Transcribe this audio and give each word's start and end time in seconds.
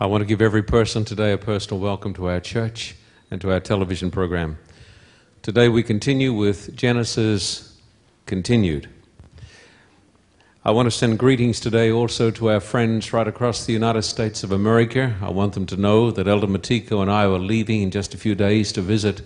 I 0.00 0.06
want 0.06 0.22
to 0.22 0.26
give 0.26 0.42
every 0.42 0.62
person 0.62 1.04
today 1.04 1.32
a 1.32 1.38
personal 1.38 1.78
welcome 1.78 2.12
to 2.14 2.26
our 2.26 2.40
church 2.40 2.96
and 3.30 3.40
to 3.40 3.52
our 3.52 3.60
television 3.60 4.10
program. 4.10 4.58
Today 5.42 5.68
we 5.68 5.82
continue 5.82 6.32
with 6.32 6.74
Genesis 6.74 7.78
Continued. 8.26 8.88
I 10.64 10.70
want 10.70 10.86
to 10.86 10.90
send 10.90 11.18
greetings 11.18 11.60
today 11.60 11.92
also 11.92 12.30
to 12.32 12.50
our 12.50 12.58
friends 12.58 13.12
right 13.12 13.28
across 13.28 13.64
the 13.64 13.74
United 13.74 14.02
States 14.02 14.42
of 14.42 14.50
America. 14.50 15.14
I 15.20 15.30
want 15.30 15.52
them 15.52 15.66
to 15.66 15.76
know 15.76 16.10
that 16.10 16.26
Elder 16.26 16.46
Matiko 16.46 17.02
and 17.02 17.10
I 17.10 17.24
are 17.24 17.38
leaving 17.38 17.82
in 17.82 17.90
just 17.90 18.14
a 18.14 18.18
few 18.18 18.34
days 18.34 18.72
to 18.72 18.80
visit 18.80 19.22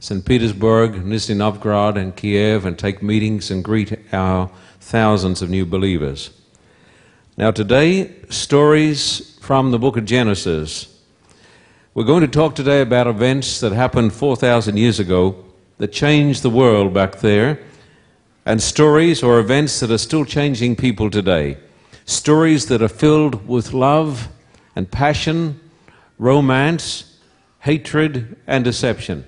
St. 0.00 0.24
Petersburg, 0.24 0.92
Nizhny 0.92 1.36
Novgorod, 1.36 1.96
and 1.96 2.14
Kiev 2.14 2.66
and 2.66 2.78
take 2.78 3.02
meetings 3.02 3.50
and 3.50 3.64
greet 3.64 3.98
our 4.12 4.50
thousands 4.80 5.42
of 5.42 5.50
new 5.50 5.64
believers. 5.66 6.30
Now, 7.36 7.50
today, 7.50 8.14
stories 8.28 9.29
from 9.50 9.72
the 9.72 9.80
book 9.80 9.96
of 9.96 10.04
Genesis. 10.04 10.96
We're 11.92 12.04
going 12.04 12.20
to 12.20 12.28
talk 12.28 12.54
today 12.54 12.82
about 12.82 13.08
events 13.08 13.58
that 13.58 13.72
happened 13.72 14.12
4,000 14.12 14.76
years 14.76 15.00
ago 15.00 15.44
that 15.78 15.88
changed 15.88 16.44
the 16.44 16.50
world 16.50 16.94
back 16.94 17.16
there, 17.16 17.58
and 18.46 18.62
stories 18.62 19.24
or 19.24 19.40
events 19.40 19.80
that 19.80 19.90
are 19.90 19.98
still 19.98 20.24
changing 20.24 20.76
people 20.76 21.10
today. 21.10 21.58
Stories 22.04 22.66
that 22.66 22.80
are 22.80 22.86
filled 22.86 23.48
with 23.48 23.72
love 23.72 24.28
and 24.76 24.88
passion, 24.88 25.58
romance, 26.16 27.18
hatred, 27.58 28.36
and 28.46 28.62
deception. 28.62 29.24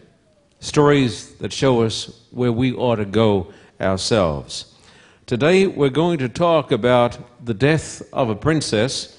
Stories 0.61 1.35
that 1.39 1.53
show 1.53 1.83
us 1.83 2.27
where 2.31 2.53
we 2.53 2.73
ought 2.73 2.95
to 3.03 3.05
go 3.05 3.53
ourselves. 3.81 4.73
Today 5.27 5.67
we're 5.67 5.89
going 5.89 6.19
to 6.19 6.29
talk 6.29 6.71
about 6.71 7.19
the 7.45 7.55
death 7.55 8.03
of 8.13 8.31
a 8.31 8.37
princess, 8.37 9.19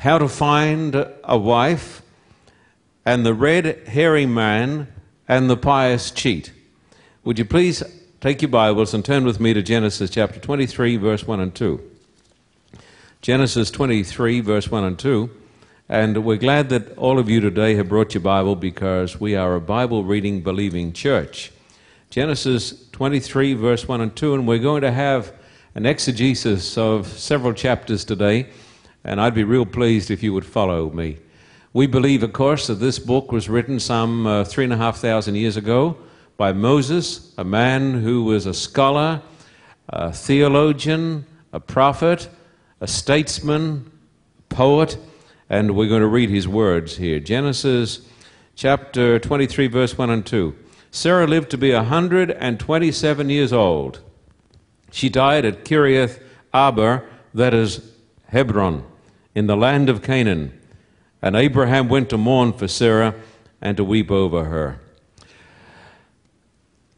how 0.00 0.16
to 0.16 0.26
find 0.28 0.94
a 1.24 1.36
wife, 1.36 2.00
and 3.04 3.24
the 3.26 3.34
red 3.34 3.86
hairy 3.86 4.24
man 4.24 4.88
and 5.28 5.50
the 5.50 5.56
pious 5.58 6.10
cheat. 6.10 6.52
Would 7.22 7.38
you 7.38 7.44
please 7.44 7.82
take 8.18 8.40
your 8.40 8.48
Bibles 8.48 8.94
and 8.94 9.04
turn 9.04 9.24
with 9.24 9.40
me 9.40 9.52
to 9.52 9.60
Genesis 9.60 10.08
chapter 10.08 10.40
23, 10.40 10.96
verse 10.96 11.26
1 11.26 11.40
and 11.40 11.54
2. 11.54 11.80
Genesis 13.20 13.70
23, 13.70 14.40
verse 14.40 14.70
1 14.70 14.84
and 14.84 14.98
2. 14.98 15.28
And 15.90 16.24
we're 16.24 16.38
glad 16.38 16.70
that 16.70 16.96
all 16.96 17.18
of 17.18 17.28
you 17.28 17.40
today 17.40 17.74
have 17.74 17.90
brought 17.90 18.14
your 18.14 18.22
Bible 18.22 18.56
because 18.56 19.20
we 19.20 19.36
are 19.36 19.54
a 19.54 19.60
Bible 19.60 20.04
reading, 20.04 20.40
believing 20.40 20.94
church. 20.94 21.52
Genesis 22.08 22.86
23, 22.92 23.52
verse 23.52 23.86
1 23.86 24.00
and 24.00 24.16
2, 24.16 24.32
and 24.32 24.48
we're 24.48 24.58
going 24.60 24.80
to 24.80 24.92
have 24.92 25.34
an 25.74 25.84
exegesis 25.84 26.78
of 26.78 27.06
several 27.06 27.52
chapters 27.52 28.02
today, 28.02 28.46
and 29.04 29.20
I'd 29.20 29.34
be 29.34 29.44
real 29.44 29.66
pleased 29.66 30.10
if 30.10 30.22
you 30.22 30.32
would 30.34 30.46
follow 30.46 30.90
me. 30.90 31.18
We 31.72 31.86
believe, 31.86 32.22
of 32.22 32.32
course, 32.32 32.66
that 32.66 32.74
this 32.74 32.98
book 32.98 33.32
was 33.32 33.48
written 33.48 33.78
some 33.78 34.26
uh, 34.26 34.44
three 34.44 34.64
and 34.64 34.72
a 34.72 34.76
half 34.76 34.98
thousand 34.98 35.36
years 35.36 35.56
ago 35.56 35.96
by 36.36 36.52
Moses, 36.52 37.32
a 37.38 37.44
man 37.44 38.00
who 38.00 38.24
was 38.24 38.46
a 38.46 38.54
scholar, 38.54 39.22
a 39.88 40.12
theologian, 40.12 41.26
a 41.52 41.60
prophet, 41.60 42.28
a 42.80 42.86
statesman, 42.86 43.90
a 44.38 44.54
poet 44.54 44.96
and 45.50 45.74
we're 45.74 45.88
going 45.88 46.00
to 46.00 46.06
read 46.06 46.30
his 46.30 46.46
words 46.46 46.96
here. 46.96 47.18
Genesis 47.18 48.02
chapter 48.54 49.18
23, 49.18 49.66
verse 49.66 49.98
1 49.98 50.08
and 50.08 50.24
2. 50.24 50.54
Sarah 50.92 51.26
lived 51.26 51.50
to 51.50 51.58
be 51.58 51.74
127 51.74 53.28
years 53.28 53.52
old. 53.52 54.00
She 54.92 55.08
died 55.08 55.44
at 55.44 55.64
Kiriath 55.64 56.22
Arba, 56.54 57.02
that 57.34 57.52
is 57.52 57.92
Hebron, 58.30 58.84
in 59.34 59.46
the 59.46 59.56
land 59.56 59.88
of 59.88 60.02
Canaan. 60.02 60.58
And 61.22 61.36
Abraham 61.36 61.88
went 61.88 62.10
to 62.10 62.18
mourn 62.18 62.52
for 62.52 62.66
Sarah 62.68 63.14
and 63.60 63.76
to 63.76 63.84
weep 63.84 64.10
over 64.10 64.44
her. 64.44 64.80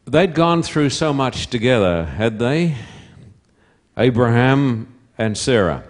They'd 0.05 0.33
gone 0.33 0.63
through 0.63 0.89
so 0.89 1.13
much 1.13 1.47
together, 1.47 2.05
had 2.05 2.39
they? 2.39 2.75
Abraham 3.97 4.87
and 5.17 5.37
Sarah. 5.37 5.83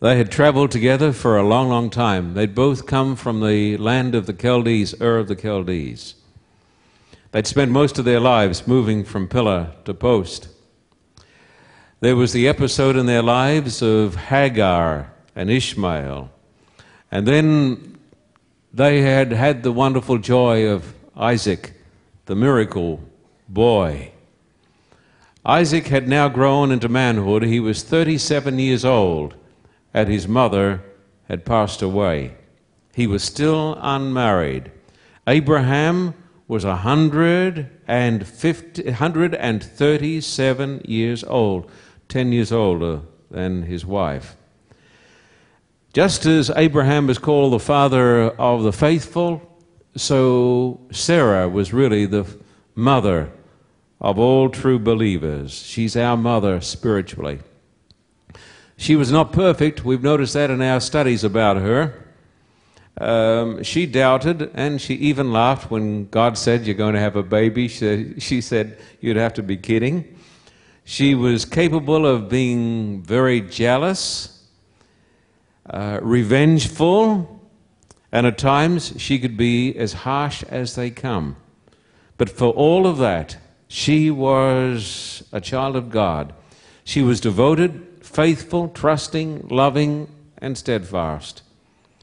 They 0.00 0.16
had 0.16 0.32
traveled 0.32 0.70
together 0.70 1.12
for 1.12 1.36
a 1.36 1.46
long, 1.46 1.68
long 1.68 1.88
time. 1.88 2.34
They'd 2.34 2.54
both 2.54 2.86
come 2.86 3.14
from 3.14 3.40
the 3.40 3.76
land 3.76 4.14
of 4.14 4.26
the 4.26 4.32
Chaldees, 4.32 5.00
Ur 5.00 5.18
of 5.18 5.28
the 5.28 5.36
Chaldees. 5.36 6.14
They'd 7.30 7.46
spent 7.46 7.70
most 7.70 7.98
of 7.98 8.04
their 8.04 8.20
lives 8.20 8.66
moving 8.66 9.04
from 9.04 9.28
pillar 9.28 9.72
to 9.84 9.94
post. 9.94 10.48
There 12.02 12.16
was 12.16 12.32
the 12.32 12.48
episode 12.48 12.96
in 12.96 13.06
their 13.06 13.22
lives 13.22 13.80
of 13.80 14.16
Hagar 14.16 15.12
and 15.36 15.48
Ishmael. 15.48 16.32
And 17.12 17.28
then 17.28 17.96
they 18.74 19.02
had 19.02 19.30
had 19.30 19.62
the 19.62 19.70
wonderful 19.70 20.18
joy 20.18 20.66
of 20.66 20.94
Isaac, 21.14 21.74
the 22.26 22.34
miracle 22.34 22.98
boy. 23.48 24.10
Isaac 25.46 25.86
had 25.86 26.08
now 26.08 26.28
grown 26.28 26.72
into 26.72 26.88
manhood. 26.88 27.44
He 27.44 27.60
was 27.60 27.84
37 27.84 28.58
years 28.58 28.84
old 28.84 29.36
and 29.94 30.08
his 30.08 30.26
mother 30.26 30.82
had 31.28 31.44
passed 31.44 31.82
away. 31.82 32.34
He 32.96 33.06
was 33.06 33.22
still 33.22 33.78
unmarried. 33.80 34.72
Abraham 35.28 36.14
was 36.48 36.64
150, 36.64 38.84
137 38.86 40.82
years 40.84 41.22
old, 41.22 41.70
10 42.12 42.30
years 42.30 42.52
older 42.52 43.00
than 43.30 43.62
his 43.62 43.86
wife. 43.86 44.36
Just 45.94 46.26
as 46.26 46.50
Abraham 46.54 47.08
is 47.08 47.16
called 47.16 47.54
the 47.54 47.58
father 47.58 48.24
of 48.32 48.64
the 48.64 48.72
faithful, 48.72 49.40
so 49.96 50.78
Sarah 50.90 51.48
was 51.48 51.72
really 51.72 52.04
the 52.04 52.26
mother 52.74 53.32
of 53.98 54.18
all 54.18 54.50
true 54.50 54.78
believers. 54.78 55.54
She's 55.54 55.96
our 55.96 56.18
mother 56.18 56.60
spiritually. 56.60 57.38
She 58.76 58.94
was 58.94 59.10
not 59.10 59.32
perfect. 59.32 59.82
We've 59.82 60.02
noticed 60.02 60.34
that 60.34 60.50
in 60.50 60.60
our 60.60 60.80
studies 60.80 61.24
about 61.24 61.56
her. 61.56 61.94
Um, 62.98 63.62
she 63.62 63.86
doubted 63.86 64.50
and 64.52 64.82
she 64.82 64.96
even 64.96 65.32
laughed 65.32 65.70
when 65.70 66.08
God 66.10 66.36
said, 66.36 66.66
You're 66.66 66.74
going 66.74 66.92
to 66.92 67.00
have 67.00 67.16
a 67.16 67.22
baby. 67.22 67.68
She, 67.68 68.20
she 68.20 68.42
said, 68.42 68.76
You'd 69.00 69.16
have 69.16 69.32
to 69.34 69.42
be 69.42 69.56
kidding. 69.56 70.18
She 70.84 71.14
was 71.14 71.44
capable 71.44 72.06
of 72.06 72.28
being 72.28 73.02
very 73.02 73.40
jealous, 73.40 74.44
uh, 75.68 76.00
revengeful, 76.02 77.40
and 78.10 78.26
at 78.26 78.36
times 78.38 78.94
she 78.98 79.18
could 79.18 79.36
be 79.36 79.74
as 79.76 79.92
harsh 79.92 80.42
as 80.44 80.74
they 80.74 80.90
come. 80.90 81.36
But 82.18 82.28
for 82.28 82.50
all 82.50 82.86
of 82.86 82.98
that, 82.98 83.36
she 83.68 84.10
was 84.10 85.22
a 85.32 85.40
child 85.40 85.76
of 85.76 85.90
God. 85.90 86.34
She 86.84 87.02
was 87.02 87.20
devoted 87.20 87.88
faithful, 88.02 88.68
trusting, 88.68 89.48
loving, 89.48 90.06
and 90.36 90.58
steadfast. 90.58 91.42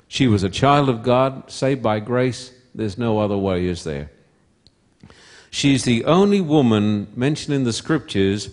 She 0.08 0.28
was 0.28 0.42
a 0.42 0.50
child 0.50 0.90
of 0.90 1.04
God, 1.04 1.52
saved 1.52 1.84
by 1.84 2.00
grace. 2.00 2.52
There's 2.74 2.98
no 2.98 3.20
other 3.20 3.38
way, 3.38 3.68
is 3.68 3.84
there? 3.84 4.10
She's 5.52 5.84
the 5.84 6.06
only 6.06 6.42
woman 6.42 7.08
mentioned 7.16 7.56
in 7.56 7.64
the 7.64 7.74
scriptures 7.74 8.50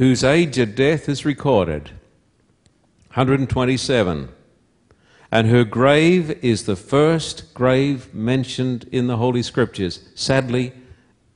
whose 0.00 0.24
age 0.24 0.56
of 0.56 0.74
death 0.74 1.10
is 1.10 1.26
recorded 1.26 1.90
127. 3.08 4.30
And 5.30 5.46
her 5.48 5.62
grave 5.62 6.42
is 6.42 6.64
the 6.64 6.74
first 6.74 7.52
grave 7.52 8.14
mentioned 8.14 8.88
in 8.90 9.08
the 9.08 9.18
Holy 9.18 9.42
Scriptures. 9.42 10.08
Sadly, 10.14 10.72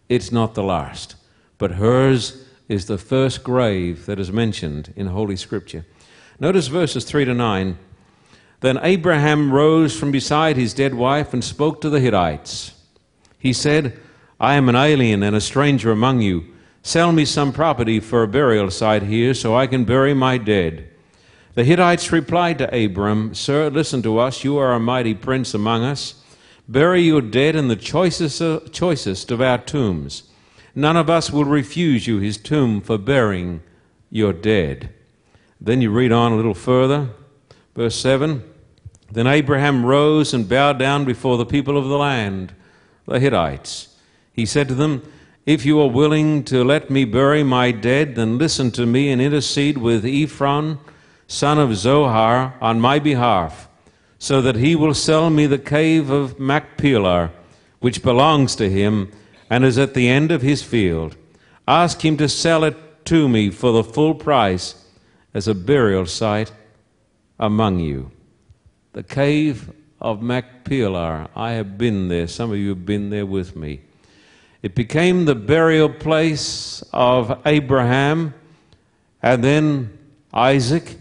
it's 0.09 0.33
not 0.33 0.55
the 0.55 0.63
last, 0.63 1.15
but 1.59 1.73
hers 1.73 2.47
is 2.67 2.87
the 2.87 2.97
first 2.97 3.45
grave 3.45 4.07
that 4.07 4.19
is 4.19 4.33
mentioned 4.33 4.95
in 4.97 5.09
Holy 5.09 5.37
Scripture. 5.37 5.85
Notice 6.41 6.69
verses 6.69 7.05
3 7.05 7.27
to 7.27 7.35
9. 7.35 7.79
Then 8.61 8.79
Abraham 8.81 9.53
rose 9.53 9.95
from 9.95 10.11
beside 10.11 10.57
his 10.57 10.73
dead 10.73 10.95
wife 10.95 11.35
and 11.35 11.45
spoke 11.45 11.83
to 11.83 11.91
the 11.91 12.01
Hittites. 12.01 12.73
He 13.39 13.53
said, 13.53 14.01
I 14.41 14.55
am 14.55 14.71
an 14.71 14.75
alien 14.75 15.23
and 15.23 15.37
a 15.37 15.41
stranger 15.43 15.91
among 15.91 16.23
you. 16.23 16.54
Sell 16.87 17.13
me 17.13 17.25
some 17.25 17.51
property 17.51 17.99
for 17.99 18.23
a 18.23 18.29
burial 18.29 18.71
site 18.71 19.05
here 19.05 19.33
so 19.33 19.57
I 19.57 19.67
can 19.67 19.85
bury 19.85 20.13
my 20.13 20.37
dead. 20.37 20.87
The 21.55 21.65
Hittites 21.65 22.13
replied 22.13 22.59
to 22.59 22.85
Abram, 22.85 23.35
Sir, 23.35 23.71
listen 23.71 24.03
to 24.03 24.19
us. 24.19 24.45
You 24.45 24.59
are 24.59 24.75
a 24.75 24.79
mighty 24.79 25.15
prince 25.15 25.55
among 25.55 25.83
us. 25.83 26.23
Bury 26.69 27.01
your 27.01 27.23
dead 27.23 27.57
in 27.57 27.69
the 27.69 27.75
choicest, 27.75 28.43
uh, 28.43 28.61
choicest 28.71 29.31
of 29.31 29.41
our 29.41 29.57
tombs. 29.57 30.25
None 30.75 30.99
of 30.99 31.09
us 31.09 31.31
will 31.31 31.47
refuse 31.47 32.07
you 32.07 32.19
his 32.19 32.37
tomb 32.37 32.83
for 32.83 32.99
burying 32.99 33.63
your 34.11 34.35
dead. 34.35 34.93
Then 35.59 35.81
you 35.81 35.91
read 35.91 36.13
on 36.13 36.33
a 36.33 36.37
little 36.37 36.53
further, 36.53 37.09
verse 37.75 37.97
7. 37.97 38.45
Then 39.11 39.27
Abraham 39.27 39.87
rose 39.87 40.35
and 40.35 40.47
bowed 40.47 40.79
down 40.79 41.07
before 41.07 41.39
the 41.39 41.47
people 41.47 41.79
of 41.79 41.89
the 41.89 41.97
land, 41.97 42.53
the 43.07 43.19
Hittites. 43.19 43.97
He 44.35 44.45
said 44.45 44.69
to 44.69 44.75
them, 44.75 45.03
If 45.47 45.67
you 45.67 45.81
are 45.81 45.91
willing 45.91 46.45
to 46.45 46.65
let 46.65 46.89
me 46.89 47.05
bury 47.05 47.43
my 47.43 47.71
dead, 47.71 48.15
then 48.15 48.39
listen 48.39 48.71
to 48.73 48.87
me 48.87 49.11
and 49.11 49.21
intercede 49.21 49.77
with 49.77 50.05
Ephron, 50.07 50.79
son 51.27 51.59
of 51.59 51.77
Zohar, 51.77 52.55
on 52.61 52.81
my 52.81 52.99
behalf. 52.99 53.69
so 54.25 54.41
that 54.41 54.57
he 54.57 54.75
will 54.75 54.95
sell 54.95 55.29
me 55.29 55.47
the 55.47 55.59
cave 55.59 56.09
of 56.09 56.41
Machpelah, 56.41 57.31
which 57.81 58.03
belongs 58.03 58.57
to 58.57 58.71
him 58.71 59.13
and 59.51 59.67
is 59.67 59.77
at 59.77 59.93
the 59.93 60.09
end 60.09 60.33
of 60.33 60.41
his 60.41 60.63
field. 60.63 61.15
Ask 61.69 62.03
him 62.03 62.17
to 62.17 62.27
sell 62.27 62.65
it 62.65 63.05
to 63.05 63.29
me 63.29 63.51
for 63.51 63.71
the 63.73 63.85
full 63.85 64.15
price 64.15 64.83
as 65.35 65.47
a 65.47 65.55
burial 65.55 66.07
site 66.07 66.51
among 67.39 67.81
you. 67.81 68.13
The 68.95 69.03
cave 69.03 69.71
of 70.01 70.23
Machpelah. 70.23 71.29
I 71.37 71.53
have 71.53 71.77
been 71.77 72.09
there. 72.09 72.27
Some 72.27 72.51
of 72.51 72.57
you 72.57 72.71
have 72.71 72.87
been 72.87 73.11
there 73.11 73.27
with 73.27 73.55
me. 73.55 73.83
It 74.65 74.75
became 74.75 75.27
the 75.27 75.35
burial 75.35 75.91
place 75.91 76.83
of 76.91 77.39
Abraham 77.45 78.33
and 79.23 79.45
then 79.45 79.99
Isaac 80.33 80.97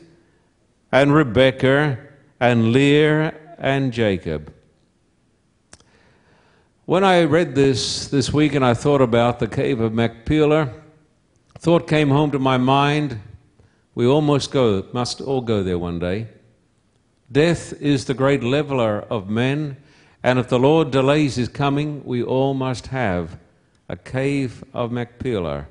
and 0.91 1.13
Rebekah 1.13 1.97
and 2.41 2.73
Leah 2.73 3.33
and 3.57 3.93
Jacob. 3.93 4.53
When 6.83 7.05
I 7.05 7.23
read 7.23 7.55
this 7.55 8.09
this 8.09 8.33
week 8.33 8.53
and 8.53 8.65
I 8.65 8.73
thought 8.73 8.99
about 8.99 9.39
the 9.39 9.47
cave 9.47 9.79
of 9.79 9.93
Machpelah, 9.93 10.73
thought 11.57 11.87
came 11.87 12.09
home 12.09 12.31
to 12.31 12.39
my 12.39 12.57
mind. 12.57 13.21
We 13.95 14.05
almost 14.05 14.51
go, 14.51 14.85
must 14.91 15.21
all 15.21 15.39
go 15.39 15.63
there 15.63 15.79
one 15.79 15.99
day. 15.99 16.27
Death 17.31 17.71
is 17.81 18.03
the 18.03 18.13
great 18.13 18.43
leveler 18.43 19.05
of 19.09 19.29
men, 19.29 19.77
and 20.21 20.37
if 20.37 20.49
the 20.49 20.59
Lord 20.59 20.91
delays 20.91 21.35
his 21.35 21.47
coming, 21.47 22.03
we 22.03 22.21
all 22.21 22.53
must 22.53 22.87
have 22.87 23.39
a 23.93 23.95
cave 23.95 24.63
of 24.73 24.91
Machpelah. 24.91 25.67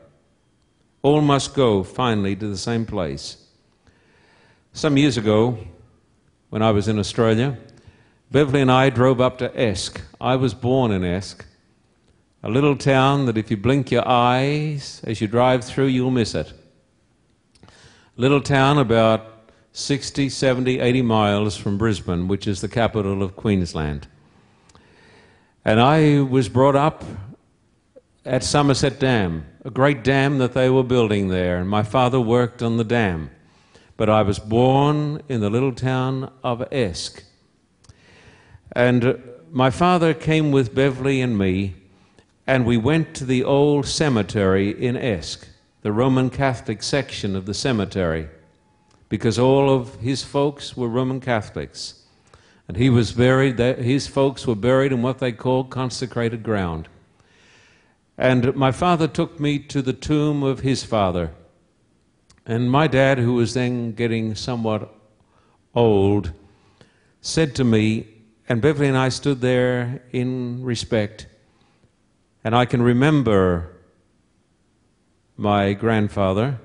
All 1.02 1.20
must 1.20 1.54
go 1.54 1.82
finally 1.82 2.36
to 2.36 2.46
the 2.46 2.56
same 2.56 2.86
place. 2.86 3.48
Some 4.72 4.96
years 4.96 5.16
ago, 5.16 5.58
when 6.50 6.62
I 6.62 6.70
was 6.70 6.86
in 6.86 7.00
Australia, 7.00 7.58
Beverly 8.30 8.60
and 8.60 8.70
I 8.70 8.90
drove 8.90 9.20
up 9.20 9.38
to 9.38 9.60
Esk. 9.60 10.00
I 10.20 10.36
was 10.36 10.54
born 10.54 10.92
in 10.92 11.02
Esk, 11.02 11.44
a 12.44 12.48
little 12.48 12.76
town 12.76 13.26
that 13.26 13.36
if 13.36 13.50
you 13.50 13.56
blink 13.56 13.90
your 13.90 14.06
eyes 14.06 15.00
as 15.02 15.20
you 15.20 15.26
drive 15.26 15.64
through, 15.64 15.86
you'll 15.86 16.12
miss 16.12 16.36
it. 16.36 16.52
Little 18.16 18.40
town 18.40 18.78
about 18.78 19.50
60, 19.72 20.28
70, 20.28 20.78
80 20.78 21.02
miles 21.02 21.56
from 21.56 21.76
Brisbane, 21.76 22.28
which 22.28 22.46
is 22.46 22.60
the 22.60 22.68
capital 22.68 23.20
of 23.20 23.34
Queensland. 23.34 24.06
And 25.64 25.80
I 25.80 26.20
was 26.20 26.48
brought 26.48 26.76
up 26.76 27.02
at 28.24 28.44
Somerset 28.44 29.00
Dam, 29.00 29.44
a 29.64 29.70
great 29.70 30.04
dam 30.04 30.38
that 30.38 30.52
they 30.52 30.70
were 30.70 30.84
building 30.84 31.28
there, 31.28 31.58
and 31.58 31.68
my 31.68 31.82
father 31.82 32.20
worked 32.20 32.62
on 32.62 32.76
the 32.76 32.84
dam. 32.84 33.30
But 33.96 34.08
I 34.08 34.22
was 34.22 34.38
born 34.38 35.22
in 35.28 35.40
the 35.40 35.50
little 35.50 35.72
town 35.72 36.32
of 36.44 36.66
Esk. 36.72 37.24
And 38.74 39.22
my 39.50 39.70
father 39.70 40.14
came 40.14 40.52
with 40.52 40.74
Beverly 40.74 41.20
and 41.20 41.36
me, 41.36 41.74
and 42.46 42.64
we 42.64 42.76
went 42.76 43.14
to 43.16 43.24
the 43.24 43.42
old 43.42 43.86
cemetery 43.86 44.70
in 44.70 44.96
Esk, 44.96 45.48
the 45.82 45.92
Roman 45.92 46.30
Catholic 46.30 46.82
section 46.82 47.34
of 47.34 47.46
the 47.46 47.54
cemetery, 47.54 48.28
because 49.08 49.38
all 49.38 49.68
of 49.68 49.96
his 49.96 50.22
folks 50.22 50.76
were 50.76 50.88
Roman 50.88 51.20
Catholics. 51.20 52.04
And 52.68 52.76
he 52.76 52.88
was 52.88 53.12
buried, 53.12 53.58
his 53.58 54.06
folks 54.06 54.46
were 54.46 54.54
buried 54.54 54.92
in 54.92 55.02
what 55.02 55.18
they 55.18 55.32
called 55.32 55.70
consecrated 55.70 56.44
ground. 56.44 56.88
And 58.22 58.54
my 58.54 58.70
father 58.70 59.08
took 59.08 59.40
me 59.40 59.58
to 59.58 59.82
the 59.82 59.92
tomb 59.92 60.44
of 60.44 60.60
his 60.60 60.84
father. 60.84 61.32
And 62.46 62.70
my 62.70 62.86
dad, 62.86 63.18
who 63.18 63.34
was 63.34 63.54
then 63.54 63.94
getting 63.94 64.36
somewhat 64.36 64.94
old, 65.74 66.30
said 67.20 67.56
to 67.56 67.64
me, 67.64 68.06
and 68.48 68.62
Beverly 68.62 68.86
and 68.86 68.96
I 68.96 69.08
stood 69.08 69.40
there 69.40 70.04
in 70.12 70.62
respect, 70.62 71.26
and 72.44 72.54
I 72.54 72.64
can 72.64 72.80
remember 72.80 73.72
my 75.36 75.72
grandfather. 75.72 76.60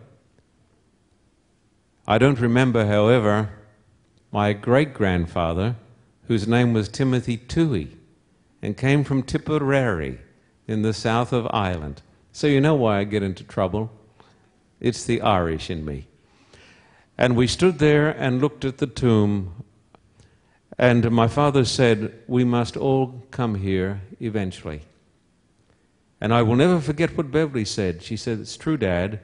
I 2.08 2.20
don't 2.20 2.40
remember, 2.40 2.86
however, 2.86 3.50
my 4.32 4.54
great 4.54 4.94
grandfather, 4.94 5.76
whose 6.28 6.48
name 6.48 6.74
was 6.74 6.88
Timothy 6.88 7.36
Toohey, 7.36 7.96
and 8.62 8.78
came 8.78 9.04
from 9.04 9.24
Tipperary 9.24 10.20
in 10.68 10.82
the 10.82 10.94
south 10.94 11.32
of 11.34 11.48
Ireland. 11.52 12.02
So 12.32 12.48
you 12.48 12.62
know 12.62 12.76
why 12.76 13.00
I 13.00 13.04
get 13.04 13.24
into 13.24 13.44
trouble. 13.44 13.92
It's 14.80 15.04
the 15.04 15.22
Irish 15.22 15.70
in 15.70 15.86
me. 15.86 16.08
And 17.18 17.36
we 17.36 17.48
stood 17.48 17.80
there 17.80 18.10
and 18.10 18.42
looked 18.42 18.64
at 18.64 18.78
the 18.78 18.86
tomb, 18.86 19.64
and 20.78 21.10
my 21.10 21.28
father 21.28 21.66
said, 21.66 22.14
We 22.28 22.44
must 22.44 22.78
all 22.78 23.24
come 23.32 23.56
here 23.56 24.02
eventually. 24.20 24.82
And 26.22 26.34
I 26.34 26.44
will 26.44 26.56
never 26.56 26.80
forget 26.80 27.18
what 27.18 27.32
Beverly 27.32 27.66
said. 27.66 28.04
She 28.04 28.18
said, 28.18 28.40
It's 28.40 28.58
true, 28.58 28.78
Dad, 28.78 29.20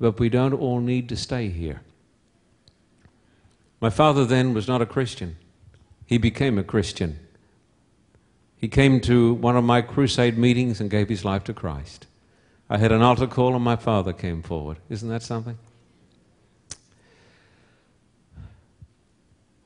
but 0.00 0.18
we 0.18 0.30
don't 0.30 0.54
all 0.54 0.80
need 0.80 1.08
to 1.10 1.16
stay 1.16 1.48
here. 1.48 1.82
My 3.80 3.90
father 3.90 4.24
then 4.24 4.54
was 4.54 4.66
not 4.66 4.82
a 4.82 4.86
Christian. 4.86 5.36
He 6.06 6.16
became 6.16 6.58
a 6.58 6.64
Christian 6.64 7.18
he 8.58 8.68
came 8.68 9.00
to 9.02 9.34
one 9.34 9.56
of 9.56 9.64
my 9.64 9.80
crusade 9.80 10.36
meetings 10.36 10.80
and 10.80 10.90
gave 10.90 11.08
his 11.08 11.24
life 11.24 11.44
to 11.44 11.54
Christ. 11.54 12.06
I 12.68 12.76
had 12.76 12.92
an 12.92 13.02
altar 13.02 13.28
call 13.28 13.54
and 13.54 13.64
my 13.64 13.76
father 13.76 14.12
came 14.12 14.42
forward. 14.42 14.78
Isn't 14.90 15.08
that 15.08 15.22
something? 15.22 15.56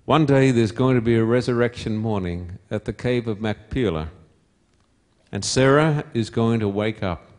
One 0.05 0.27
day 0.27 0.51
there's 0.51 0.73
going 0.73 0.97
to 0.97 1.01
be 1.01 1.17
a 1.17 1.25
resurrection 1.25 1.97
morning 1.97 2.59
at 2.71 2.85
the 2.85 2.93
cave 2.93 3.27
of 3.27 3.41
Machpelah, 3.41 4.11
and 5.31 5.45
Sarah 5.45 6.05
is 6.13 6.29
going 6.29 6.61
to 6.61 6.69
wake 6.69 7.03
up, 7.03 7.31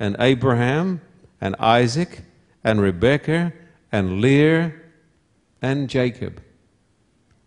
and 0.00 0.16
Abraham 0.18 1.00
and 1.40 1.54
Isaac 1.60 2.22
and 2.64 2.80
Rebekah 2.80 3.52
and 3.92 4.20
Leah 4.20 4.72
and 5.60 5.88
Jacob, 5.88 6.42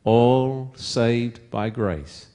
all 0.03 0.71
saved 0.75 1.49
by 1.49 1.69
grace. 1.69 2.27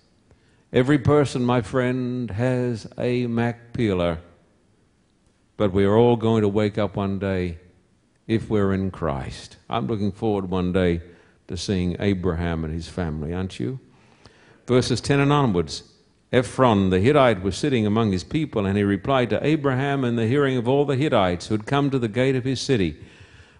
Every 0.73 0.99
person, 0.99 1.45
my 1.45 1.63
friend, 1.63 2.31
has 2.31 2.87
a 2.97 3.27
Machpelah. 3.27 4.19
But 5.57 5.73
we 5.73 5.85
are 5.85 5.97
all 5.97 6.15
going 6.15 6.43
to 6.43 6.49
wake 6.49 6.79
up 6.79 6.95
one 6.95 7.19
day 7.19 7.59
if 8.29 8.49
we're 8.49 8.73
in 8.73 8.93
Christ. 8.93 9.57
I'm 9.69 9.89
looking 9.89 10.13
forward 10.13 10.49
one 10.49 10.73
day 10.73 11.03
to 11.49 11.57
seeing 11.57 11.97
Abraham 11.99 12.65
and 12.65 12.73
his 12.73 12.89
family, 12.89 13.35
aren't 13.35 13.59
you? 13.59 13.81
Verses 14.69 15.01
10 15.01 15.19
and 15.19 15.33
onwards. 15.33 15.83
Ephron 16.33 16.91
the 16.91 17.01
Hittite 17.01 17.43
was 17.43 17.57
sitting 17.57 17.85
among 17.85 18.13
his 18.13 18.23
people, 18.23 18.65
and 18.65 18.77
he 18.77 18.85
replied 18.85 19.31
to 19.31 19.45
Abraham 19.45 20.05
in 20.05 20.15
the 20.15 20.29
hearing 20.29 20.57
of 20.57 20.69
all 20.69 20.85
the 20.85 20.95
Hittites 20.95 21.49
who 21.49 21.55
had 21.55 21.67
come 21.67 21.91
to 21.91 21.99
the 21.99 22.07
gate 22.07 22.37
of 22.37 22.45
his 22.45 22.61
city. 22.61 22.97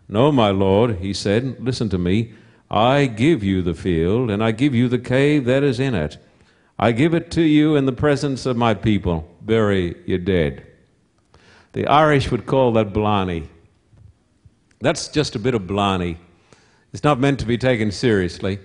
No, 0.09 0.31
my 0.31 0.51
lord, 0.51 0.99
he 0.99 1.13
said, 1.13 1.57
listen 1.59 1.89
to 1.89 1.99
me. 1.99 2.35
I 2.71 3.07
give 3.07 3.43
you 3.43 3.63
the 3.63 3.75
field, 3.75 4.31
and 4.31 4.45
I 4.45 4.53
give 4.53 4.77
you 4.77 4.89
the 4.89 5.01
cave 5.01 5.45
that 5.47 5.65
is 5.65 5.81
in 5.81 5.97
it. 5.97 6.17
I 6.83 6.93
give 6.93 7.13
it 7.13 7.31
to 7.33 7.43
you 7.43 7.77
in 7.77 7.85
the 7.85 7.93
presence 7.93 8.47
of 8.47 8.57
my 8.57 8.73
people. 8.73 9.29
Bury 9.43 9.97
your 10.07 10.17
dead. 10.17 10.67
The 11.73 11.87
Irish 11.87 12.31
would 12.31 12.47
call 12.47 12.73
that 12.73 12.95
blarney. 12.95 13.51
That's 14.81 15.09
just 15.09 15.37
a 15.37 15.39
bit 15.39 15.55
of 15.55 15.67
blarney. 15.67 16.17
It's 16.95 17.05
not 17.05 17.21
meant 17.21 17.39
to 17.41 17.47
be 17.47 17.59
taken 17.59 17.91
seriously. 17.91 18.61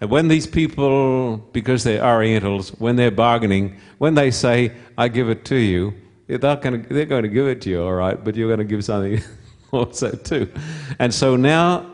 And 0.00 0.08
when 0.08 0.28
these 0.28 0.46
people, 0.46 1.36
because 1.36 1.84
they're 1.84 2.02
Orientals, 2.02 2.70
when 2.80 2.96
they're 2.96 3.10
bargaining, 3.10 3.76
when 3.98 4.14
they 4.14 4.30
say, 4.30 4.72
I 4.96 5.08
give 5.08 5.28
it 5.28 5.44
to 5.44 5.56
you, 5.56 5.92
they're 6.28 6.38
going, 6.38 6.82
to, 6.82 6.94
they're 6.94 7.04
going 7.04 7.24
to 7.24 7.28
give 7.28 7.46
it 7.46 7.60
to 7.62 7.70
you, 7.70 7.82
all 7.82 7.92
right, 7.92 8.24
but 8.24 8.36
you're 8.36 8.48
going 8.48 8.58
to 8.58 8.64
give 8.64 8.86
something 8.86 9.22
also 9.70 10.12
too. 10.12 10.50
And 10.98 11.12
so 11.12 11.36
now 11.36 11.90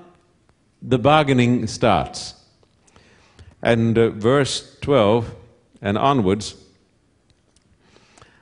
the 0.80 0.98
bargaining 0.98 1.66
starts. 1.66 2.34
And 3.62 3.98
uh, 3.98 4.10
verse 4.10 4.78
12 4.80 5.34
and 5.82 5.98
onwards, 5.98 6.56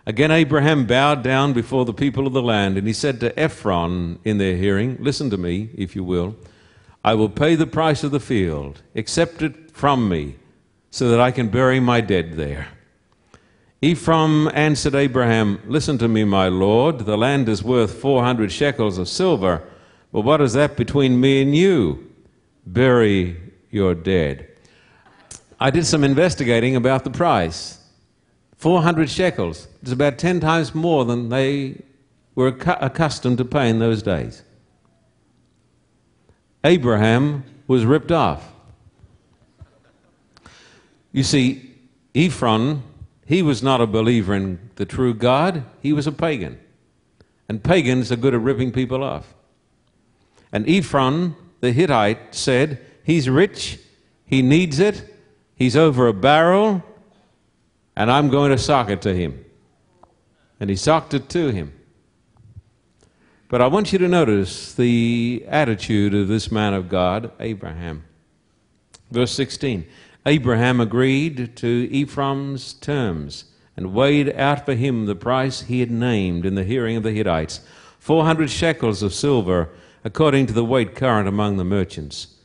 again 0.05 0.31
Abraham 0.31 0.87
bowed 0.87 1.23
down 1.23 1.53
before 1.53 1.85
the 1.85 1.95
people 1.95 2.27
of 2.27 2.33
the 2.33 2.43
land, 2.43 2.77
and 2.77 2.87
he 2.87 2.93
said 2.93 3.21
to 3.21 3.39
Ephron 3.39 4.19
in 4.25 4.39
their 4.39 4.57
hearing, 4.57 4.97
Listen 5.01 5.31
to 5.31 5.37
me, 5.37 5.71
if 5.75 5.97
you 5.97 6.05
will. 6.05 6.37
I 7.05 7.15
will 7.15 7.29
pay 7.29 7.55
the 7.55 7.67
price 7.67 8.03
of 8.03 8.11
the 8.11 8.21
field. 8.21 8.83
Accept 8.95 9.41
it 9.41 9.71
from 9.71 10.09
me, 10.09 10.37
so 10.91 11.09
that 11.09 11.21
I 11.21 11.31
can 11.31 11.49
bury 11.49 11.81
my 11.81 12.01
dead 12.01 12.35
there. 12.35 12.69
Ephron 13.83 14.49
answered 14.49 14.95
Abraham, 14.95 15.61
Listen 15.67 15.99
to 15.99 16.09
me, 16.09 16.25
my 16.25 16.49
lord. 16.49 17.01
The 17.01 17.17
land 17.17 17.49
is 17.49 17.63
worth 17.63 18.01
400 18.01 18.51
shekels 18.51 18.99
of 18.99 19.09
silver. 19.09 19.63
But 20.13 20.23
what 20.23 20.41
is 20.41 20.55
that 20.55 20.77
between 20.77 21.21
me 21.21 21.43
and 21.43 21.55
you? 21.55 22.11
Bury 22.67 23.37
your 23.71 23.95
dead. 23.95 24.49
I 25.59 25.71
did 25.71 25.87
some 25.87 26.05
investigating 26.05 26.77
about 26.77 27.05
the 27.05 27.11
price 27.11 27.79
400 28.57 29.11
shekels. 29.11 29.69
It's 29.83 29.93
about 29.93 30.19
10 30.19 30.41
times 30.41 30.75
more 30.75 31.05
than 31.05 31.29
they 31.29 31.83
were 32.35 32.49
accustomed 32.49 33.39
to 33.39 33.45
pay 33.45 33.69
in 33.69 33.79
those 33.79 34.03
days. 34.03 34.43
Abraham 36.65 37.45
was 37.67 37.85
ripped 37.85 38.13
off. 38.13 38.53
You 41.13 41.23
see, 41.23 41.75
Ephron, 42.15 42.83
he 43.25 43.43
was 43.43 43.63
not 43.63 43.81
a 43.81 43.87
believer 43.87 44.35
in 44.35 44.71
the 44.77 44.85
true 44.85 45.15
God, 45.15 45.65
he 45.81 45.93
was 45.93 46.07
a 46.07 46.13
pagan. 46.13 46.59
And 47.49 47.63
pagans 47.63 48.11
are 48.11 48.17
good 48.17 48.35
at 48.35 48.41
ripping 48.41 48.73
people 48.73 49.03
off. 49.03 49.35
And 50.53 50.69
Ephron, 50.69 51.37
the 51.61 51.73
Hittite, 51.73 52.35
said, 52.35 52.85
He's 53.05 53.31
rich, 53.31 53.79
he 54.27 54.43
needs 54.43 54.79
it, 54.79 55.16
he's 55.57 55.77
over 55.77 56.07
a 56.07 56.13
barrel, 56.13 56.85
and 57.97 58.11
I'm 58.11 58.29
going 58.29 58.53
to 58.53 58.59
sock 58.59 58.89
it 58.89 59.03
to 59.03 59.15
him. 59.15 59.45
And 60.61 60.71
he 60.71 60.77
socked 60.77 61.13
it 61.13 61.29
to 61.31 61.51
him. 61.51 61.73
But 63.49 63.61
I 63.61 63.67
want 63.67 63.93
you 63.93 63.99
to 63.99 64.09
notice 64.09 64.73
the 64.75 65.45
attitude 65.49 66.15
of 66.15 66.29
this 66.29 66.53
man 66.53 66.75
of 66.75 66.89
God, 66.89 67.33
Abraham. 67.41 68.05
Verse 69.11 69.33
16 69.33 69.87
Abraham 70.25 70.81
agreed 70.81 71.57
to 71.57 71.89
Ephraim's 71.91 72.75
terms 72.75 73.45
and 73.77 73.95
weighed 73.95 74.35
out 74.35 74.65
for 74.65 74.75
him 74.75 75.07
the 75.07 75.15
price 75.15 75.63
he 75.63 75.81
had 75.81 75.91
named 75.91 76.45
in 76.45 76.57
the 76.57 76.65
hearing 76.65 76.97
of 76.97 77.03
the 77.03 77.13
Hittites 77.13 77.61
400 78.01 78.51
shekels 78.51 79.03
of 79.03 79.13
silver, 79.13 79.69
according 80.05 80.47
to 80.47 80.53
the 80.53 80.65
weight 80.65 80.95
current 80.95 81.29
among 81.29 81.57
the 81.57 81.65
merchants. 81.65 82.36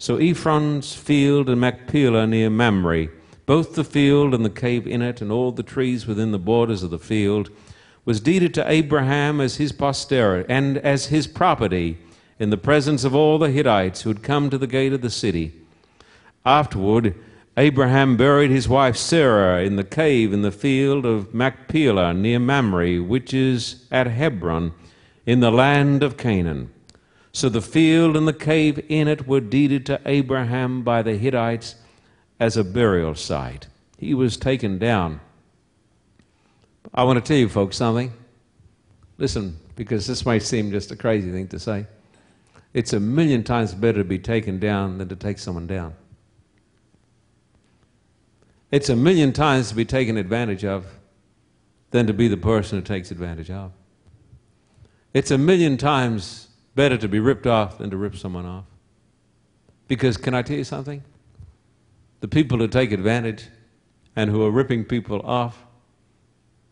So 0.00 0.16
Ephron's 0.18 0.94
field 0.94 1.48
and 1.48 1.60
Machpelah 1.60 2.28
near 2.28 2.50
Mamre, 2.50 3.08
both 3.46 3.74
the 3.74 3.82
field 3.82 4.32
and 4.32 4.44
the 4.44 4.50
cave 4.50 4.86
in 4.86 5.02
it, 5.02 5.20
and 5.20 5.32
all 5.32 5.50
the 5.50 5.64
trees 5.64 6.06
within 6.06 6.30
the 6.30 6.38
borders 6.38 6.84
of 6.84 6.90
the 6.90 7.00
field, 7.00 7.50
was 8.04 8.20
deeded 8.20 8.54
to 8.54 8.70
Abraham 8.70 9.40
as 9.40 9.56
his 9.56 9.72
posterity 9.72 10.46
and 10.48 10.78
as 10.78 11.06
his 11.06 11.26
property 11.26 11.98
in 12.38 12.50
the 12.50 12.56
presence 12.56 13.02
of 13.02 13.14
all 13.14 13.38
the 13.38 13.50
Hittites 13.50 14.02
who 14.02 14.10
had 14.10 14.22
come 14.22 14.50
to 14.50 14.58
the 14.58 14.68
gate 14.68 14.92
of 14.92 15.00
the 15.00 15.10
city. 15.10 15.52
Afterward, 16.46 17.16
Abraham 17.56 18.16
buried 18.16 18.50
his 18.52 18.68
wife 18.68 18.96
Sarah 18.96 19.62
in 19.64 19.74
the 19.74 19.82
cave 19.82 20.32
in 20.32 20.42
the 20.42 20.52
field 20.52 21.04
of 21.04 21.34
Machpelah 21.34 22.14
near 22.14 22.38
Mamre, 22.38 23.02
which 23.02 23.34
is 23.34 23.84
at 23.90 24.06
Hebron, 24.06 24.72
in 25.26 25.40
the 25.40 25.50
land 25.50 26.04
of 26.04 26.16
Canaan. 26.16 26.70
So 27.38 27.48
the 27.48 27.62
field 27.62 28.16
and 28.16 28.26
the 28.26 28.32
cave 28.32 28.84
in 28.88 29.06
it 29.06 29.28
were 29.28 29.38
deeded 29.38 29.86
to 29.86 30.00
Abraham 30.04 30.82
by 30.82 31.02
the 31.02 31.16
Hittites 31.16 31.76
as 32.40 32.56
a 32.56 32.64
burial 32.64 33.14
site. 33.14 33.68
He 33.96 34.12
was 34.12 34.36
taken 34.36 34.76
down 34.80 35.20
I 36.92 37.04
want 37.04 37.24
to 37.24 37.28
tell 37.28 37.36
you 37.36 37.48
folks 37.48 37.76
something. 37.76 38.12
Listen, 39.18 39.56
because 39.76 40.08
this 40.08 40.26
might 40.26 40.42
seem 40.42 40.72
just 40.72 40.90
a 40.90 40.96
crazy 40.96 41.30
thing 41.30 41.46
to 41.48 41.60
say. 41.60 41.86
It's 42.74 42.92
a 42.92 42.98
million 42.98 43.44
times 43.44 43.72
better 43.72 43.98
to 43.98 44.04
be 44.04 44.18
taken 44.18 44.58
down 44.58 44.98
than 44.98 45.08
to 45.08 45.14
take 45.14 45.38
someone 45.38 45.68
down. 45.68 45.94
It's 48.72 48.88
a 48.88 48.96
million 48.96 49.32
times 49.32 49.68
to 49.68 49.76
be 49.76 49.84
taken 49.84 50.16
advantage 50.16 50.64
of 50.64 50.86
than 51.92 52.08
to 52.08 52.12
be 52.12 52.26
the 52.26 52.36
person 52.36 52.80
who 52.80 52.84
takes 52.84 53.12
advantage 53.12 53.52
of. 53.52 53.70
It's 55.14 55.30
a 55.30 55.38
million 55.38 55.76
times 55.76 56.47
better 56.78 56.96
to 56.96 57.08
be 57.08 57.18
ripped 57.18 57.48
off 57.48 57.78
than 57.78 57.90
to 57.90 57.96
rip 57.96 58.14
someone 58.14 58.46
off. 58.46 58.64
Because, 59.88 60.16
can 60.16 60.32
I 60.32 60.42
tell 60.42 60.58
you 60.58 60.62
something? 60.62 61.02
The 62.20 62.28
people 62.28 62.58
who 62.58 62.68
take 62.68 62.92
advantage 62.92 63.46
and 64.14 64.30
who 64.30 64.44
are 64.44 64.50
ripping 64.52 64.84
people 64.84 65.20
off 65.22 65.66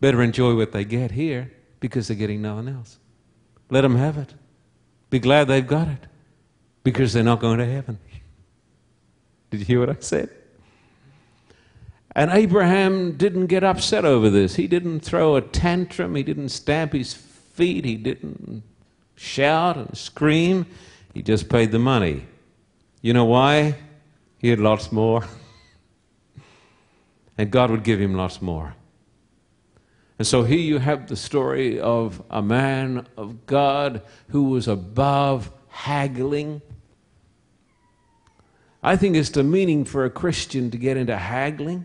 better 0.00 0.22
enjoy 0.22 0.54
what 0.54 0.70
they 0.70 0.84
get 0.84 1.10
here 1.10 1.50
because 1.80 2.06
they're 2.06 2.16
getting 2.16 2.40
nothing 2.40 2.68
else. 2.68 3.00
Let 3.68 3.80
them 3.80 3.96
have 3.96 4.16
it. 4.16 4.32
Be 5.10 5.18
glad 5.18 5.48
they've 5.48 5.66
got 5.66 5.88
it 5.88 6.06
because 6.84 7.12
they're 7.12 7.24
not 7.24 7.40
going 7.40 7.58
to 7.58 7.66
heaven. 7.66 7.98
Did 9.50 9.58
you 9.58 9.66
hear 9.66 9.80
what 9.80 9.90
I 9.90 9.96
said? 9.98 10.30
And 12.14 12.30
Abraham 12.30 13.16
didn't 13.16 13.46
get 13.46 13.64
upset 13.64 14.04
over 14.04 14.30
this. 14.30 14.54
He 14.54 14.68
didn't 14.68 15.00
throw 15.00 15.34
a 15.34 15.40
tantrum. 15.40 16.14
He 16.14 16.22
didn't 16.22 16.50
stamp 16.50 16.92
his 16.92 17.12
feet. 17.12 17.84
He 17.84 17.96
didn't 17.96 18.62
shout 19.16 19.76
and 19.76 19.96
scream. 19.96 20.66
He 21.12 21.22
just 21.22 21.48
paid 21.48 21.72
the 21.72 21.78
money. 21.78 22.26
You 23.02 23.12
know 23.12 23.24
why? 23.24 23.76
He 24.38 24.48
had 24.48 24.60
lots 24.60 24.92
more. 24.92 25.24
and 27.38 27.50
God 27.50 27.70
would 27.70 27.82
give 27.82 28.00
him 28.00 28.14
lots 28.14 28.40
more. 28.40 28.74
And 30.18 30.26
so 30.26 30.44
here 30.44 30.58
you 30.58 30.78
have 30.78 31.08
the 31.08 31.16
story 31.16 31.78
of 31.78 32.22
a 32.30 32.40
man 32.40 33.06
of 33.16 33.44
God 33.46 34.02
who 34.28 34.44
was 34.44 34.66
above 34.66 35.50
haggling. 35.68 36.62
I 38.82 38.96
think 38.96 39.16
it's 39.16 39.30
the 39.30 39.42
meaning 39.42 39.84
for 39.84 40.04
a 40.04 40.10
Christian 40.10 40.70
to 40.70 40.78
get 40.78 40.96
into 40.96 41.16
haggling. 41.16 41.84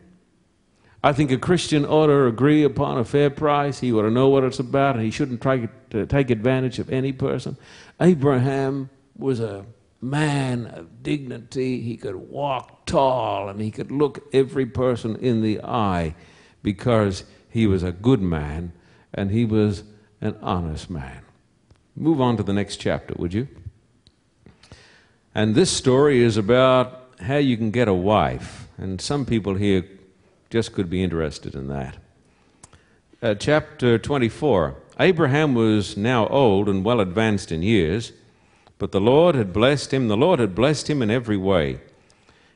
I 1.03 1.13
think 1.13 1.31
a 1.31 1.37
Christian 1.37 1.85
ought 1.85 2.07
to 2.07 2.27
agree 2.27 2.63
upon 2.63 2.97
a 2.97 3.03
fair 3.03 3.29
price. 3.29 3.79
He 3.79 3.91
ought 3.91 4.03
to 4.03 4.11
know 4.11 4.29
what 4.29 4.43
it's 4.43 4.59
about, 4.59 4.99
he 4.99 5.11
shouldn't 5.11 5.41
try 5.41 5.67
to 5.89 6.05
take 6.05 6.29
advantage 6.29 6.77
of 6.79 6.91
any 6.91 7.11
person. 7.11 7.57
Abraham 7.99 8.89
was 9.17 9.39
a 9.39 9.65
man 9.99 10.67
of 10.67 11.03
dignity. 11.03 11.81
He 11.81 11.97
could 11.97 12.15
walk 12.15 12.85
tall, 12.85 13.49
and 13.49 13.61
he 13.61 13.71
could 13.71 13.91
look 13.91 14.27
every 14.33 14.65
person 14.65 15.15
in 15.15 15.41
the 15.41 15.61
eye 15.61 16.15
because 16.63 17.23
he 17.49 17.67
was 17.67 17.83
a 17.83 17.91
good 17.91 18.21
man 18.21 18.71
and 19.13 19.31
he 19.31 19.45
was 19.45 19.83
an 20.21 20.35
honest 20.41 20.89
man. 20.89 21.21
Move 21.95 22.21
on 22.21 22.37
to 22.37 22.43
the 22.43 22.53
next 22.53 22.77
chapter, 22.77 23.13
would 23.17 23.33
you? 23.33 23.47
And 25.35 25.55
this 25.55 25.69
story 25.69 26.23
is 26.23 26.37
about 26.37 27.13
how 27.19 27.37
you 27.37 27.57
can 27.57 27.71
get 27.71 27.87
a 27.87 27.93
wife. 27.93 28.67
And 28.77 29.01
some 29.01 29.25
people 29.25 29.55
here 29.55 29.85
just 30.51 30.73
could 30.73 30.89
be 30.89 31.01
interested 31.01 31.55
in 31.55 31.69
that. 31.69 31.95
Uh, 33.21 33.33
chapter 33.33 33.97
24 33.97 34.75
Abraham 34.99 35.55
was 35.55 35.95
now 35.95 36.27
old 36.27 36.67
and 36.67 36.83
well 36.83 36.99
advanced 36.99 37.51
in 37.51 37.63
years, 37.63 38.11
but 38.77 38.91
the 38.91 38.99
Lord 38.99 39.33
had 39.33 39.53
blessed 39.53 39.93
him. 39.93 40.09
The 40.09 40.17
Lord 40.17 40.39
had 40.39 40.53
blessed 40.53 40.89
him 40.89 41.01
in 41.01 41.09
every 41.09 41.37
way. 41.37 41.79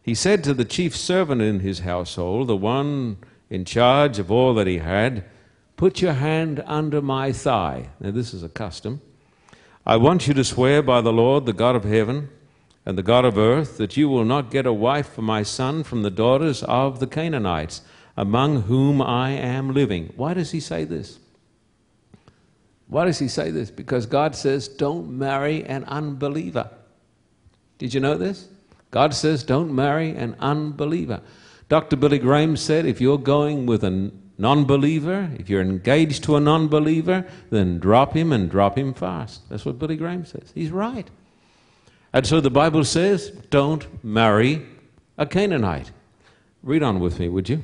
He 0.04 0.14
said 0.14 0.44
to 0.44 0.54
the 0.54 0.66
chief 0.66 0.96
servant 0.96 1.42
in 1.42 1.62
his 1.62 1.80
household, 1.80 2.50
the 2.50 2.56
one 2.58 3.18
in 3.50 3.64
charge 3.64 4.20
of 4.20 4.30
all 4.30 4.54
that 4.56 4.68
he 4.68 4.80
had, 4.80 5.24
Put 5.78 6.02
your 6.02 6.14
hand 6.14 6.64
under 6.66 7.02
my 7.02 7.32
thigh. 7.32 7.90
Now, 8.00 8.12
this 8.12 8.34
is 8.34 8.44
a 8.44 8.50
custom. 8.50 9.02
I 9.86 9.98
want 9.98 10.28
you 10.28 10.34
to 10.34 10.44
swear 10.44 10.82
by 10.82 11.02
the 11.02 11.14
Lord, 11.14 11.46
the 11.46 11.54
God 11.54 11.76
of 11.76 11.84
heaven 11.84 12.30
and 12.86 12.98
the 12.98 13.04
God 13.04 13.26
of 13.26 13.38
earth, 13.38 13.78
that 13.78 13.98
you 13.98 14.08
will 14.08 14.26
not 14.26 14.52
get 14.52 14.66
a 14.66 14.74
wife 14.74 15.14
for 15.14 15.22
my 15.22 15.42
son 15.44 15.84
from 15.84 16.04
the 16.04 16.12
daughters 16.12 16.64
of 16.64 17.00
the 17.00 17.08
Canaanites, 17.08 17.82
among 18.16 18.64
whom 18.64 19.02
I 19.02 19.32
am 19.32 19.74
living. 19.74 20.14
Why 20.16 20.34
does 20.34 20.52
he 20.52 20.60
say 20.60 20.84
this? 20.84 21.20
Why 22.88 23.06
does 23.06 23.20
he 23.20 23.28
say 23.28 23.50
this? 23.50 23.72
Because 23.72 24.06
God 24.06 24.36
says, 24.36 24.68
don't 24.68 25.18
marry 25.18 25.64
an 25.66 25.84
unbeliever. 25.86 26.70
Did 27.80 27.94
you 27.94 28.00
know 28.00 28.16
this? 28.16 28.48
God 28.92 29.14
says, 29.14 29.44
don't 29.44 29.74
marry 29.74 30.12
an 30.12 30.36
unbeliever. 30.40 31.22
Dr. 31.68 31.96
Billy 31.96 32.20
Graham 32.20 32.56
said 32.56 32.86
if 32.86 33.02
you're 33.02 33.18
going 33.18 33.66
with 33.66 33.84
a 33.84 34.12
non 34.38 34.66
believer, 34.66 35.32
if 35.40 35.50
you're 35.50 35.62
engaged 35.62 36.24
to 36.26 36.36
a 36.36 36.40
non 36.40 36.68
believer, 36.68 37.26
then 37.50 37.80
drop 37.80 38.16
him 38.16 38.32
and 38.32 38.50
drop 38.50 38.78
him 38.78 38.94
fast. 38.94 39.50
That's 39.50 39.66
what 39.66 39.80
Billy 39.80 39.98
Graham 39.98 40.26
says. 40.26 40.52
He's 40.54 40.70
right. 40.70 41.10
And 42.16 42.26
so 42.26 42.40
the 42.40 42.50
Bible 42.50 42.86
says 42.86 43.30
don't 43.50 43.86
marry 44.02 44.66
a 45.18 45.26
Canaanite. 45.26 45.92
Read 46.64 46.82
on 46.82 47.02
with 47.02 47.20
me, 47.20 47.28
would 47.28 47.50
you? 47.50 47.62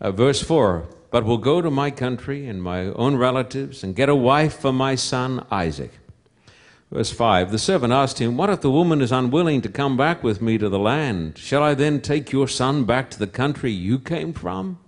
Uh, 0.00 0.12
verse 0.12 0.40
4 0.40 0.86
But 1.10 1.24
will 1.24 1.38
go 1.38 1.60
to 1.60 1.68
my 1.68 1.90
country 1.90 2.46
and 2.46 2.62
my 2.62 2.82
own 2.82 3.16
relatives 3.16 3.82
and 3.82 3.96
get 3.96 4.08
a 4.08 4.14
wife 4.14 4.60
for 4.60 4.72
my 4.72 4.94
son 4.94 5.44
Isaac. 5.50 5.90
Verse 6.92 7.10
5 7.10 7.50
The 7.50 7.58
servant 7.58 7.92
asked 7.92 8.20
him, 8.20 8.36
What 8.36 8.50
if 8.50 8.60
the 8.60 8.70
woman 8.70 9.00
is 9.00 9.10
unwilling 9.10 9.62
to 9.62 9.68
come 9.68 9.96
back 9.96 10.22
with 10.22 10.40
me 10.40 10.58
to 10.58 10.68
the 10.68 10.78
land? 10.78 11.38
Shall 11.38 11.64
I 11.64 11.74
then 11.74 12.02
take 12.02 12.30
your 12.30 12.46
son 12.46 12.84
back 12.84 13.10
to 13.10 13.18
the 13.18 13.26
country 13.26 13.72
you 13.72 13.98
came 13.98 14.32
from? 14.32 14.78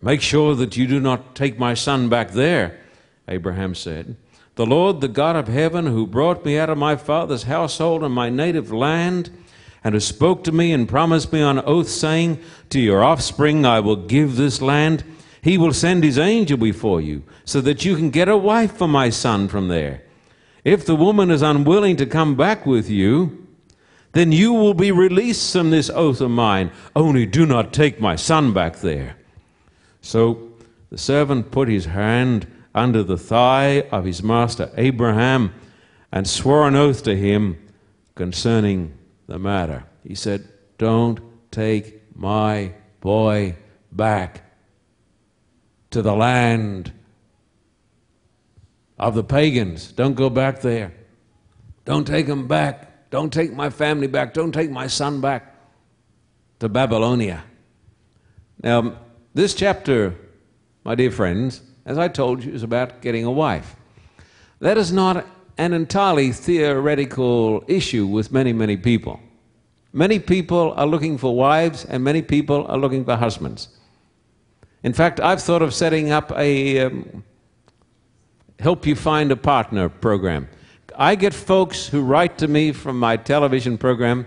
Make 0.00 0.22
sure 0.22 0.54
that 0.54 0.78
you 0.78 0.86
do 0.86 0.98
not 0.98 1.34
take 1.34 1.58
my 1.58 1.74
son 1.74 2.08
back 2.08 2.30
there, 2.30 2.80
Abraham 3.28 3.74
said. 3.74 4.16
The 4.54 4.66
Lord, 4.66 5.00
the 5.00 5.08
God 5.08 5.34
of 5.36 5.48
heaven, 5.48 5.86
who 5.86 6.06
brought 6.06 6.44
me 6.44 6.58
out 6.58 6.68
of 6.68 6.76
my 6.76 6.96
father's 6.96 7.44
household 7.44 8.02
and 8.02 8.14
my 8.14 8.28
native 8.28 8.70
land, 8.70 9.30
and 9.82 9.94
who 9.94 10.00
spoke 10.00 10.44
to 10.44 10.52
me 10.52 10.72
and 10.72 10.88
promised 10.88 11.32
me 11.32 11.40
on 11.40 11.58
oath, 11.60 11.88
saying, 11.88 12.38
To 12.70 12.78
your 12.78 13.02
offspring 13.02 13.64
I 13.64 13.80
will 13.80 13.96
give 13.96 14.36
this 14.36 14.60
land, 14.60 15.04
he 15.40 15.56
will 15.56 15.72
send 15.72 16.04
his 16.04 16.18
angel 16.18 16.58
before 16.58 17.00
you, 17.00 17.22
so 17.44 17.60
that 17.62 17.84
you 17.84 17.96
can 17.96 18.10
get 18.10 18.28
a 18.28 18.36
wife 18.36 18.76
for 18.76 18.86
my 18.86 19.08
son 19.08 19.48
from 19.48 19.68
there. 19.68 20.02
If 20.64 20.84
the 20.84 20.96
woman 20.96 21.30
is 21.30 21.42
unwilling 21.42 21.96
to 21.96 22.06
come 22.06 22.36
back 22.36 22.66
with 22.66 22.88
you, 22.88 23.46
then 24.12 24.30
you 24.30 24.52
will 24.52 24.74
be 24.74 24.92
released 24.92 25.52
from 25.52 25.70
this 25.70 25.90
oath 25.90 26.20
of 26.20 26.30
mine. 26.30 26.70
Only 26.94 27.24
do 27.24 27.46
not 27.46 27.72
take 27.72 28.00
my 28.00 28.16
son 28.16 28.52
back 28.52 28.76
there. 28.76 29.16
So 30.02 30.52
the 30.90 30.98
servant 30.98 31.50
put 31.50 31.68
his 31.68 31.86
hand 31.86 32.46
under 32.74 33.02
the 33.02 33.18
thigh 33.18 33.82
of 33.92 34.04
his 34.04 34.22
master 34.22 34.70
Abraham 34.76 35.52
and 36.10 36.26
swore 36.26 36.66
an 36.66 36.74
oath 36.74 37.02
to 37.04 37.16
him 37.16 37.58
concerning 38.14 38.96
the 39.26 39.38
matter? 39.38 39.84
He 40.06 40.14
said, 40.14 40.48
Don't 40.78 41.20
take 41.50 42.02
my 42.16 42.72
boy 43.00 43.56
back 43.90 44.42
to 45.90 46.02
the 46.02 46.14
land 46.14 46.92
of 48.98 49.14
the 49.14 49.24
pagans. 49.24 49.92
Don't 49.92 50.14
go 50.14 50.30
back 50.30 50.60
there. 50.60 50.92
Don't 51.84 52.06
take 52.06 52.26
him 52.26 52.46
back. 52.46 53.10
Don't 53.10 53.32
take 53.32 53.52
my 53.52 53.68
family 53.68 54.06
back. 54.06 54.32
Don't 54.32 54.52
take 54.52 54.70
my 54.70 54.86
son 54.86 55.20
back 55.20 55.54
to 56.60 56.68
Babylonia. 56.68 57.44
Now, 58.62 58.98
this 59.34 59.54
chapter, 59.54 60.14
my 60.84 60.94
dear 60.94 61.10
friends, 61.10 61.62
as 61.84 61.98
I 61.98 62.08
told 62.08 62.44
you, 62.44 62.52
is 62.52 62.62
about 62.62 63.00
getting 63.00 63.24
a 63.24 63.30
wife. 63.30 63.76
That 64.60 64.78
is 64.78 64.92
not 64.92 65.26
an 65.58 65.72
entirely 65.72 66.32
theoretical 66.32 67.64
issue 67.66 68.06
with 68.06 68.32
many, 68.32 68.52
many 68.52 68.76
people. 68.76 69.20
Many 69.92 70.18
people 70.18 70.72
are 70.76 70.86
looking 70.86 71.18
for 71.18 71.34
wives, 71.34 71.84
and 71.84 72.02
many 72.02 72.22
people 72.22 72.66
are 72.66 72.78
looking 72.78 73.04
for 73.04 73.16
husbands. 73.16 73.68
In 74.82 74.92
fact, 74.92 75.20
I've 75.20 75.42
thought 75.42 75.62
of 75.62 75.74
setting 75.74 76.10
up 76.10 76.32
a 76.36 76.80
um, 76.80 77.24
help 78.58 78.86
you 78.86 78.94
find 78.94 79.30
a 79.30 79.36
partner 79.36 79.88
program. 79.88 80.48
I 80.96 81.14
get 81.14 81.34
folks 81.34 81.86
who 81.86 82.02
write 82.02 82.38
to 82.38 82.48
me 82.48 82.72
from 82.72 82.98
my 82.98 83.16
television 83.16 83.76
program, 83.76 84.26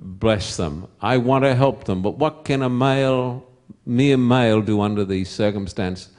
bless 0.00 0.56
them. 0.56 0.86
I 1.00 1.18
want 1.18 1.44
to 1.44 1.54
help 1.54 1.84
them, 1.84 2.02
but 2.02 2.16
what 2.18 2.44
can 2.44 2.62
a 2.62 2.68
male, 2.68 3.46
mere 3.84 4.16
male, 4.16 4.60
do 4.60 4.80
under 4.80 5.04
these 5.04 5.30
circumstances? 5.30 6.11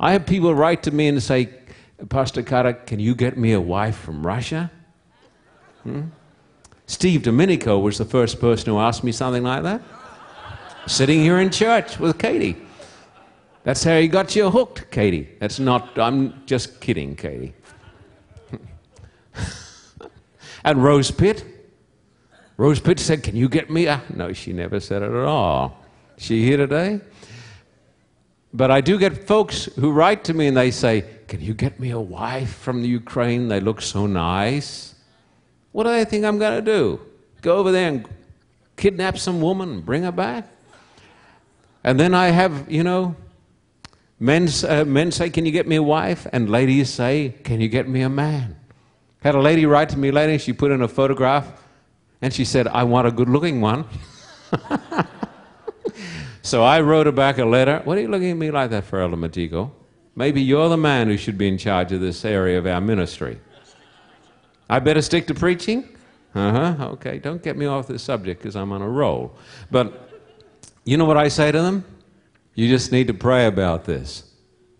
I 0.00 0.12
have 0.12 0.26
people 0.26 0.54
write 0.54 0.82
to 0.84 0.90
me 0.90 1.08
and 1.08 1.22
say, 1.22 1.50
Pastor 2.08 2.42
Carter, 2.42 2.72
can 2.72 2.98
you 2.98 3.14
get 3.14 3.38
me 3.38 3.52
a 3.52 3.60
wife 3.60 3.96
from 3.96 4.26
Russia? 4.26 4.70
Hmm? 5.82 6.02
Steve 6.86 7.22
Domenico 7.22 7.78
was 7.78 7.98
the 7.98 8.04
first 8.04 8.40
person 8.40 8.70
who 8.70 8.78
asked 8.78 9.04
me 9.04 9.12
something 9.12 9.42
like 9.42 9.62
that. 9.62 9.80
Sitting 10.86 11.20
here 11.20 11.38
in 11.40 11.50
church 11.50 11.98
with 11.98 12.18
Katie. 12.18 12.56
That's 13.62 13.82
how 13.82 13.98
he 13.98 14.08
got 14.08 14.36
you 14.36 14.50
hooked, 14.50 14.90
Katie. 14.90 15.28
That's 15.40 15.58
not, 15.58 15.98
I'm 15.98 16.44
just 16.44 16.80
kidding, 16.80 17.16
Katie. 17.16 17.54
and 20.64 20.84
Rose 20.84 21.10
Pitt. 21.10 21.44
Rose 22.58 22.78
Pitt 22.78 23.00
said, 23.00 23.22
Can 23.22 23.34
you 23.34 23.48
get 23.48 23.70
me 23.70 23.86
a. 23.86 24.02
No, 24.14 24.34
she 24.34 24.52
never 24.52 24.78
said 24.80 25.02
it 25.02 25.10
at 25.10 25.24
all. 25.24 25.82
She 26.18 26.44
here 26.44 26.58
today? 26.58 27.00
But 28.54 28.70
I 28.70 28.80
do 28.80 29.00
get 29.00 29.26
folks 29.26 29.64
who 29.64 29.90
write 29.90 30.22
to 30.24 30.32
me 30.32 30.46
and 30.46 30.56
they 30.56 30.70
say, 30.70 31.04
Can 31.26 31.40
you 31.40 31.54
get 31.54 31.80
me 31.80 31.90
a 31.90 32.00
wife 32.00 32.54
from 32.54 32.82
the 32.82 32.88
Ukraine? 32.88 33.48
They 33.48 33.58
look 33.58 33.82
so 33.82 34.06
nice. 34.06 34.94
What 35.72 35.84
do 35.84 35.90
they 35.90 36.04
think 36.04 36.24
I'm 36.24 36.38
going 36.38 36.64
to 36.64 36.72
do? 36.72 37.00
Go 37.42 37.56
over 37.56 37.72
there 37.72 37.88
and 37.88 38.08
kidnap 38.76 39.18
some 39.18 39.40
woman 39.40 39.70
and 39.70 39.84
bring 39.84 40.04
her 40.04 40.12
back? 40.12 40.48
And 41.82 41.98
then 41.98 42.14
I 42.14 42.28
have, 42.28 42.70
you 42.70 42.84
know, 42.84 43.16
men, 44.20 44.48
uh, 44.68 44.84
men 44.84 45.10
say, 45.10 45.30
Can 45.30 45.44
you 45.44 45.52
get 45.52 45.66
me 45.66 45.74
a 45.74 45.82
wife? 45.82 46.24
And 46.32 46.48
ladies 46.48 46.90
say, 46.90 47.34
Can 47.42 47.60
you 47.60 47.68
get 47.68 47.88
me 47.88 48.02
a 48.02 48.08
man? 48.08 48.56
Had 49.18 49.34
a 49.34 49.40
lady 49.40 49.66
write 49.66 49.88
to 49.88 49.98
me 49.98 50.12
later, 50.12 50.38
she 50.38 50.52
put 50.52 50.70
in 50.70 50.80
a 50.80 50.88
photograph 50.88 51.60
and 52.22 52.32
she 52.32 52.44
said, 52.44 52.68
I 52.68 52.84
want 52.84 53.08
a 53.08 53.10
good 53.10 53.28
looking 53.28 53.60
one. 53.60 53.84
So 56.44 56.62
I 56.62 56.82
wrote 56.82 57.06
her 57.06 57.12
back 57.12 57.38
a 57.38 57.44
letter. 57.46 57.80
What 57.84 57.96
are 57.96 58.02
you 58.02 58.08
looking 58.08 58.30
at 58.30 58.36
me 58.36 58.50
like 58.50 58.68
that 58.68 58.84
for, 58.84 59.00
Elder 59.00 59.16
Matigo? 59.16 59.70
Maybe 60.14 60.42
you're 60.42 60.68
the 60.68 60.76
man 60.76 61.08
who 61.08 61.16
should 61.16 61.38
be 61.38 61.48
in 61.48 61.56
charge 61.56 61.90
of 61.90 62.02
this 62.02 62.22
area 62.22 62.58
of 62.58 62.66
our 62.66 62.82
ministry. 62.82 63.40
I 64.68 64.78
better 64.80 65.00
stick 65.00 65.26
to 65.28 65.34
preaching? 65.34 65.88
Uh 66.34 66.74
huh. 66.74 66.88
Okay, 66.92 67.18
don't 67.18 67.42
get 67.42 67.56
me 67.56 67.64
off 67.64 67.86
this 67.86 68.02
subject 68.02 68.42
because 68.42 68.56
I'm 68.56 68.72
on 68.72 68.82
a 68.82 68.88
roll. 68.88 69.34
But 69.70 70.10
you 70.84 70.98
know 70.98 71.06
what 71.06 71.16
I 71.16 71.28
say 71.28 71.50
to 71.50 71.62
them? 71.62 71.82
You 72.54 72.68
just 72.68 72.92
need 72.92 73.06
to 73.06 73.14
pray 73.14 73.46
about 73.46 73.86
this. 73.86 74.24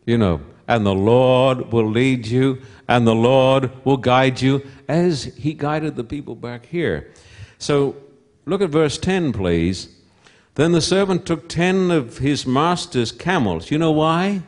You 0.04 0.18
know, 0.18 0.42
and 0.68 0.84
the 0.84 0.94
Lord 0.94 1.72
will 1.72 1.88
lead 1.88 2.26
you, 2.26 2.60
and 2.88 3.06
the 3.06 3.14
Lord 3.14 3.70
will 3.86 3.96
guide 3.96 4.38
you 4.38 4.66
as 4.86 5.24
He 5.24 5.54
guided 5.54 5.96
the 5.96 6.04
people 6.04 6.34
back 6.34 6.66
here. 6.66 7.10
So 7.56 7.96
look 8.44 8.60
at 8.60 8.68
verse 8.68 8.98
10, 8.98 9.32
please. 9.32 9.93
Then 10.54 10.72
the 10.72 10.80
servant 10.80 11.26
took 11.26 11.48
ten 11.48 11.90
of 11.90 12.18
his 12.18 12.46
master's 12.46 13.10
camels. 13.10 13.70
You 13.70 13.78
know 13.78 13.92
why? 13.92 14.42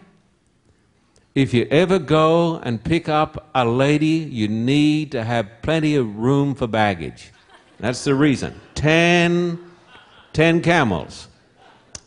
If 1.34 1.52
you 1.52 1.66
ever 1.70 1.98
go 1.98 2.56
and 2.56 2.82
pick 2.82 3.08
up 3.08 3.50
a 3.54 3.64
lady, 3.64 4.06
you 4.06 4.48
need 4.48 5.12
to 5.12 5.24
have 5.24 5.62
plenty 5.62 5.96
of 5.96 6.16
room 6.16 6.54
for 6.54 6.66
baggage. 6.66 7.32
That's 7.78 8.04
the 8.04 8.14
reason. 8.14 8.58
Ten, 8.74 9.58
ten 10.32 10.62
camels. 10.62 11.28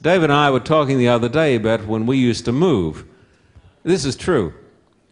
David 0.01 0.31
and 0.31 0.33
I 0.33 0.49
were 0.49 0.61
talking 0.61 0.97
the 0.97 1.09
other 1.09 1.29
day 1.29 1.55
about 1.55 1.85
when 1.85 2.05
we 2.05 2.17
used 2.17 2.45
to 2.45 2.51
move. 2.51 3.05
This 3.83 4.05
is 4.05 4.15
true. 4.15 4.53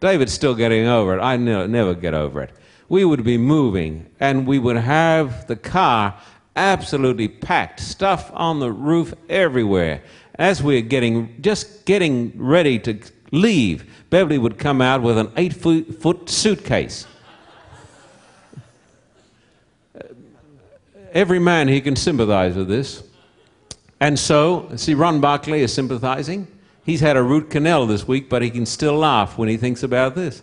David's 0.00 0.32
still 0.32 0.54
getting 0.54 0.86
over 0.86 1.16
it. 1.16 1.20
I 1.20 1.36
never 1.36 1.94
get 1.94 2.14
over 2.14 2.40
it. 2.40 2.52
We 2.88 3.04
would 3.04 3.22
be 3.22 3.36
moving, 3.36 4.06
and 4.18 4.46
we 4.46 4.58
would 4.58 4.76
have 4.76 5.46
the 5.46 5.56
car 5.56 6.18
absolutely 6.58 7.28
packed, 7.28 7.80
stuff 7.80 8.30
on 8.34 8.58
the 8.58 8.70
roof 8.70 9.14
everywhere. 9.28 10.02
As 10.34 10.62
we 10.62 10.74
we're 10.74 10.88
getting, 10.88 11.40
just 11.40 11.84
getting 11.84 12.32
ready 12.36 12.78
to 12.80 13.00
leave, 13.32 13.90
Beverly 14.10 14.38
would 14.38 14.58
come 14.58 14.82
out 14.82 15.02
with 15.02 15.16
an 15.16 15.30
eight 15.36 15.54
foot, 15.54 16.00
foot 16.02 16.28
suitcase. 16.28 17.06
Every 21.12 21.38
man 21.38 21.68
he 21.68 21.80
can 21.80 21.96
sympathize 21.96 22.54
with 22.54 22.68
this. 22.68 23.02
And 24.00 24.18
so, 24.18 24.70
see, 24.76 24.94
Ron 24.94 25.20
Barkley 25.20 25.62
is 25.62 25.72
sympathizing. 25.72 26.46
He's 26.84 27.00
had 27.00 27.16
a 27.16 27.22
root 27.22 27.50
canal 27.50 27.86
this 27.86 28.06
week, 28.06 28.28
but 28.28 28.42
he 28.42 28.50
can 28.50 28.66
still 28.66 28.96
laugh 28.96 29.38
when 29.38 29.48
he 29.48 29.56
thinks 29.56 29.82
about 29.82 30.14
this. 30.14 30.42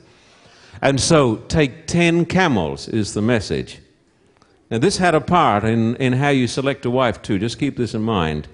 And 0.82 1.00
so, 1.00 1.38
take 1.48 1.88
10 1.88 2.26
camels 2.26 2.88
is 2.88 3.14
the 3.14 3.22
message. 3.22 3.80
Now, 4.70 4.80
this 4.80 4.98
had 4.98 5.14
a 5.14 5.22
part 5.22 5.64
in, 5.64 5.96
in 5.98 6.14
how 6.14 6.30
you 6.30 6.48
select 6.48 6.86
a 6.86 6.90
wife, 6.90 7.22
too. 7.22 7.38
Just 7.38 7.60
keep 7.60 7.78
this 7.78 7.94
in 7.94 8.02
mind. 8.02 8.48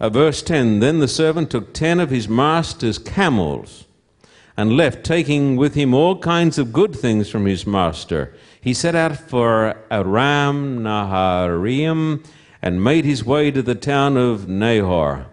Uh, 0.00 0.08
verse 0.08 0.42
10 0.42 0.80
Then 0.80 0.98
the 0.98 1.08
servant 1.08 1.50
took 1.50 1.72
ten 1.72 2.00
of 2.00 2.10
his 2.10 2.28
master's 2.28 2.98
camels 2.98 3.84
and 4.56 4.76
left, 4.76 5.04
taking 5.04 5.56
with 5.56 5.74
him 5.74 5.94
all 5.94 6.18
kinds 6.18 6.58
of 6.58 6.72
good 6.72 6.94
things 6.94 7.30
from 7.30 7.46
his 7.46 7.66
master. 7.66 8.34
He 8.60 8.74
set 8.74 8.94
out 8.94 9.16
for 9.16 9.76
Aram 9.90 10.82
Naharaim 10.82 12.24
and 12.60 12.84
made 12.84 13.04
his 13.04 13.24
way 13.24 13.50
to 13.50 13.62
the 13.62 13.74
town 13.74 14.16
of 14.16 14.48
Nahor. 14.48 15.26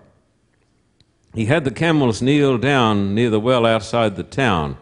He 1.34 1.46
had 1.46 1.66
the 1.66 1.72
camels 1.72 2.22
kneel 2.22 2.58
down 2.58 3.14
near 3.16 3.30
the 3.30 3.40
well 3.40 3.66
outside 3.66 4.16
the 4.16 4.24
town. 4.24 4.78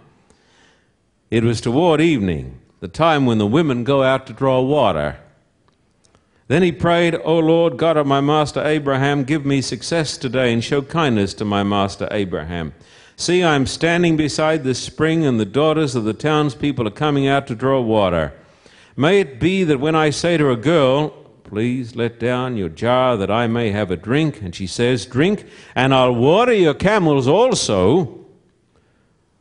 It 1.31 1.43
was 1.43 1.59
toward 1.59 2.01
evening 2.01 2.59
the 2.85 2.89
time 2.89 3.25
when 3.25 3.39
the 3.39 3.47
women 3.47 3.83
go 3.83 4.03
out 4.03 4.27
to 4.27 4.33
draw 4.33 4.61
water. 4.61 5.17
Then 6.47 6.61
he 6.61 6.71
prayed, 6.71 7.15
O 7.23 7.39
Lord 7.39 7.77
God 7.77 7.97
of 7.97 8.05
my 8.05 8.21
master 8.21 8.63
Abraham, 8.63 9.23
give 9.23 9.43
me 9.43 9.59
success 9.59 10.19
today 10.19 10.53
and 10.53 10.63
show 10.63 10.83
kindness 10.83 11.33
to 11.35 11.45
my 11.45 11.63
master 11.63 12.07
Abraham. 12.11 12.75
See, 13.15 13.41
I 13.41 13.55
am 13.55 13.65
standing 13.65 14.17
beside 14.17 14.63
this 14.63 14.77
spring, 14.77 15.25
and 15.25 15.39
the 15.39 15.45
daughters 15.45 15.95
of 15.95 16.03
the 16.03 16.13
townspeople 16.13 16.87
are 16.87 16.91
coming 16.91 17.27
out 17.27 17.47
to 17.47 17.55
draw 17.55 17.81
water. 17.81 18.33
May 18.95 19.19
it 19.19 19.39
be 19.39 19.63
that 19.63 19.79
when 19.79 19.95
I 19.95 20.11
say 20.11 20.37
to 20.37 20.51
a 20.51 20.55
girl, 20.55 21.09
Please 21.43 21.95
let 21.95 22.19
down 22.19 22.55
your 22.55 22.69
jar 22.69 23.17
that 23.17 23.31
I 23.31 23.47
may 23.47 23.71
have 23.71 23.89
a 23.89 23.97
drink, 23.97 24.43
and 24.43 24.53
she 24.53 24.67
says, 24.67 25.07
Drink, 25.07 25.45
and 25.73 25.91
I'll 25.91 26.13
water 26.13 26.53
your 26.53 26.75
camels 26.75 27.27
also, 27.27 28.25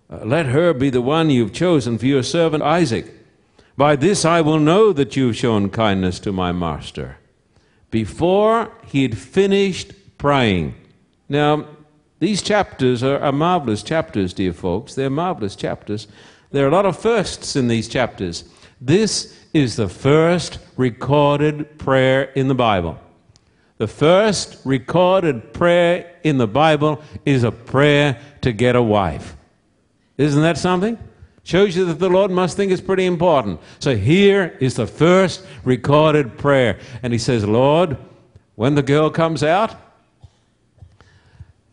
uh, 0.08 0.24
let 0.24 0.46
her 0.46 0.72
be 0.72 0.88
the 0.88 1.02
one 1.02 1.28
you've 1.28 1.52
chosen 1.52 1.98
for 1.98 2.06
your 2.06 2.22
servant 2.22 2.62
Isaac. 2.62 3.23
By 3.76 3.96
this 3.96 4.24
I 4.24 4.40
will 4.40 4.58
know 4.58 4.92
that 4.92 5.16
you've 5.16 5.36
shown 5.36 5.70
kindness 5.70 6.20
to 6.20 6.32
my 6.32 6.52
master. 6.52 7.18
Before 7.90 8.72
he 8.86 9.02
had 9.02 9.18
finished 9.18 9.92
praying. 10.18 10.74
Now, 11.28 11.66
these 12.20 12.42
chapters 12.42 13.02
are, 13.02 13.18
are 13.18 13.32
marvelous 13.32 13.82
chapters, 13.82 14.32
dear 14.32 14.52
folks. 14.52 14.94
They're 14.94 15.10
marvelous 15.10 15.56
chapters. 15.56 16.06
There 16.50 16.64
are 16.64 16.68
a 16.68 16.72
lot 16.72 16.86
of 16.86 16.98
firsts 16.98 17.56
in 17.56 17.68
these 17.68 17.88
chapters. 17.88 18.44
This 18.80 19.38
is 19.52 19.76
the 19.76 19.88
first 19.88 20.58
recorded 20.76 21.78
prayer 21.78 22.22
in 22.22 22.48
the 22.48 22.54
Bible. 22.54 22.98
The 23.78 23.88
first 23.88 24.60
recorded 24.64 25.52
prayer 25.52 26.14
in 26.22 26.38
the 26.38 26.46
Bible 26.46 27.02
is 27.24 27.42
a 27.42 27.50
prayer 27.50 28.20
to 28.42 28.52
get 28.52 28.76
a 28.76 28.82
wife. 28.82 29.36
Isn't 30.16 30.42
that 30.42 30.58
something? 30.58 30.96
Shows 31.44 31.76
you 31.76 31.84
that 31.84 31.98
the 31.98 32.08
Lord 32.08 32.30
must 32.30 32.56
think 32.56 32.72
it's 32.72 32.80
pretty 32.80 33.04
important. 33.04 33.60
So 33.78 33.94
here 33.96 34.56
is 34.60 34.74
the 34.74 34.86
first 34.86 35.44
recorded 35.62 36.38
prayer. 36.38 36.78
And 37.02 37.12
he 37.12 37.18
says, 37.18 37.44
Lord, 37.44 37.98
when 38.54 38.74
the 38.74 38.82
girl 38.82 39.10
comes 39.10 39.42
out, 39.42 39.74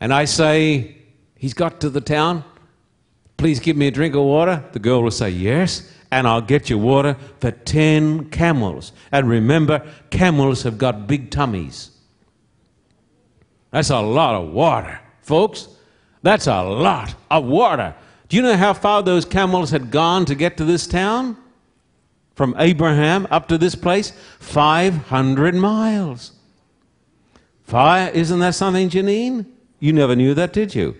and 0.02 0.14
I 0.14 0.26
say, 0.26 0.98
He's 1.36 1.54
got 1.56 1.82
to 1.82 1.90
the 1.90 2.02
town, 2.02 2.44
please 3.38 3.60
give 3.60 3.76
me 3.76 3.88
a 3.88 3.92
drink 3.92 4.14
of 4.14 4.22
water, 4.24 4.64
the 4.74 4.80
girl 4.80 5.02
will 5.02 5.10
say, 5.10 5.30
Yes. 5.30 5.92
and 6.12 6.28
I'll 6.28 6.42
get 6.42 6.70
you 6.70 6.78
water 6.78 7.16
for 7.40 7.52
10 7.52 8.30
camels. 8.30 8.92
And 9.12 9.28
remember, 9.30 9.88
camels 10.10 10.64
have 10.64 10.78
got 10.78 11.08
big 11.08 11.32
tummies. 11.32 11.92
That's 13.72 13.90
a 13.90 14.02
lot 14.02 14.36
of 14.36 14.50
water, 14.52 15.00
folks. 15.22 15.70
That's 16.22 16.48
a 16.48 16.62
lot 16.62 17.16
of 17.32 17.46
water. 17.46 17.96
Do 18.32 18.38
you 18.38 18.44
know 18.44 18.56
how 18.56 18.74
far 18.74 19.04
those 19.04 19.26
camels 19.26 19.72
had 19.72 19.91
gone 19.91 20.24
to 20.24 20.36
get 20.36 20.56
to 20.56 20.63
this 20.63 20.88
town? 20.88 21.36
From 22.34 22.56
Abraham 22.58 23.28
up 23.30 23.50
to 23.50 23.58
this 23.58 23.76
place? 23.76 24.13
500 24.39 25.54
miles. 25.54 26.32
Fire, 27.63 28.10
isn't 28.13 28.39
that 28.39 28.56
something, 28.56 28.89
Janine? 28.89 29.48
You 29.82 29.91
never 29.91 30.15
knew 30.15 30.34
that, 30.36 30.54
did 30.54 30.74
you? 30.74 30.96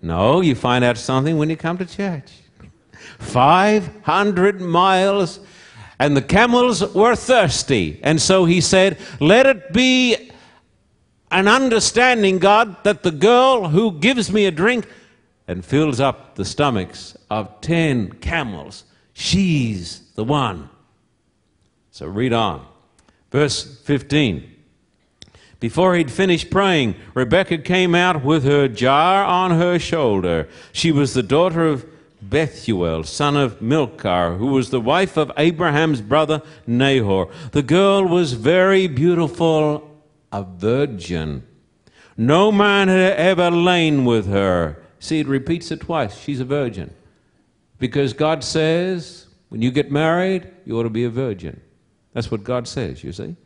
No, 0.00 0.40
you 0.40 0.54
find 0.54 0.84
out 0.84 0.98
something 0.98 1.36
when 1.36 1.50
you 1.50 1.56
come 1.56 1.78
to 1.78 1.84
church. 1.84 2.30
500 3.18 4.60
miles, 4.60 5.40
and 5.98 6.16
the 6.16 6.22
camels 6.22 6.94
were 6.94 7.16
thirsty. 7.16 7.98
And 8.04 8.22
so 8.22 8.44
he 8.44 8.60
said, 8.60 8.98
Let 9.18 9.46
it 9.46 9.72
be 9.72 10.30
an 11.32 11.48
understanding, 11.48 12.38
God, 12.38 12.84
that 12.84 13.02
the 13.02 13.10
girl 13.10 13.70
who 13.70 13.98
gives 13.98 14.30
me 14.30 14.46
a 14.46 14.52
drink 14.52 14.86
and 15.48 15.64
fills 15.64 16.00
up 16.00 16.34
the 16.34 16.44
stomachs 16.44 17.16
of 17.30 17.60
10 17.60 18.12
camels, 18.14 18.84
she's 19.12 20.00
the 20.14 20.24
one. 20.24 20.68
So 21.90 22.06
read 22.06 22.32
on. 22.32 22.66
Verse 23.30 23.80
15. 23.82 24.52
Before 25.58 25.94
he'd 25.94 26.10
finished 26.10 26.50
praying, 26.50 26.96
Rebekah 27.14 27.58
came 27.58 27.94
out 27.94 28.22
with 28.22 28.44
her 28.44 28.68
jar 28.68 29.24
on 29.24 29.52
her 29.52 29.78
shoulder. 29.78 30.48
She 30.72 30.92
was 30.92 31.14
the 31.14 31.22
daughter 31.22 31.66
of 31.66 31.86
Bethuel, 32.20 33.04
son 33.04 33.36
of 33.36 33.62
Milcah, 33.62 34.36
who 34.36 34.48
was 34.48 34.70
the 34.70 34.80
wife 34.80 35.16
of 35.16 35.32
Abraham's 35.36 36.02
brother 36.02 36.42
Nahor. 36.66 37.30
The 37.52 37.62
girl 37.62 38.04
was 38.04 38.34
very 38.34 38.86
beautiful, 38.86 39.88
a 40.32 40.42
virgin. 40.42 41.46
No 42.16 42.50
man 42.52 42.88
had 42.88 43.12
ever 43.14 43.50
lain 43.50 44.04
with 44.04 44.26
her. 44.28 44.82
See, 44.98 45.20
it 45.20 45.26
repeats 45.26 45.70
it 45.70 45.80
twice. 45.80 46.18
She's 46.18 46.40
a 46.40 46.44
virgin. 46.44 46.92
Because 47.78 48.12
God 48.12 48.42
says, 48.42 49.26
when 49.48 49.62
you 49.62 49.70
get 49.70 49.90
married, 49.90 50.48
you 50.64 50.78
ought 50.78 50.84
to 50.84 50.90
be 50.90 51.04
a 51.04 51.10
virgin. 51.10 51.60
That's 52.12 52.30
what 52.30 52.44
God 52.44 52.66
says, 52.66 53.04
you 53.04 53.12
see. 53.12 53.36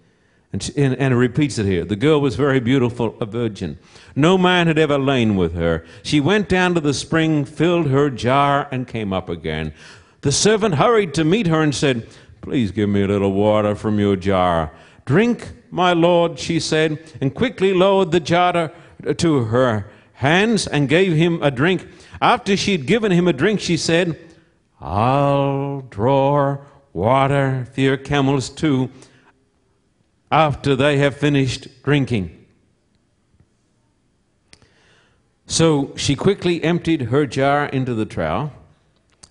And, 0.52 0.62
she, 0.62 0.72
and, 0.76 0.96
and, 0.96 1.14
it 1.14 1.16
repeats 1.16 1.58
it 1.58 1.66
here. 1.66 1.84
The 1.84 1.96
girl 1.96 2.20
was 2.20 2.34
very 2.34 2.58
beautiful, 2.58 3.16
a 3.20 3.26
virgin. 3.26 3.78
No 4.16 4.36
man 4.36 4.66
had 4.66 4.78
ever 4.78 4.98
lain 4.98 5.36
with 5.36 5.54
her. 5.54 5.84
She 6.02 6.18
went 6.18 6.48
down 6.48 6.74
to 6.74 6.80
the 6.80 6.94
spring, 6.94 7.44
filled 7.44 7.86
her 7.86 8.10
jar, 8.10 8.68
and 8.72 8.86
came 8.86 9.12
up 9.12 9.28
again. 9.28 9.72
The 10.22 10.32
servant 10.32 10.74
hurried 10.74 11.14
to 11.14 11.24
meet 11.24 11.46
her 11.46 11.62
and 11.62 11.74
said, 11.74 12.06
Please 12.40 12.72
give 12.72 12.88
me 12.88 13.02
a 13.02 13.06
little 13.06 13.32
water 13.32 13.74
from 13.74 14.00
your 14.00 14.16
jar. 14.16 14.72
Drink, 15.04 15.52
my 15.70 15.92
lord, 15.92 16.38
she 16.38 16.58
said, 16.58 16.98
and 17.20 17.34
quickly 17.34 17.72
lowered 17.74 18.10
the 18.10 18.20
jar 18.20 18.72
to 19.18 19.44
her 19.44 19.90
hands 20.20 20.66
and 20.66 20.86
gave 20.86 21.16
him 21.16 21.42
a 21.42 21.50
drink. 21.50 21.88
After 22.20 22.54
she'd 22.54 22.84
given 22.84 23.10
him 23.10 23.26
a 23.26 23.32
drink, 23.32 23.58
she 23.58 23.78
said, 23.78 24.18
I'll 24.78 25.80
draw 25.88 26.58
water 26.92 27.66
for 27.72 27.80
your 27.80 27.96
camels 27.96 28.50
too 28.50 28.90
after 30.30 30.76
they 30.76 30.98
have 30.98 31.16
finished 31.16 31.68
drinking. 31.82 32.36
So 35.46 35.94
she 35.96 36.14
quickly 36.14 36.62
emptied 36.62 37.02
her 37.02 37.24
jar 37.24 37.64
into 37.64 37.94
the 37.94 38.04
trough, 38.04 38.50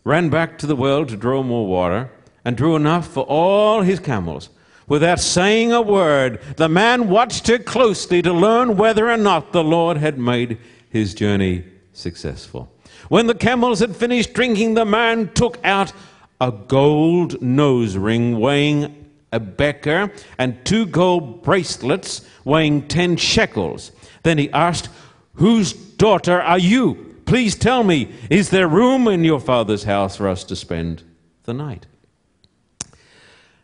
ran 0.04 0.30
back 0.30 0.58
to 0.58 0.66
the 0.66 0.76
well 0.76 1.06
to 1.06 1.16
draw 1.16 1.44
more 1.44 1.68
water, 1.68 2.10
and 2.44 2.58
drew 2.58 2.76
enough 2.76 3.08
for 3.08 3.26
all 3.26 3.84
his 3.84 4.00
camels. 4.00 4.50
Without 4.88 5.20
saying 5.20 5.72
a 5.72 5.84
word, 5.84 6.42
the 6.58 6.68
man 6.68 7.10
watched 7.10 7.46
her 7.46 7.60
closely 7.60 8.24
to 8.24 8.34
learn 8.34 8.76
whether 8.76 9.08
or 9.08 9.18
not 9.18 9.54
the 9.54 9.64
Lord 9.64 9.98
had 9.98 10.18
made 10.18 10.58
his 10.90 11.14
journey 11.14 11.64
successful. 11.94 12.72
When 13.10 13.28
the 13.28 13.36
camels 13.36 13.80
had 13.80 13.96
finished 13.96 14.34
drinking, 14.34 14.74
the 14.74 14.86
man 14.86 15.32
took 15.34 15.60
out 15.64 15.94
a 16.42 16.52
gold 16.52 17.42
nose 17.42 17.98
ring 17.98 18.40
weighing 18.40 19.00
a 19.32 19.40
beka, 19.40 20.12
and 20.38 20.64
two 20.66 20.86
gold 20.86 21.44
bracelets 21.44 22.26
weighing 22.46 22.88
ten 22.88 23.16
shekels. 23.16 23.92
Then 24.24 24.38
he 24.38 24.52
asked, 24.52 24.90
Whose 25.34 25.74
daughter 25.74 26.42
are 26.42 26.60
you? 26.60 27.16
Please 27.26 27.56
tell 27.56 27.84
me, 27.84 28.12
is 28.30 28.50
there 28.50 28.68
room 28.68 29.08
in 29.08 29.24
your 29.24 29.40
father's 29.40 29.84
house 29.84 30.16
for 30.16 30.28
us 30.28 30.44
to 30.46 30.56
spend 30.56 31.04
the 31.44 31.54
night? 31.54 31.86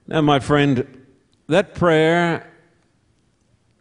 Now, 0.07 0.21
my 0.21 0.39
friend, 0.39 1.07
that 1.47 1.73
prayer 1.73 2.47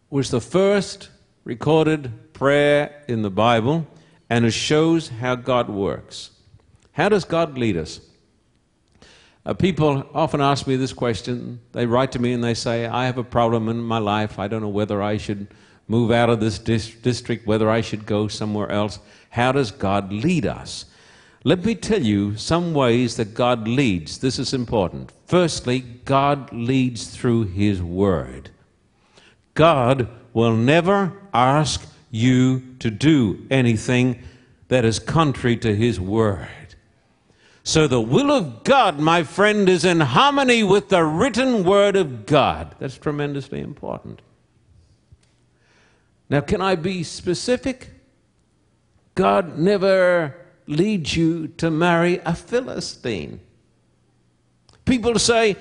was 0.09 0.31
the 0.31 0.41
first 0.41 1.09
recorded 1.43 2.11
prayer 2.35 3.03
in 3.07 3.23
the 3.23 3.31
Bible, 3.31 3.87
and 4.29 4.45
it 4.45 4.51
shows 4.51 5.09
how 5.09 5.33
God 5.33 5.69
works. 5.69 6.29
How 6.91 7.09
does 7.09 7.25
God 7.25 7.57
lead 7.57 7.77
us? 7.77 7.99
Uh, 9.45 9.53
people 9.53 10.07
often 10.13 10.41
ask 10.41 10.67
me 10.67 10.75
this 10.75 10.93
question. 10.93 11.59
They 11.71 11.85
write 11.85 12.11
to 12.11 12.19
me 12.19 12.33
and 12.33 12.43
they 12.43 12.53
say, 12.53 12.85
I 12.85 13.05
have 13.05 13.17
a 13.17 13.23
problem 13.23 13.69
in 13.69 13.81
my 13.81 13.99
life. 13.99 14.37
I 14.37 14.47
don't 14.47 14.61
know 14.61 14.69
whether 14.69 15.01
I 15.01 15.17
should 15.17 15.47
move 15.87 16.11
out 16.11 16.29
of 16.29 16.39
this 16.39 16.59
dis- 16.59 16.95
district, 16.95 17.47
whether 17.47 17.69
I 17.69 17.81
should 17.81 18.05
go 18.05 18.27
somewhere 18.27 18.71
else. 18.71 18.99
How 19.29 19.51
does 19.51 19.71
God 19.71 20.11
lead 20.11 20.45
us? 20.45 20.85
Let 21.43 21.63
me 21.63 21.75
tell 21.75 22.01
you 22.01 22.35
some 22.37 22.73
ways 22.73 23.17
that 23.17 23.35
God 23.35 23.67
leads. 23.67 24.17
This 24.17 24.39
is 24.39 24.53
important. 24.53 25.11
Firstly, 25.27 25.79
God 25.79 26.51
leads 26.51 27.07
through 27.07 27.43
His 27.43 27.83
Word. 27.83 28.49
God 29.53 30.09
will 30.33 30.55
never 30.55 31.13
ask 31.33 31.87
you 32.15 32.63
to 32.79 32.89
do 32.89 33.45
anything 33.51 34.23
that 34.69 34.85
is 34.85 34.99
contrary 34.99 35.57
to 35.57 35.75
His 35.75 35.99
Word. 35.99 36.47
So 37.63 37.87
the 37.87 37.99
will 37.99 38.31
of 38.31 38.63
God, 38.63 38.99
my 38.99 39.23
friend, 39.23 39.67
is 39.67 39.83
in 39.83 39.99
harmony 39.99 40.63
with 40.63 40.89
the 40.89 41.03
written 41.03 41.63
word 41.63 41.95
of 41.95 42.27
God. 42.27 42.75
That's 42.77 42.97
tremendously 42.97 43.59
important. 43.59 44.21
Now, 46.29 46.41
can 46.41 46.61
I 46.61 46.75
be 46.75 47.03
specific? 47.03 47.89
God 49.15 49.57
never 49.57 50.35
leads 50.67 51.17
you 51.17 51.47
to 51.57 51.71
marry 51.71 52.19
a 52.19 52.35
Philistine. 52.35 53.39
People 54.85 55.17
say, 55.17 55.55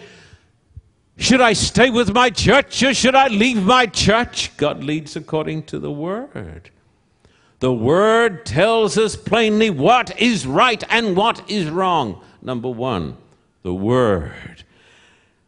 Should 1.17 1.41
I 1.41 1.53
stay 1.53 1.91
with 1.91 2.13
my 2.13 2.31
church 2.31 2.83
or 2.83 2.93
should 2.93 3.15
I 3.15 3.29
leave 3.29 3.63
my 3.63 3.87
church? 3.87 4.57
God 4.57 4.83
leads 4.83 5.15
according 5.15 5.65
to 5.65 5.79
the 5.79 5.91
word. 5.91 6.71
The 7.65 7.73
Word 7.73 8.45
tells 8.45 8.99
us 8.99 9.17
plainly 9.17 9.71
what 9.71 10.21
is 10.21 10.47
right 10.47 10.85
and 10.91 11.17
what 11.17 11.51
is 11.51 11.71
wrong. 11.71 12.23
Number 12.43 12.69
one, 12.69 13.17
the 13.63 13.73
Word. 13.73 14.65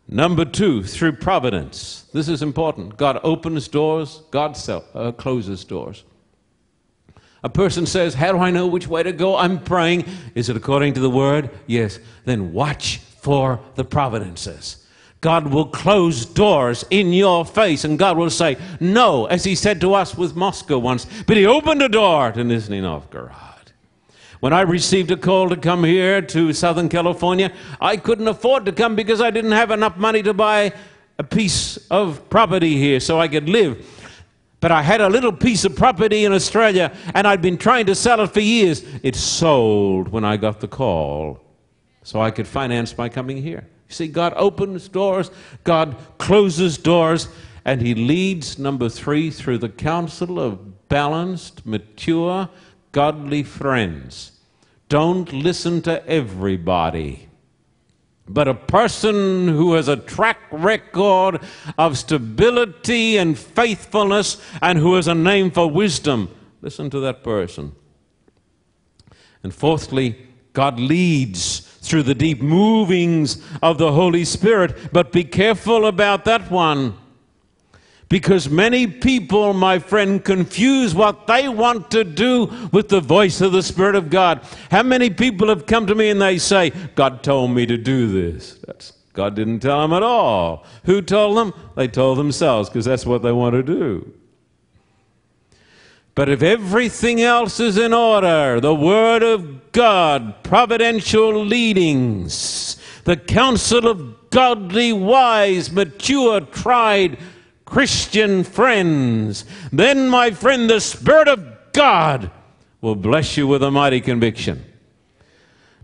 Number 0.08 0.46
two, 0.46 0.82
through 0.82 1.12
providence. 1.16 2.06
This 2.14 2.28
is 2.28 2.40
important. 2.40 2.96
God 2.96 3.20
opens 3.22 3.68
doors, 3.68 4.22
God 4.30 4.56
uh, 4.66 5.12
closes 5.12 5.64
doors. 5.64 6.04
A 7.42 7.50
person 7.50 7.84
says, 7.84 8.14
How 8.14 8.32
do 8.32 8.38
I 8.38 8.50
know 8.50 8.66
which 8.66 8.88
way 8.88 9.02
to 9.02 9.12
go? 9.12 9.36
I'm 9.36 9.62
praying. 9.62 10.06
Is 10.34 10.48
it 10.48 10.56
according 10.56 10.94
to 10.94 11.00
the 11.00 11.10
Word? 11.10 11.50
Yes. 11.66 11.98
Then 12.24 12.54
watch 12.54 12.96
for 12.96 13.60
the 13.74 13.84
providences. 13.84 14.85
God 15.26 15.48
will 15.48 15.66
close 15.66 16.24
doors 16.24 16.84
in 16.88 17.12
your 17.12 17.44
face 17.44 17.82
and 17.82 17.98
God 17.98 18.16
will 18.16 18.30
say, 18.30 18.56
No, 18.78 19.26
as 19.26 19.42
He 19.42 19.56
said 19.56 19.80
to 19.80 19.92
us 19.92 20.16
with 20.16 20.36
Moscow 20.36 20.78
once, 20.78 21.04
but 21.26 21.36
He 21.36 21.44
opened 21.44 21.82
a 21.82 21.88
door 21.88 22.30
to 22.30 22.44
Nizhny 22.44 22.80
Novgorod. 22.80 23.72
When 24.38 24.52
I 24.52 24.60
received 24.60 25.10
a 25.10 25.16
call 25.16 25.48
to 25.48 25.56
come 25.56 25.82
here 25.82 26.22
to 26.22 26.52
Southern 26.52 26.88
California, 26.88 27.52
I 27.80 27.96
couldn't 27.96 28.28
afford 28.28 28.66
to 28.66 28.72
come 28.72 28.94
because 28.94 29.20
I 29.20 29.32
didn't 29.32 29.50
have 29.50 29.72
enough 29.72 29.96
money 29.96 30.22
to 30.22 30.32
buy 30.32 30.72
a 31.18 31.24
piece 31.24 31.76
of 31.90 32.30
property 32.30 32.76
here 32.76 33.00
so 33.00 33.20
I 33.20 33.26
could 33.26 33.48
live. 33.48 33.84
But 34.60 34.70
I 34.70 34.80
had 34.80 35.00
a 35.00 35.08
little 35.08 35.32
piece 35.32 35.64
of 35.64 35.74
property 35.74 36.24
in 36.24 36.32
Australia 36.32 36.96
and 37.16 37.26
I'd 37.26 37.42
been 37.42 37.58
trying 37.58 37.86
to 37.86 37.96
sell 37.96 38.20
it 38.20 38.28
for 38.28 38.38
years. 38.38 38.84
It 39.02 39.16
sold 39.16 40.06
when 40.06 40.24
I 40.24 40.36
got 40.36 40.60
the 40.60 40.68
call 40.68 41.40
so 42.04 42.20
I 42.20 42.30
could 42.30 42.46
finance 42.46 42.96
my 42.96 43.08
coming 43.08 43.42
here. 43.42 43.66
You 43.88 43.94
see, 43.94 44.08
God 44.08 44.34
opens 44.36 44.88
doors, 44.88 45.30
God 45.64 45.96
closes 46.18 46.78
doors, 46.78 47.28
and 47.64 47.80
He 47.80 47.94
leads, 47.94 48.58
number 48.58 48.88
three, 48.88 49.30
through 49.30 49.58
the 49.58 49.68
counsel 49.68 50.40
of 50.40 50.88
balanced, 50.88 51.66
mature, 51.66 52.48
godly 52.92 53.42
friends. 53.42 54.32
Don't 54.88 55.32
listen 55.32 55.82
to 55.82 56.06
everybody. 56.06 57.28
But 58.28 58.48
a 58.48 58.54
person 58.54 59.48
who 59.48 59.74
has 59.74 59.86
a 59.86 59.96
track 59.96 60.38
record 60.50 61.40
of 61.78 61.96
stability 61.96 63.18
and 63.18 63.38
faithfulness 63.38 64.40
and 64.60 64.78
who 64.78 64.94
has 64.94 65.06
a 65.06 65.14
name 65.14 65.50
for 65.50 65.70
wisdom, 65.70 66.28
listen 66.60 66.90
to 66.90 67.00
that 67.00 67.22
person. 67.22 67.72
And 69.42 69.54
fourthly, 69.54 70.26
God 70.52 70.80
leads 70.80 71.65
through 71.86 72.02
the 72.02 72.14
deep 72.14 72.42
movings 72.42 73.42
of 73.62 73.78
the 73.78 73.92
Holy 73.92 74.24
Spirit. 74.24 74.92
But 74.92 75.12
be 75.12 75.24
careful 75.24 75.86
about 75.86 76.24
that 76.24 76.50
one. 76.50 76.94
Because 78.08 78.48
many 78.48 78.86
people, 78.86 79.52
my 79.52 79.80
friend, 79.80 80.24
confuse 80.24 80.94
what 80.94 81.26
they 81.26 81.48
want 81.48 81.90
to 81.90 82.04
do 82.04 82.46
with 82.72 82.88
the 82.88 83.00
voice 83.00 83.40
of 83.40 83.50
the 83.50 83.62
Spirit 83.62 83.96
of 83.96 84.10
God. 84.10 84.42
How 84.70 84.84
many 84.84 85.10
people 85.10 85.48
have 85.48 85.66
come 85.66 85.86
to 85.88 85.94
me 85.94 86.10
and 86.10 86.22
they 86.22 86.38
say, 86.38 86.70
God 86.94 87.24
told 87.24 87.50
me 87.50 87.66
to 87.66 87.76
do 87.76 88.06
this? 88.06 88.54
That's, 88.64 88.92
God 89.12 89.34
didn't 89.34 89.60
tell 89.60 89.80
them 89.80 89.92
at 89.92 90.04
all. 90.04 90.64
Who 90.84 91.02
told 91.02 91.36
them? 91.36 91.52
They 91.74 91.88
told 91.88 92.18
themselves 92.18 92.68
because 92.68 92.84
that's 92.84 93.06
what 93.06 93.22
they 93.22 93.32
want 93.32 93.54
to 93.54 93.62
do. 93.64 94.12
But 96.16 96.30
if 96.30 96.42
everything 96.42 97.20
else 97.20 97.60
is 97.60 97.76
in 97.76 97.92
order, 97.92 98.58
the 98.58 98.74
Word 98.74 99.22
of 99.22 99.70
God, 99.70 100.42
providential 100.42 101.44
leadings, 101.44 102.78
the 103.04 103.18
counsel 103.18 103.86
of 103.86 104.30
godly, 104.30 104.94
wise, 104.94 105.70
mature, 105.70 106.40
tried, 106.40 107.18
Christian 107.66 108.44
friends, 108.44 109.44
then, 109.70 110.08
my 110.08 110.30
friend, 110.30 110.70
the 110.70 110.80
Spirit 110.80 111.28
of 111.28 111.44
God 111.74 112.30
will 112.80 112.96
bless 112.96 113.36
you 113.36 113.46
with 113.46 113.62
a 113.62 113.70
mighty 113.70 114.00
conviction. 114.00 114.64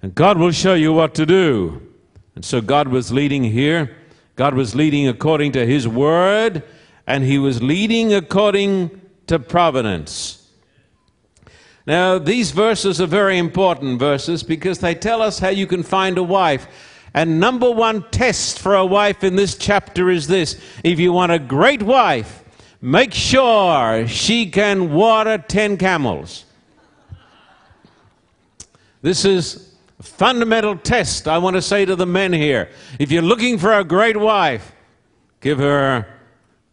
And 0.01 0.14
God 0.14 0.38
will 0.38 0.51
show 0.51 0.73
you 0.73 0.95
what 0.95 1.14
to 1.16 1.27
do. 1.27 1.87
And 2.35 2.42
so 2.42 2.62
God 2.62 2.88
was 2.88 3.12
leading 3.12 3.45
here. 3.45 3.95
God 4.37 4.55
was 4.55 4.75
leading 4.75 5.07
according 5.07 5.53
to 5.53 5.66
His 5.66 5.87
Word, 5.87 6.62
and 7.07 7.23
He 7.23 7.38
was 7.38 7.62
leading 7.62 8.14
according 8.14 9.02
to 9.33 9.38
providence. 9.38 10.47
Now, 11.87 12.18
these 12.18 12.51
verses 12.51 13.01
are 13.01 13.07
very 13.07 13.38
important 13.38 13.99
verses 13.99 14.42
because 14.42 14.79
they 14.79 14.95
tell 14.95 15.23
us 15.23 15.38
how 15.38 15.49
you 15.49 15.66
can 15.66 15.83
find 15.83 16.18
a 16.18 16.23
wife. 16.23 16.66
And 17.14 17.40
number 17.40 17.71
one 17.71 18.09
test 18.11 18.59
for 18.59 18.75
a 18.75 18.85
wife 18.85 19.25
in 19.25 19.37
this 19.37 19.57
chapter 19.57 20.11
is 20.11 20.27
this 20.27 20.61
if 20.85 21.01
you 21.01 21.14
want 21.14 21.33
a 21.33 21.38
great 21.38 21.83
wife, 21.83 22.45
make 22.83 23.14
sure 23.14 24.07
she 24.07 24.51
can 24.51 24.92
water 24.92 25.38
10 25.38 25.79
camels. 25.79 26.45
This 29.01 29.25
is 29.25 29.75
a 29.99 30.03
fundamental 30.03 30.77
test 30.77 31.27
I 31.27 31.38
want 31.38 31.57
to 31.57 31.62
say 31.62 31.87
to 31.87 31.97
the 31.97 32.07
men 32.07 32.35
here. 32.35 32.68
If 32.99 33.11
you're 33.11 33.23
looking 33.23 33.57
for 33.57 33.73
a 33.73 33.83
great 33.83 34.18
wife, 34.18 34.73
give 35.40 35.59
her 35.59 36.07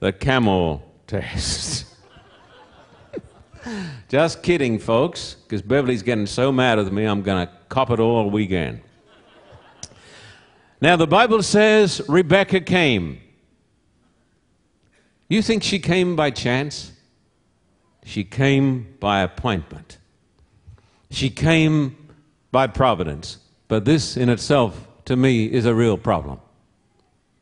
the 0.02 0.12
camel 0.12 0.84
test. 1.08 1.89
Just 4.08 4.44
kidding, 4.44 4.80
folks, 4.80 5.36
because 5.36 5.62
Beverly's 5.62 6.04
getting 6.04 6.26
so 6.26 6.52
mad 6.52 6.78
with 6.78 6.92
me, 6.92 7.06
I'm 7.06 7.22
going 7.22 7.48
to 7.48 7.54
cop 7.70 7.92
it 7.92 8.00
all 8.00 8.30
weekend. 8.30 8.82
Now, 10.82 10.96
the 10.96 11.08
Bible 11.08 11.44
says 11.44 12.02
Rebekah 12.08 12.62
came. 12.62 13.20
You 15.28 15.42
think 15.42 15.62
she 15.64 15.80
came 15.80 16.16
by 16.16 16.32
chance? 16.32 16.92
She 18.04 18.24
came 18.24 18.96
by 19.00 19.22
appointment. 19.22 19.98
She 21.12 21.30
came 21.30 22.16
by 22.52 22.68
providence. 22.68 23.38
But 23.68 23.86
this 23.86 24.18
in 24.18 24.30
itself, 24.30 24.88
to 25.06 25.16
me, 25.16 25.46
is 25.46 25.66
a 25.66 25.76
real 25.76 25.98
problem. 25.98 26.40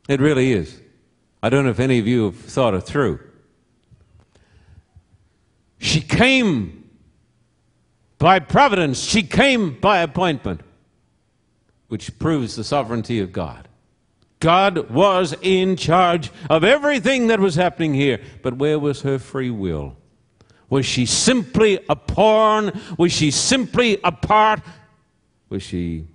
It 0.09 0.19
really 0.19 0.51
is. 0.51 0.81
I 1.41 1.49
don't 1.49 1.63
know 1.63 1.71
if 1.71 1.79
any 1.79 1.99
of 1.99 2.07
you 2.07 2.25
have 2.25 2.35
thought 2.35 2.73
it 2.73 2.81
through. 2.81 3.19
She 5.97 6.03
came 6.03 6.91
by 8.19 8.37
providence, 8.37 8.99
she 8.99 9.23
came 9.23 9.79
by 9.79 10.01
appointment 10.01 10.61
which 11.87 12.19
proves 12.19 12.55
the 12.55 12.63
sovereignty 12.63 13.19
of 13.19 13.33
God. 13.33 13.67
God 14.39 14.91
was 14.91 15.33
in 15.41 15.75
charge 15.75 16.29
of 16.51 16.63
everything 16.63 17.27
that 17.27 17.39
was 17.39 17.55
happening 17.55 17.95
here, 17.95 18.21
but 18.43 18.57
where 18.57 18.77
was 18.77 19.01
her 19.01 19.17
free 19.17 19.49
will? 19.49 19.97
Was 20.69 20.85
she 20.85 21.07
simply 21.07 21.79
a 21.89 21.95
pawn? 21.95 22.79
Was 22.99 23.11
she 23.11 23.31
simply 23.31 23.97
a 24.03 24.11
part? 24.11 24.61
Was 25.49 25.63
she 25.63 26.05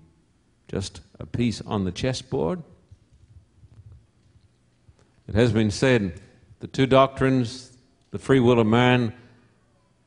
just 0.68 1.01
a 1.18 1.27
piece 1.27 1.61
on 1.62 1.83
the 1.83 1.90
chessboard? 1.90 2.62
It 5.27 5.35
has 5.35 5.51
been 5.51 5.73
said 5.73 6.21
the 6.61 6.68
two 6.68 6.87
doctrines, 6.87 7.77
the 8.12 8.21
free 8.21 8.38
will 8.38 8.61
of 8.61 8.66
man 8.68 9.14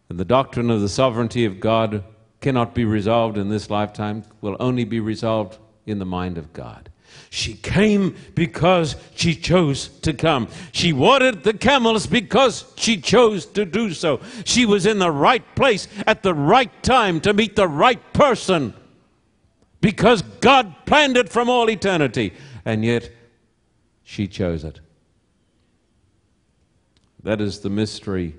and 0.10 0.20
the 0.20 0.26
doctrine 0.26 0.70
of 0.70 0.82
the 0.82 0.90
sovereignty 0.90 1.46
of 1.46 1.60
God, 1.60 2.04
cannot 2.42 2.76
be 2.76 2.86
resolved 2.86 3.38
in 3.38 3.50
this 3.50 3.70
lifetime, 3.70 4.24
will 4.42 4.56
only 4.60 4.84
be 4.84 5.00
resolved 5.00 5.58
in 5.86 6.00
the 6.00 6.06
mind 6.06 6.38
of 6.38 6.54
God. 6.54 6.90
She 7.30 7.54
came 7.54 8.16
because 8.36 8.96
she 9.16 9.36
chose 9.36 9.88
to 10.00 10.14
come. 10.14 10.48
She 10.72 10.94
watered 10.94 11.44
the 11.44 11.54
camels 11.54 12.08
because 12.08 12.66
she 12.76 12.98
chose 12.98 13.46
to 13.48 13.66
do 13.66 13.94
so. 13.94 14.20
She 14.44 14.66
was 14.66 14.86
in 14.86 15.00
the 15.00 15.12
right 15.12 15.44
place 15.56 15.88
at 16.06 16.24
the 16.24 16.34
right 16.34 16.72
time 16.84 17.20
to 17.22 17.34
meet 17.34 17.56
the 17.56 17.68
right 17.68 18.14
person 18.14 18.74
because 19.82 20.22
God 20.22 20.74
planned 20.86 21.18
it 21.18 21.30
from 21.30 21.50
all 21.50 21.70
eternity. 21.70 22.34
And 22.64 22.84
yet, 22.86 23.12
she 24.04 24.28
chose 24.28 24.64
it. 24.64 24.80
That 27.24 27.42
is 27.42 27.60
the 27.60 27.70
mystery 27.70 28.36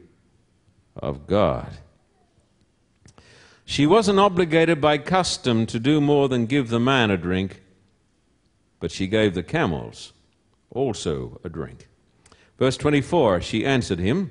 of 0.97 1.27
God. 1.27 1.69
She 3.65 3.87
wasn't 3.87 4.21
obligated 4.21 4.81
by 4.81 4.99
custom 4.99 5.67
to 5.67 5.81
do 5.81 6.01
more 6.01 6.29
than 6.29 6.47
give 6.47 6.69
the 6.69 6.79
man 6.79 7.11
a 7.11 7.17
drink, 7.17 7.63
but 8.79 8.93
she 8.93 9.07
gave 9.07 9.35
the 9.35 9.43
camels 9.43 10.13
also 10.71 11.41
a 11.43 11.49
drink. 11.49 11.89
Verse 12.59 12.77
24 12.77 13.41
She 13.41 13.67
answered 13.67 13.99
him, 13.99 14.31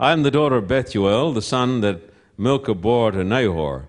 I 0.00 0.12
am 0.12 0.22
the 0.22 0.30
daughter 0.30 0.56
of 0.56 0.68
Bethuel, 0.68 1.32
the 1.32 1.42
son 1.42 1.80
that 1.80 2.12
Milcah 2.36 2.74
bore 2.74 3.12
to 3.12 3.24
Nahor. 3.24 3.88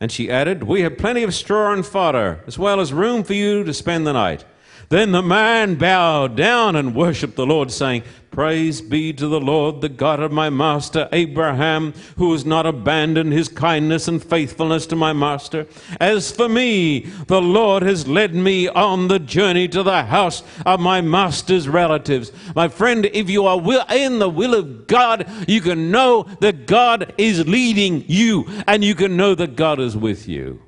And 0.00 0.10
she 0.10 0.30
added, 0.30 0.64
We 0.64 0.82
have 0.82 0.98
plenty 0.98 1.22
of 1.22 1.34
straw 1.34 1.72
and 1.72 1.86
fodder, 1.86 2.42
as 2.46 2.58
well 2.58 2.80
as 2.80 2.92
room 2.92 3.24
for 3.24 3.34
you 3.34 3.64
to 3.64 3.72
spend 3.72 4.06
the 4.06 4.12
night. 4.12 4.44
Then 4.88 5.12
the 5.12 5.22
man 5.22 5.76
bowed 5.76 6.36
down 6.36 6.76
and 6.76 6.94
worshipped 6.94 7.36
the 7.36 7.46
Lord, 7.46 7.70
saying, 7.70 8.02
Praise 8.34 8.80
be 8.80 9.12
to 9.12 9.28
the 9.28 9.40
Lord, 9.40 9.80
the 9.80 9.88
God 9.88 10.18
of 10.18 10.32
my 10.32 10.50
master 10.50 11.08
Abraham, 11.12 11.94
who 12.16 12.32
has 12.32 12.44
not 12.44 12.66
abandoned 12.66 13.32
his 13.32 13.48
kindness 13.48 14.08
and 14.08 14.20
faithfulness 14.22 14.86
to 14.86 14.96
my 14.96 15.12
master. 15.12 15.68
As 16.00 16.32
for 16.32 16.48
me, 16.48 17.00
the 17.28 17.40
Lord 17.40 17.84
has 17.84 18.08
led 18.08 18.34
me 18.34 18.66
on 18.66 19.06
the 19.06 19.20
journey 19.20 19.68
to 19.68 19.84
the 19.84 20.02
house 20.02 20.42
of 20.66 20.80
my 20.80 21.00
master's 21.00 21.68
relatives. 21.68 22.32
My 22.56 22.66
friend, 22.66 23.06
if 23.06 23.30
you 23.30 23.46
are 23.46 23.62
in 23.90 24.18
the 24.18 24.28
will 24.28 24.54
of 24.54 24.88
God, 24.88 25.30
you 25.46 25.60
can 25.60 25.92
know 25.92 26.24
that 26.40 26.66
God 26.66 27.14
is 27.16 27.46
leading 27.46 28.04
you, 28.08 28.48
and 28.66 28.82
you 28.82 28.96
can 28.96 29.16
know 29.16 29.36
that 29.36 29.54
God 29.54 29.78
is 29.78 29.96
with 29.96 30.26
you. 30.26 30.60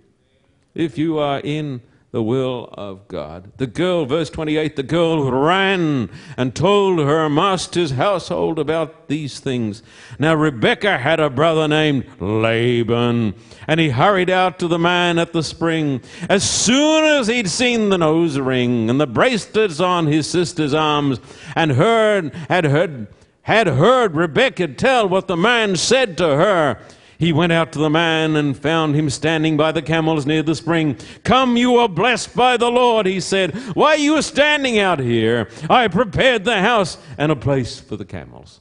If 0.72 0.98
you 0.98 1.18
are 1.18 1.40
in 1.40 1.82
the 2.12 2.22
will 2.22 2.68
of 2.72 3.08
God. 3.08 3.52
The 3.58 3.66
girl, 3.66 4.06
verse 4.06 4.30
28, 4.30 4.76
the 4.76 4.82
girl 4.82 5.30
ran 5.30 6.08
and 6.36 6.54
told 6.54 7.00
her 7.00 7.28
master's 7.28 7.90
household 7.90 8.58
about 8.58 9.08
these 9.08 9.40
things. 9.40 9.82
Now 10.18 10.34
Rebekah 10.34 10.98
had 10.98 11.20
a 11.20 11.28
brother 11.28 11.66
named 11.68 12.06
Laban, 12.20 13.34
and 13.66 13.80
he 13.80 13.90
hurried 13.90 14.30
out 14.30 14.58
to 14.60 14.68
the 14.68 14.78
man 14.78 15.18
at 15.18 15.32
the 15.32 15.42
spring. 15.42 16.00
As 16.28 16.48
soon 16.48 17.04
as 17.04 17.26
he'd 17.26 17.50
seen 17.50 17.88
the 17.88 17.98
nose 17.98 18.38
ring 18.38 18.88
and 18.88 19.00
the 19.00 19.06
bracelets 19.06 19.80
on 19.80 20.06
his 20.06 20.28
sister's 20.28 20.74
arms, 20.74 21.18
and 21.54 21.72
heard, 21.72 22.32
had 22.48 22.64
heard, 22.64 23.08
had 23.42 23.66
heard 23.66 24.14
Rebekah 24.14 24.68
tell 24.68 25.08
what 25.08 25.26
the 25.26 25.36
man 25.36 25.76
said 25.76 26.16
to 26.18 26.26
her, 26.28 26.78
he 27.18 27.32
went 27.32 27.52
out 27.52 27.72
to 27.72 27.78
the 27.78 27.90
man 27.90 28.36
and 28.36 28.56
found 28.56 28.94
him 28.94 29.08
standing 29.08 29.56
by 29.56 29.72
the 29.72 29.82
camels 29.82 30.26
near 30.26 30.42
the 30.42 30.54
spring. 30.54 30.98
Come, 31.24 31.56
you 31.56 31.76
are 31.76 31.88
blessed 31.88 32.36
by 32.36 32.56
the 32.56 32.70
Lord, 32.70 33.06
he 33.06 33.20
said. 33.20 33.54
Why 33.74 33.90
are 33.90 33.96
you 33.96 34.20
standing 34.22 34.78
out 34.78 34.98
here? 34.98 35.48
I 35.70 35.88
prepared 35.88 36.44
the 36.44 36.60
house 36.60 36.98
and 37.16 37.32
a 37.32 37.36
place 37.36 37.80
for 37.80 37.96
the 37.96 38.04
camels. 38.04 38.60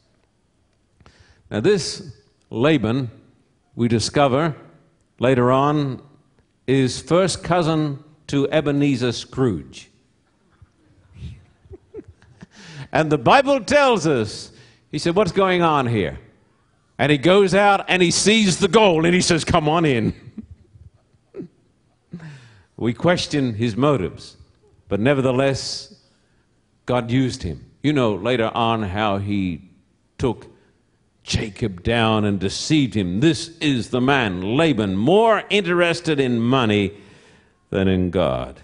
Now, 1.52 1.60
this 1.60 2.14
Laban, 2.50 3.12
we 3.76 3.88
discover 3.88 4.56
later 5.20 5.52
on, 5.52 6.02
is 6.66 7.02
first 7.02 7.44
cousin 7.44 8.04
to 8.28 8.50
Ebenezer 8.50 9.12
Scrooge. 9.12 9.90
and 12.92 13.12
the 13.12 13.18
Bible 13.18 13.60
tells 13.60 14.08
us, 14.08 14.52
he 14.92 14.98
said, 14.98 15.16
What's 15.16 15.32
going 15.32 15.62
on 15.62 15.88
here? 15.88 16.20
And 16.98 17.12
he 17.12 17.18
goes 17.18 17.54
out 17.54 17.86
and 17.90 18.02
he 18.02 18.12
sees 18.12 18.60
the 18.60 18.68
goal 18.68 19.06
and 19.06 19.14
he 19.14 19.22
says, 19.22 19.44
Come 19.44 19.68
on 19.68 19.86
in. 19.86 20.14
we 22.78 22.94
question 22.94 23.54
his 23.56 23.76
motives, 23.76 24.38
but 24.88 25.00
nevertheless, 25.00 25.96
God 26.86 27.12
used 27.12 27.44
him. 27.44 27.72
You 27.84 27.94
know 27.94 28.16
later 28.16 28.50
on 28.54 28.84
how 28.84 29.18
he 29.18 29.70
took 30.18 30.48
Jacob 31.24 31.84
down 31.84 32.24
and 32.24 32.40
deceived 32.40 32.94
him. 32.94 33.20
This 33.20 33.58
is 33.58 33.90
the 33.90 34.02
man, 34.02 34.56
Laban, 34.56 34.96
more 34.96 35.44
interested 35.50 36.20
in 36.20 36.40
money 36.40 36.94
than 37.72 37.88
in 37.88 38.12
God. 38.12 38.62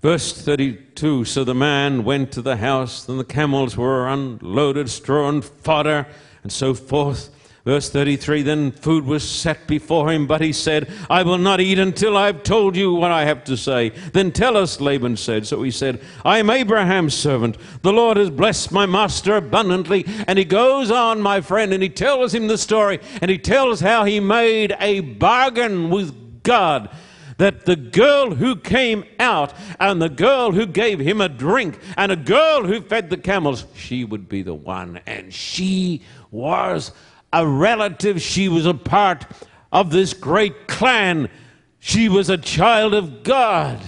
Verse 0.00 0.32
32 0.32 1.24
So 1.24 1.42
the 1.42 1.54
man 1.54 2.04
went 2.04 2.30
to 2.32 2.42
the 2.42 2.56
house, 2.56 3.08
and 3.08 3.18
the 3.18 3.24
camels 3.24 3.76
were 3.76 4.06
unloaded, 4.08 4.88
straw 4.88 5.28
and 5.28 5.44
fodder, 5.44 6.06
and 6.48 6.52
so 6.54 6.72
forth. 6.72 7.28
Verse 7.66 7.90
33 7.90 8.40
Then 8.40 8.72
food 8.72 9.04
was 9.04 9.28
set 9.28 9.66
before 9.66 10.10
him, 10.10 10.26
but 10.26 10.40
he 10.40 10.54
said, 10.54 10.90
I 11.10 11.22
will 11.22 11.36
not 11.36 11.60
eat 11.60 11.78
until 11.78 12.16
I 12.16 12.24
have 12.24 12.42
told 12.42 12.74
you 12.74 12.94
what 12.94 13.10
I 13.10 13.26
have 13.26 13.44
to 13.44 13.56
say. 13.58 13.90
Then 13.90 14.32
tell 14.32 14.56
us, 14.56 14.80
Laban 14.80 15.18
said. 15.18 15.46
So 15.46 15.62
he 15.62 15.70
said, 15.70 16.00
I 16.24 16.38
am 16.38 16.48
Abraham's 16.48 17.12
servant. 17.12 17.58
The 17.82 17.92
Lord 17.92 18.16
has 18.16 18.30
blessed 18.30 18.72
my 18.72 18.86
master 18.86 19.36
abundantly. 19.36 20.06
And 20.26 20.38
he 20.38 20.46
goes 20.46 20.90
on, 20.90 21.20
my 21.20 21.42
friend, 21.42 21.74
and 21.74 21.82
he 21.82 21.90
tells 21.90 22.34
him 22.34 22.46
the 22.46 22.56
story, 22.56 22.98
and 23.20 23.30
he 23.30 23.36
tells 23.36 23.80
how 23.80 24.04
he 24.04 24.20
made 24.20 24.74
a 24.80 25.00
bargain 25.00 25.90
with 25.90 26.42
God 26.42 26.88
that 27.38 27.64
the 27.64 27.76
girl 27.76 28.34
who 28.34 28.56
came 28.56 29.04
out 29.18 29.54
and 29.80 30.02
the 30.02 30.08
girl 30.08 30.52
who 30.52 30.66
gave 30.66 30.98
him 30.98 31.20
a 31.20 31.28
drink 31.28 31.78
and 31.96 32.12
a 32.12 32.16
girl 32.16 32.64
who 32.64 32.80
fed 32.80 33.10
the 33.10 33.16
camels, 33.16 33.64
she 33.74 34.04
would 34.04 34.28
be 34.28 34.42
the 34.42 34.54
one. 34.54 35.00
And 35.06 35.32
she 35.32 36.02
was 36.30 36.92
a 37.32 37.46
relative, 37.46 38.20
she 38.20 38.48
was 38.48 38.66
a 38.66 38.74
part 38.74 39.24
of 39.72 39.90
this 39.90 40.14
great 40.14 40.66
clan. 40.66 41.30
She 41.78 42.08
was 42.08 42.28
a 42.28 42.38
child 42.38 42.92
of 42.92 43.22
God. 43.22 43.80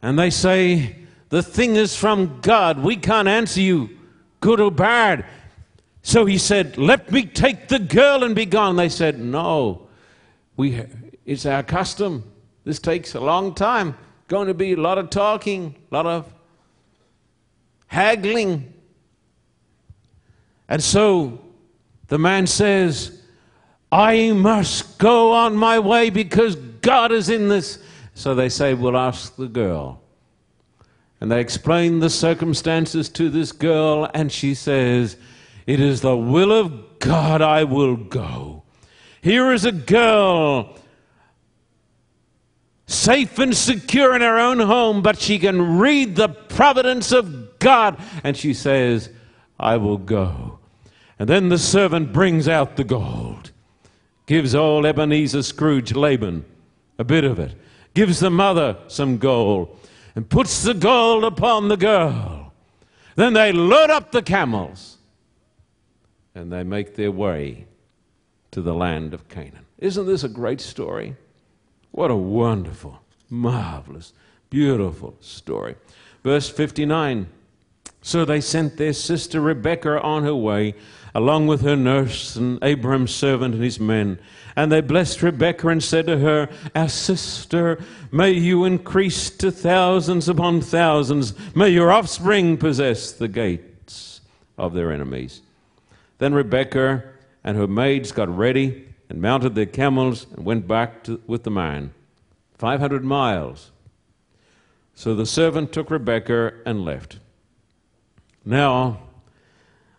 And 0.00 0.18
they 0.18 0.30
say, 0.30 0.96
The 1.30 1.42
thing 1.42 1.74
is 1.74 1.96
from 1.96 2.40
God. 2.40 2.78
We 2.78 2.96
can't 2.96 3.28
answer 3.28 3.60
you, 3.60 3.90
good 4.40 4.60
or 4.60 4.70
bad. 4.70 5.26
So 6.02 6.24
he 6.24 6.38
said, 6.38 6.78
Let 6.78 7.10
me 7.10 7.24
take 7.24 7.66
the 7.66 7.80
girl 7.80 8.22
and 8.22 8.34
be 8.34 8.46
gone. 8.46 8.76
They 8.76 8.88
said, 8.88 9.18
No, 9.18 9.88
we, 10.56 10.84
it's 11.24 11.46
our 11.46 11.62
custom. 11.62 12.24
This 12.64 12.78
takes 12.78 13.14
a 13.14 13.20
long 13.20 13.54
time. 13.54 13.96
Going 14.28 14.48
to 14.48 14.54
be 14.54 14.72
a 14.72 14.76
lot 14.76 14.98
of 14.98 15.10
talking, 15.10 15.74
a 15.90 15.94
lot 15.94 16.06
of 16.06 16.32
haggling. 17.86 18.72
And 20.68 20.82
so 20.82 21.40
the 22.08 22.18
man 22.18 22.46
says, 22.46 23.20
I 23.90 24.32
must 24.32 24.98
go 24.98 25.32
on 25.32 25.54
my 25.54 25.78
way 25.78 26.08
because 26.08 26.56
God 26.56 27.12
is 27.12 27.28
in 27.28 27.48
this. 27.48 27.78
So 28.14 28.34
they 28.34 28.48
say, 28.48 28.74
We'll 28.74 28.96
ask 28.96 29.36
the 29.36 29.48
girl. 29.48 30.00
And 31.20 31.30
they 31.30 31.40
explain 31.40 32.00
the 32.00 32.10
circumstances 32.10 33.08
to 33.10 33.30
this 33.30 33.52
girl, 33.52 34.10
and 34.12 34.32
she 34.32 34.54
says, 34.54 35.16
It 35.66 35.78
is 35.78 36.00
the 36.00 36.16
will 36.16 36.52
of 36.52 36.98
God 36.98 37.42
I 37.42 37.64
will 37.64 37.96
go. 37.96 38.62
Here 39.20 39.52
is 39.52 39.64
a 39.64 39.72
girl 39.72 40.76
safe 42.92 43.38
and 43.38 43.56
secure 43.56 44.14
in 44.14 44.22
her 44.22 44.38
own 44.38 44.58
home, 44.58 45.02
but 45.02 45.18
she 45.18 45.38
can 45.38 45.78
read 45.78 46.16
the 46.16 46.28
providence 46.28 47.12
of 47.12 47.58
God. 47.58 47.98
And 48.22 48.36
she 48.36 48.54
says, 48.54 49.10
I 49.58 49.76
will 49.76 49.98
go. 49.98 50.58
And 51.18 51.28
then 51.28 51.48
the 51.48 51.58
servant 51.58 52.12
brings 52.12 52.48
out 52.48 52.76
the 52.76 52.84
gold, 52.84 53.52
gives 54.26 54.54
old 54.54 54.84
Ebenezer 54.84 55.42
Scrooge 55.42 55.94
Laban 55.94 56.44
a 56.98 57.04
bit 57.04 57.24
of 57.24 57.38
it, 57.38 57.54
gives 57.94 58.20
the 58.20 58.30
mother 58.30 58.76
some 58.88 59.18
gold, 59.18 59.78
and 60.14 60.28
puts 60.28 60.62
the 60.62 60.74
gold 60.74 61.24
upon 61.24 61.68
the 61.68 61.76
girl. 61.76 62.52
Then 63.14 63.34
they 63.34 63.52
load 63.52 63.90
up 63.90 64.12
the 64.12 64.22
camels 64.22 64.98
and 66.34 66.52
they 66.52 66.62
make 66.62 66.96
their 66.96 67.12
way 67.12 67.66
to 68.50 68.62
the 68.62 68.74
land 68.74 69.14
of 69.14 69.28
Canaan. 69.28 69.66
Isn't 69.78 70.06
this 70.06 70.24
a 70.24 70.28
great 70.28 70.60
story? 70.60 71.16
What 71.92 72.10
a 72.10 72.16
wonderful, 72.16 73.00
marvelous, 73.28 74.14
beautiful 74.48 75.14
story. 75.20 75.76
Verse 76.24 76.48
59 76.48 77.26
So 78.00 78.24
they 78.24 78.40
sent 78.40 78.78
their 78.78 78.94
sister 78.94 79.42
Rebekah 79.42 80.00
on 80.00 80.24
her 80.24 80.34
way, 80.34 80.74
along 81.14 81.48
with 81.48 81.60
her 81.60 81.76
nurse 81.76 82.34
and 82.34 82.58
Abraham's 82.64 83.14
servant 83.14 83.54
and 83.54 83.62
his 83.62 83.78
men. 83.78 84.18
And 84.56 84.72
they 84.72 84.80
blessed 84.80 85.22
Rebekah 85.22 85.68
and 85.68 85.82
said 85.82 86.06
to 86.06 86.18
her, 86.18 86.48
Our 86.74 86.88
sister, 86.88 87.78
may 88.10 88.30
you 88.30 88.64
increase 88.64 89.28
to 89.28 89.50
thousands 89.50 90.30
upon 90.30 90.62
thousands. 90.62 91.34
May 91.54 91.68
your 91.68 91.92
offspring 91.92 92.56
possess 92.56 93.12
the 93.12 93.28
gates 93.28 94.22
of 94.56 94.72
their 94.72 94.90
enemies. 94.90 95.42
Then 96.18 96.32
Rebekah 96.32 97.04
and 97.44 97.56
her 97.58 97.66
maids 97.66 98.12
got 98.12 98.34
ready 98.34 98.91
and 99.12 99.20
mounted 99.20 99.54
their 99.54 99.66
camels 99.66 100.26
and 100.34 100.46
went 100.46 100.66
back 100.66 101.04
to, 101.04 101.20
with 101.26 101.42
the 101.42 101.50
man. 101.50 101.92
500 102.56 103.04
miles. 103.04 103.70
So 104.94 105.14
the 105.14 105.26
servant 105.26 105.70
took 105.70 105.90
Rebekah 105.90 106.54
and 106.64 106.82
left. 106.82 107.18
Now, 108.42 109.00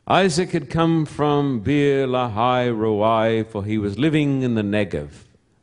Isaac 0.08 0.50
had 0.50 0.68
come 0.68 1.06
from 1.06 1.60
Beer 1.60 2.08
Lahai 2.08 2.76
Roi, 2.76 3.44
for 3.44 3.64
he 3.64 3.78
was 3.78 4.00
living 4.00 4.42
in 4.42 4.56
the 4.56 4.64
Negev, 4.64 5.12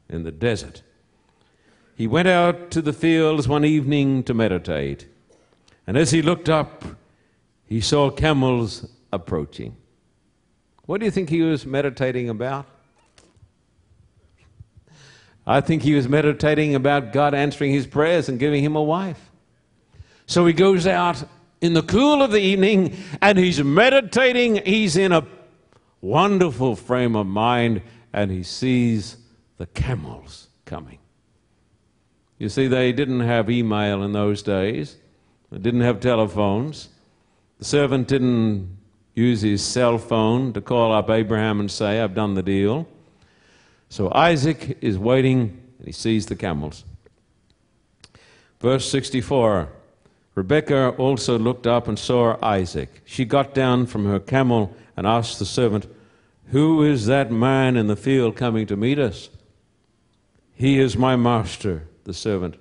in 0.08 0.22
the 0.22 0.30
desert. 0.30 0.82
He 1.96 2.06
went 2.06 2.28
out 2.28 2.70
to 2.70 2.80
the 2.80 2.92
fields 2.92 3.48
one 3.48 3.64
evening 3.64 4.22
to 4.22 4.32
meditate, 4.32 5.08
and 5.88 5.98
as 5.98 6.12
he 6.12 6.22
looked 6.22 6.48
up, 6.48 6.84
he 7.66 7.80
saw 7.80 8.10
camels 8.10 8.88
approaching. 9.12 9.74
What 10.86 11.00
do 11.00 11.04
you 11.04 11.10
think 11.10 11.30
he 11.30 11.42
was 11.42 11.66
meditating 11.66 12.28
about? 12.28 12.66
I 15.46 15.60
think 15.60 15.82
he 15.82 15.94
was 15.94 16.08
meditating 16.08 16.74
about 16.74 17.12
God 17.12 17.34
answering 17.34 17.72
his 17.72 17.86
prayers 17.86 18.28
and 18.28 18.38
giving 18.38 18.62
him 18.62 18.76
a 18.76 18.82
wife. 18.82 19.30
So 20.26 20.46
he 20.46 20.52
goes 20.52 20.86
out 20.86 21.24
in 21.60 21.72
the 21.72 21.82
cool 21.82 22.22
of 22.22 22.30
the 22.30 22.40
evening 22.40 22.96
and 23.20 23.38
he's 23.38 23.62
meditating. 23.62 24.62
He's 24.64 24.96
in 24.96 25.12
a 25.12 25.26
wonderful 26.00 26.76
frame 26.76 27.16
of 27.16 27.26
mind 27.26 27.82
and 28.12 28.30
he 28.30 28.42
sees 28.42 29.16
the 29.58 29.66
camels 29.66 30.48
coming. 30.64 30.98
You 32.38 32.48
see, 32.48 32.68
they 32.68 32.92
didn't 32.92 33.20
have 33.20 33.50
email 33.50 34.02
in 34.02 34.12
those 34.12 34.42
days, 34.42 34.96
they 35.50 35.58
didn't 35.58 35.82
have 35.82 36.00
telephones. 36.00 36.88
The 37.58 37.66
servant 37.66 38.08
didn't 38.08 38.78
use 39.14 39.42
his 39.42 39.62
cell 39.62 39.98
phone 39.98 40.54
to 40.54 40.62
call 40.62 40.92
up 40.92 41.10
Abraham 41.10 41.60
and 41.60 41.70
say, 41.70 42.00
I've 42.00 42.14
done 42.14 42.34
the 42.34 42.42
deal. 42.42 42.86
So 43.90 44.10
Isaac 44.14 44.78
is 44.80 44.96
waiting 44.96 45.60
and 45.78 45.86
he 45.86 45.92
sees 45.92 46.26
the 46.26 46.36
camels. 46.36 46.84
Verse 48.60 48.88
64 48.90 49.68
Rebekah 50.36 50.90
also 50.90 51.38
looked 51.38 51.66
up 51.66 51.88
and 51.88 51.98
saw 51.98 52.38
Isaac. 52.40 53.02
She 53.04 53.24
got 53.24 53.52
down 53.52 53.86
from 53.86 54.06
her 54.06 54.20
camel 54.20 54.74
and 54.96 55.06
asked 55.06 55.40
the 55.40 55.44
servant, 55.44 55.86
Who 56.46 56.84
is 56.84 57.06
that 57.06 57.32
man 57.32 57.76
in 57.76 57.88
the 57.88 57.96
field 57.96 58.36
coming 58.36 58.64
to 58.68 58.76
meet 58.76 58.98
us? 58.98 59.28
He 60.54 60.78
is 60.78 60.96
my 60.96 61.16
master, 61.16 61.88
the 62.04 62.14
servant 62.14 62.56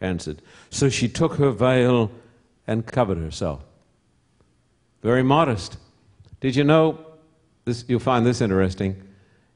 answered. 0.00 0.40
So 0.70 0.88
she 0.88 1.08
took 1.08 1.34
her 1.34 1.50
veil 1.50 2.10
and 2.66 2.86
covered 2.86 3.18
herself. 3.18 3.62
Very 5.02 5.22
modest. 5.22 5.76
Did 6.40 6.56
you 6.56 6.64
know? 6.64 6.98
This, 7.66 7.84
you'll 7.86 8.00
find 8.00 8.24
this 8.24 8.40
interesting. 8.40 9.09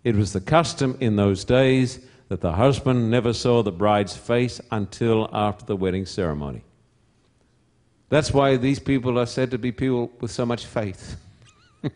It 0.05 0.15
was 0.17 0.35
the 0.35 0.41
custom 0.41 0.97
in 1.01 1.17
those 1.17 1.45
days 1.45 1.99
that 2.29 2.43
the 2.43 2.53
husband 2.53 3.11
never 3.11 3.33
saw 3.33 3.63
the 3.63 3.73
bride's 3.73 4.17
face 4.17 4.61
until 4.71 5.29
after 5.33 5.65
the 5.65 5.77
wedding 5.77 6.05
ceremony. 6.05 6.63
That's 8.11 8.33
why 8.33 8.57
these 8.57 8.79
people 8.79 9.19
are 9.19 9.27
said 9.27 9.51
to 9.51 9.59
be 9.59 9.73
people 9.73 10.13
with 10.21 10.31
so 10.31 10.45
much 10.45 10.67
faith. 10.67 11.17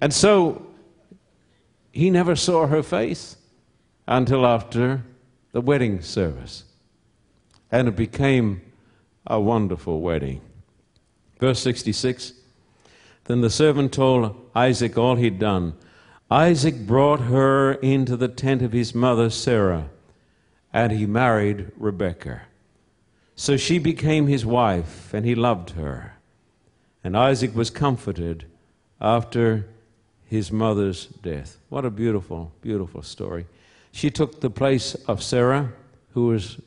and 0.00 0.12
so 0.12 0.66
he 1.90 2.10
never 2.10 2.36
saw 2.36 2.66
her 2.66 2.82
face 2.82 3.36
until 4.06 4.46
after 4.46 5.02
the 5.52 5.62
wedding 5.62 6.02
service. 6.02 6.64
And 7.72 7.88
it 7.88 7.96
became 7.96 8.60
a 9.26 9.40
wonderful 9.40 10.00
wedding. 10.00 10.42
Verse 11.40 11.60
66 11.60 12.34
then 13.26 13.40
the 13.40 13.50
servant 13.50 13.92
told 13.92 14.34
Isaac 14.54 14.96
all 14.96 15.16
he'd 15.16 15.38
done. 15.38 15.74
Isaac 16.30 16.86
brought 16.86 17.20
her 17.20 17.74
into 17.74 18.16
the 18.16 18.28
tent 18.28 18.62
of 18.62 18.72
his 18.72 18.94
mother 18.94 19.30
Sarah, 19.30 19.88
and 20.72 20.92
he 20.92 21.06
married 21.06 21.70
Rebekah. 21.76 22.42
So 23.34 23.56
she 23.56 23.78
became 23.78 24.26
his 24.26 24.46
wife, 24.46 25.12
and 25.12 25.26
he 25.26 25.34
loved 25.34 25.70
her. 25.70 26.14
And 27.04 27.16
Isaac 27.16 27.54
was 27.54 27.70
comforted 27.70 28.46
after 29.00 29.68
his 30.24 30.50
mother's 30.50 31.06
death. 31.06 31.58
What 31.68 31.84
a 31.84 31.90
beautiful, 31.90 32.52
beautiful 32.60 33.02
story. 33.02 33.46
She 33.92 34.10
took 34.10 34.40
the 34.40 34.50
place 34.50 34.94
of 35.06 35.22
Sarah, 35.22 35.72
who 36.10 36.28
was 36.28 36.60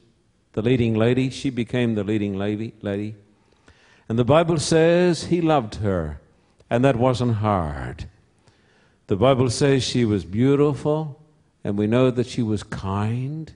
the 0.53 0.61
leading 0.61 0.95
lady. 0.95 1.29
She 1.29 1.49
became 1.49 1.95
the 1.95 2.03
leading 2.03 2.37
lady. 2.37 3.15
And 4.07 4.17
the 4.17 4.25
Bible 4.25 4.57
says 4.57 5.25
he 5.25 5.41
loved 5.41 5.75
her 5.75 6.19
and 6.69 6.83
that 6.85 6.95
wasn't 6.95 7.35
hard. 7.35 8.05
The 9.07 9.15
Bible 9.15 9.49
says 9.49 9.83
she 9.83 10.05
was 10.05 10.23
beautiful 10.23 11.19
and 11.63 11.77
we 11.77 11.87
know 11.87 12.11
that 12.11 12.27
she 12.27 12.41
was 12.41 12.63
kind 12.63 13.51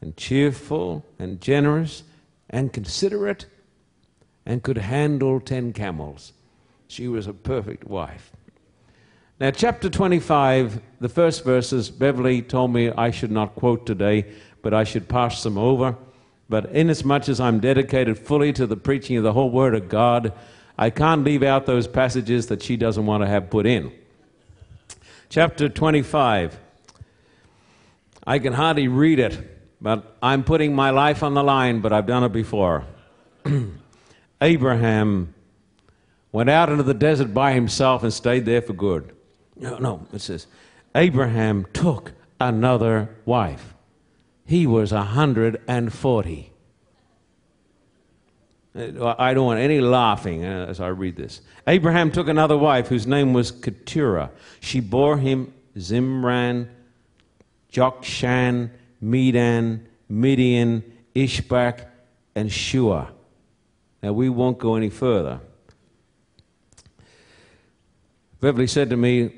and 0.00 0.16
cheerful 0.16 1.04
and 1.18 1.40
generous 1.40 2.02
and 2.48 2.72
considerate 2.72 3.46
and 4.46 4.62
could 4.62 4.78
handle 4.78 5.40
10 5.40 5.72
camels. 5.72 6.32
She 6.88 7.08
was 7.08 7.26
a 7.26 7.32
perfect 7.32 7.84
wife. 7.84 8.32
Now, 9.40 9.50
chapter 9.50 9.88
25, 9.90 10.80
the 11.00 11.08
first 11.08 11.44
verses, 11.44 11.90
Beverly 11.90 12.42
told 12.42 12.72
me 12.72 12.90
I 12.90 13.10
should 13.10 13.32
not 13.32 13.54
quote 13.56 13.86
today, 13.86 14.26
but 14.62 14.72
I 14.72 14.84
should 14.84 15.08
pass 15.08 15.42
them 15.42 15.58
over. 15.58 15.96
But 16.48 16.66
inasmuch 16.66 17.28
as 17.28 17.40
I'm 17.40 17.58
dedicated 17.58 18.18
fully 18.18 18.52
to 18.52 18.66
the 18.66 18.76
preaching 18.76 19.16
of 19.16 19.24
the 19.24 19.32
whole 19.32 19.50
Word 19.50 19.74
of 19.74 19.88
God, 19.88 20.32
I 20.78 20.90
can't 20.90 21.24
leave 21.24 21.42
out 21.42 21.66
those 21.66 21.86
passages 21.86 22.46
that 22.46 22.62
she 22.62 22.76
doesn't 22.76 23.06
want 23.06 23.22
to 23.22 23.28
have 23.28 23.50
put 23.50 23.66
in. 23.66 23.92
Chapter 25.28 25.68
25. 25.68 26.58
I 28.26 28.38
can 28.38 28.52
hardly 28.52 28.88
read 28.88 29.18
it, 29.18 29.38
but 29.80 30.16
I'm 30.22 30.44
putting 30.44 30.74
my 30.74 30.90
life 30.90 31.22
on 31.22 31.34
the 31.34 31.42
line, 31.42 31.80
but 31.80 31.92
I've 31.92 32.06
done 32.06 32.24
it 32.24 32.32
before. 32.32 32.84
Abraham 34.40 35.34
went 36.30 36.50
out 36.50 36.68
into 36.68 36.82
the 36.82 36.94
desert 36.94 37.34
by 37.34 37.52
himself 37.52 38.02
and 38.02 38.12
stayed 38.12 38.44
there 38.44 38.62
for 38.62 38.72
good. 38.72 39.14
No, 39.56 39.78
no, 39.78 40.06
it 40.12 40.20
says, 40.20 40.46
Abraham 40.94 41.66
took 41.72 42.12
another 42.40 43.08
wife. 43.24 43.74
He 44.46 44.66
was 44.66 44.92
140. 44.92 46.51
I 48.74 49.34
don't 49.34 49.44
want 49.44 49.60
any 49.60 49.80
laughing 49.80 50.44
uh, 50.44 50.66
as 50.68 50.80
I 50.80 50.88
read 50.88 51.16
this. 51.16 51.42
Abraham 51.66 52.10
took 52.10 52.26
another 52.28 52.56
wife 52.56 52.88
whose 52.88 53.06
name 53.06 53.34
was 53.34 53.50
Keturah. 53.50 54.30
She 54.60 54.80
bore 54.80 55.18
him 55.18 55.52
Zimran, 55.76 56.68
Jokshan, 57.70 58.70
Medan, 59.00 59.86
Midian, 60.08 60.82
Ishbak, 61.14 61.86
and 62.34 62.48
Shuah. 62.48 63.10
Now, 64.02 64.12
we 64.14 64.30
won't 64.30 64.58
go 64.58 64.76
any 64.76 64.90
further. 64.90 65.40
Beverly 68.40 68.66
said 68.66 68.90
to 68.90 68.96
me, 68.96 69.32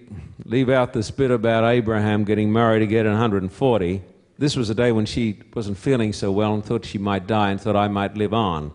Leave 0.45 0.69
out 0.69 0.93
this 0.93 1.11
bit 1.11 1.31
about 1.31 1.65
Abraham 1.65 2.25
getting 2.25 2.53
married 2.53 2.83
again 2.83 3.07
at 3.07 3.11
140. 3.11 4.03
This 4.39 4.57
was 4.57 4.71
a 4.71 4.75
day 4.75 4.93
when 4.93 5.07
she 5.07 5.41
wasn't 5.55 5.79
feeling 5.79 6.13
so 6.13 6.31
well 6.31 6.55
and 6.55 6.65
thought 6.65 6.85
she 6.85 6.99
might 6.99 7.27
die 7.27 7.51
and 7.51 7.61
thought 7.61 7.77
I 7.77 7.89
might 7.89 8.17
live 8.17 8.35
on. 8.35 8.73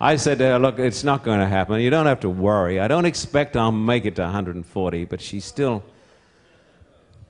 I 0.00 0.16
said 0.16 0.38
to 0.38 0.44
her, 0.44 0.58
Look, 0.58 0.78
it's 0.78 1.02
not 1.04 1.24
going 1.24 1.40
to 1.40 1.46
happen. 1.46 1.80
You 1.80 1.90
don't 1.90 2.06
have 2.06 2.20
to 2.20 2.30
worry. 2.30 2.78
I 2.78 2.88
don't 2.88 3.04
expect 3.04 3.56
I'll 3.56 3.72
make 3.72 4.04
it 4.04 4.16
to 4.16 4.22
140, 4.22 5.04
but 5.04 5.20
she's 5.20 5.44
still. 5.44 5.82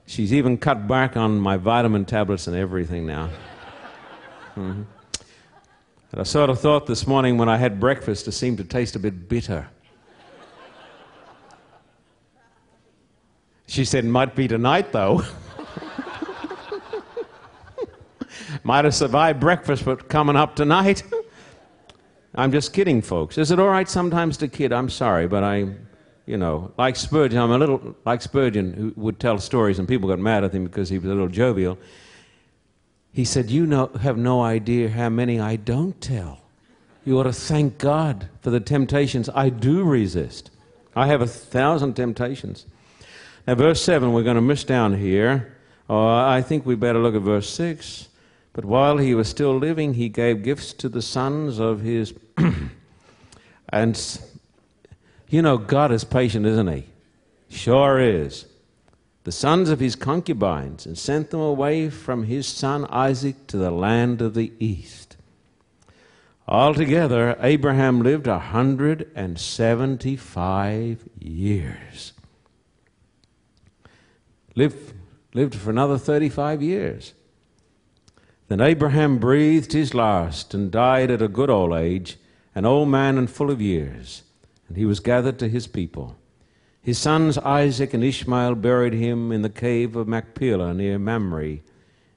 She's 0.05 0.33
even 0.33 0.57
cut 0.57 0.87
back 0.87 1.15
on 1.17 1.39
my 1.39 1.57
vitamin 1.57 2.05
tablets 2.05 2.47
and 2.47 2.55
everything 2.55 3.05
now. 3.05 3.29
Mm-hmm. 4.55 4.81
And 6.11 6.19
I 6.19 6.23
sort 6.23 6.49
of 6.49 6.59
thought 6.59 6.87
this 6.87 7.05
morning 7.05 7.37
when 7.37 7.47
I 7.47 7.55
had 7.55 7.79
breakfast, 7.79 8.27
it 8.27 8.31
seemed 8.31 8.57
to 8.57 8.63
taste 8.63 8.95
a 8.95 8.99
bit 8.99 9.29
bitter. 9.29 9.69
She 13.67 13.85
said, 13.85 14.03
Might 14.05 14.35
be 14.35 14.47
tonight, 14.47 14.91
though. 14.91 15.23
Might 18.63 18.85
have 18.85 18.95
survived 18.95 19.39
breakfast, 19.39 19.85
but 19.85 20.09
coming 20.09 20.35
up 20.35 20.55
tonight. 20.55 21.03
I'm 22.35 22.51
just 22.51 22.73
kidding, 22.73 23.01
folks. 23.01 23.37
Is 23.37 23.51
it 23.51 23.59
all 23.59 23.69
right 23.69 23.89
sometimes 23.89 24.37
to 24.37 24.47
kid? 24.47 24.71
I'm 24.71 24.89
sorry, 24.89 25.27
but 25.27 25.43
I, 25.43 25.67
you 26.25 26.37
know, 26.37 26.71
like 26.77 26.95
Spurgeon, 26.95 27.39
I'm 27.39 27.51
a 27.51 27.57
little 27.57 27.95
like 28.05 28.21
Spurgeon, 28.21 28.73
who 28.73 28.93
would 28.95 29.19
tell 29.19 29.39
stories 29.39 29.79
and 29.79 29.87
people 29.87 30.09
got 30.09 30.19
mad 30.19 30.43
at 30.43 30.53
him 30.53 30.65
because 30.65 30.89
he 30.89 30.99
was 30.99 31.05
a 31.05 31.13
little 31.13 31.27
jovial. 31.27 31.77
He 33.11 33.25
said, 33.25 33.49
You 33.49 33.65
know, 33.65 33.87
have 34.01 34.17
no 34.17 34.41
idea 34.41 34.89
how 34.89 35.09
many 35.09 35.39
I 35.39 35.55
don't 35.55 35.99
tell. 35.99 36.41
You 37.03 37.19
ought 37.19 37.23
to 37.23 37.33
thank 37.33 37.79
God 37.79 38.29
for 38.41 38.51
the 38.51 38.59
temptations 38.59 39.29
I 39.33 39.49
do 39.49 39.83
resist. 39.83 40.51
I 40.95 41.07
have 41.07 41.21
a 41.21 41.27
thousand 41.27 41.95
temptations. 41.95 42.65
Now, 43.47 43.55
verse 43.55 43.81
7, 43.81 44.13
we're 44.13 44.23
going 44.23 44.35
to 44.35 44.41
miss 44.41 44.63
down 44.63 44.93
here. 44.93 45.57
Oh, 45.89 46.07
I 46.07 46.43
think 46.43 46.65
we 46.65 46.75
better 46.75 46.99
look 46.99 47.15
at 47.15 47.21
verse 47.21 47.49
6. 47.49 48.09
But 48.59 48.67
while 48.67 48.97
he 48.97 49.15
was 49.15 49.29
still 49.29 49.57
living, 49.57 49.93
he 49.93 50.09
gave 50.09 50.43
gifts 50.43 50.73
to 50.73 50.89
the 50.89 51.01
sons 51.01 51.59
of 51.59 51.79
his. 51.79 52.13
and, 53.69 54.19
you 55.29 55.41
know, 55.41 55.57
God 55.57 55.93
is 55.93 56.03
patient, 56.03 56.45
isn't 56.45 56.67
he? 56.67 56.87
Sure 57.47 58.01
is 58.01 58.47
the 59.23 59.31
sons 59.31 59.69
of 59.69 59.79
his 59.79 59.95
concubines 59.95 60.85
and 60.85 60.97
sent 60.97 61.29
them 61.29 61.39
away 61.39 61.89
from 61.89 62.23
his 62.23 62.47
son 62.47 62.85
Isaac 62.89 63.47
to 63.47 63.55
the 63.55 63.71
land 63.71 64.21
of 64.21 64.33
the 64.33 64.51
east. 64.59 65.15
Altogether, 66.45 67.37
Abraham 67.39 68.01
lived 68.01 68.27
a 68.27 68.31
175 68.31 71.09
years. 71.17 72.11
Lived, 74.53 74.93
lived 75.33 75.55
for 75.55 75.69
another 75.69 75.97
35 75.97 76.61
years. 76.61 77.13
Then 78.49 78.61
Abraham 78.61 79.19
breathed 79.19 79.73
his 79.73 79.93
last 79.93 80.55
and 80.55 80.71
died 80.71 81.11
at 81.11 81.21
a 81.21 81.27
good 81.27 81.51
old 81.51 81.71
age, 81.71 82.17
an 82.55 82.65
old 82.65 82.89
man 82.89 83.19
and 83.19 83.29
full 83.29 83.51
of 83.51 83.61
years, 83.61 84.23
and 84.67 84.75
he 84.75 84.85
was 84.85 84.99
gathered 84.99 85.37
to 85.39 85.47
his 85.47 85.67
people. 85.67 86.15
His 86.81 86.97
sons 86.97 87.37
Isaac 87.37 87.93
and 87.93 88.03
Ishmael 88.03 88.55
buried 88.55 88.93
him 88.93 89.31
in 89.31 89.43
the 89.43 89.49
cave 89.49 89.95
of 89.95 90.07
Machpelah 90.07 90.73
near 90.73 90.97
Mamre, 90.97 91.59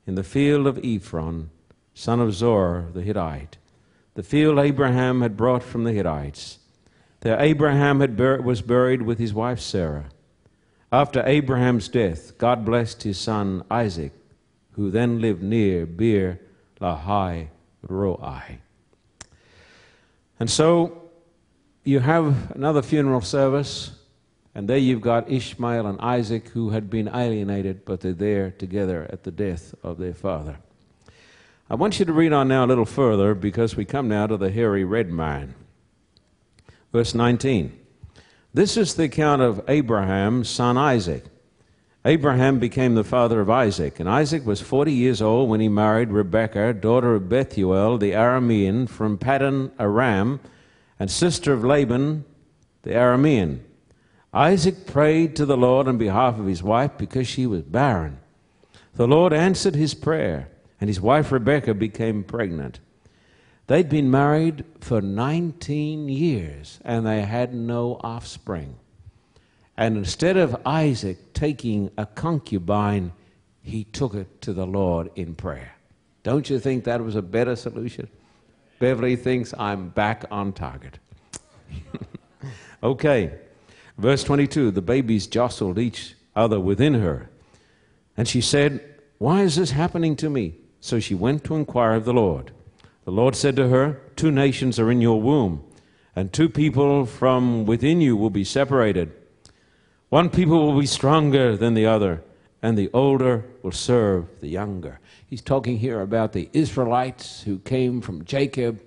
in 0.07 0.15
the 0.15 0.25
field 0.25 0.67
of 0.67 0.81
Ephron, 0.83 1.51
son 1.93 2.19
of 2.19 2.33
Zohar 2.33 2.87
the 2.95 3.03
Hittite, 3.03 3.59
the 4.15 4.23
field 4.23 4.59
Abraham 4.59 5.21
had 5.21 5.37
brought 5.37 5.63
from 5.63 5.85
the 5.85 5.93
Hittites. 5.93 6.59
There 7.21 7.39
Abraham 7.39 7.99
bur- 8.17 8.41
was 8.41 8.63
buried 8.63 9.03
with 9.03 9.19
his 9.19 9.35
wife 9.35 9.61
Sarah. 9.61 10.07
After 10.91 11.23
Abraham's 11.27 11.89
death, 11.89 12.39
God 12.39 12.65
blessed 12.65 13.03
his 13.03 13.19
son 13.19 13.65
Isaac, 13.71 14.13
who 14.73 14.91
then 14.91 15.21
lived 15.21 15.43
near 15.43 15.87
Beer 15.87 16.41
Lahai 16.81 17.49
Roi. 17.83 18.59
And 20.41 20.51
so 20.51 21.11
you 21.85 22.01
have 22.01 22.53
another 22.53 22.83
funeral 22.83 23.21
service 23.21 23.93
and 24.55 24.69
there 24.69 24.79
you've 24.79 25.01
got 25.01 25.31
Ishmael 25.31 25.87
and 25.87 25.99
Isaac 26.01 26.49
who 26.49 26.71
had 26.71 26.91
been 26.91 27.09
alienated, 27.09 27.85
but 27.85 28.01
they're 28.01 28.13
there 28.13 28.51
together 28.51 29.09
at 29.11 29.23
the 29.25 29.31
death 29.31 29.75
of 29.83 29.99
their 29.99 30.13
father. 30.13 30.59
I 31.71 31.75
want 31.75 31.99
you 31.99 32.05
to 32.05 32.13
read 32.13 32.35
on 32.35 32.49
now 32.49 32.65
a 32.65 32.67
little 32.67 32.85
further 32.85 33.35
because 33.35 33.77
we 33.77 33.87
come 33.87 34.09
now 34.09 34.27
to 34.27 34.37
the 34.37 34.51
hairy 34.51 34.85
red 34.85 35.11
man. 35.11 35.55
Verse 36.93 37.15
19. 37.15 37.79
This 38.53 38.77
is 38.77 38.95
the 38.95 39.05
account 39.05 39.41
of 39.41 39.65
Abraham's 39.69 40.51
son 40.51 40.77
Isaac. 40.77 41.25
Abraham 42.05 42.59
became 42.59 42.97
the 42.97 43.05
father 43.05 43.41
of 43.41 43.49
Isaac, 43.49 44.01
and 44.01 44.09
Isaac 44.09 44.45
was 44.45 44.61
40 44.61 44.93
years 44.93 45.23
old 45.23 45.49
when 45.49 45.61
he 45.61 45.69
married 45.69 46.11
Rebekah, 46.11 46.75
daughter 46.75 47.15
of 47.15 47.29
Bethuel 47.29 47.97
the 47.97 48.11
Aramean 48.11 48.89
from 48.89 49.17
Paddan 49.17 49.71
Aram, 49.79 50.41
and 50.99 51.09
sister 51.09 51.53
of 51.53 51.65
Laban 51.65 52.25
the 52.83 52.91
Aramean. 52.91 53.61
Isaac 54.35 54.85
prayed 54.85 55.37
to 55.37 55.47
the 55.47 55.57
Lord 55.57 55.87
on 55.87 55.97
behalf 55.97 56.41
of 56.41 56.47
his 56.47 56.63
wife 56.63 56.91
because 56.99 57.29
she 57.29 57.47
was 57.47 57.63
barren. 57.63 58.19
The 58.95 59.07
Lord 59.07 59.33
answered 59.33 59.77
his 59.77 59.95
prayer, 59.95 60.49
and 60.81 60.91
his 60.91 61.01
wife 61.01 61.31
Rebekah 61.31 61.75
became 61.75 62.25
pregnant. 62.25 62.81
They'd 63.69 63.89
been 63.89 64.11
married 64.11 64.65
for 64.81 65.01
19 65.01 66.09
years, 66.09 66.81
and 66.85 67.07
they 67.07 67.23
had 67.23 67.55
no 67.55 68.01
offspring. 68.03 68.75
And 69.83 69.97
instead 69.97 70.37
of 70.37 70.57
Isaac 70.65 71.33
taking 71.33 71.91
a 71.99 72.07
concubine, 72.07 73.11
he 73.63 73.83
took 73.83 74.15
it 74.15 74.41
to 74.43 74.53
the 74.53 74.65
Lord 74.65 75.11
in 75.17 75.35
prayer. 75.35 75.73
Don't 76.23 76.49
you 76.49 76.61
think 76.61 76.85
that 76.85 77.03
was 77.03 77.17
a 77.17 77.21
better 77.21 77.57
solution? 77.57 78.07
Beverly 78.79 79.17
thinks 79.17 79.53
I'm 79.59 79.89
back 79.89 80.25
on 80.31 80.53
target. 80.53 81.01
okay. 82.85 83.33
Verse 83.99 84.23
22 84.23 84.71
the 84.71 84.81
babies 84.81 85.27
jostled 85.27 85.81
each 85.81 86.15
other 86.37 86.61
within 86.61 86.95
her. 86.95 87.29
And 88.17 88.29
she 88.29 88.41
said, 88.41 88.89
Why 89.19 89.41
is 89.41 89.57
this 89.57 89.73
happening 89.73 90.15
to 90.15 90.31
me? 90.31 90.55
So 90.79 91.01
she 91.01 91.17
went 91.17 91.43
to 91.43 91.57
inquire 91.57 91.95
of 91.95 92.05
the 92.05 92.15
Lord. 92.15 92.53
The 93.05 93.11
Lord 93.11 93.35
said 93.35 93.57
to 93.57 93.69
her, 93.69 94.01
Two 94.15 94.31
nations 94.31 94.79
are 94.79 94.93
in 94.93 95.01
your 95.01 95.21
womb, 95.21 95.65
and 96.15 96.33
two 96.33 96.49
people 96.49 97.05
from 97.05 97.67
within 97.67 98.01
you 98.01 98.17
will 98.17 98.31
be 98.31 98.45
separated. 98.45 99.13
One 100.13 100.29
people 100.29 100.67
will 100.67 100.79
be 100.79 100.85
stronger 100.85 101.57
than 101.57 101.73
the 101.73 101.87
other, 101.87 102.23
and 102.61 102.77
the 102.77 102.91
older 102.93 103.47
will 103.63 103.73
serve 103.73 104.27
the 104.41 104.49
younger. 104.49 105.01
He's 105.27 105.41
talking 105.41 105.79
here 105.79 106.03
about 106.03 106.35
the 106.35 106.51
Israelites 106.53 107.41
who 107.45 107.61
came 107.61 108.03
from 108.03 108.27
Jacob, 108.27 108.83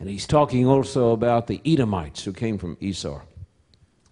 and 0.00 0.08
he's 0.08 0.26
talking 0.26 0.66
also 0.66 1.10
about 1.12 1.46
the 1.46 1.60
Edomites 1.66 2.24
who 2.24 2.32
came 2.32 2.56
from 2.56 2.78
Esau. 2.80 3.20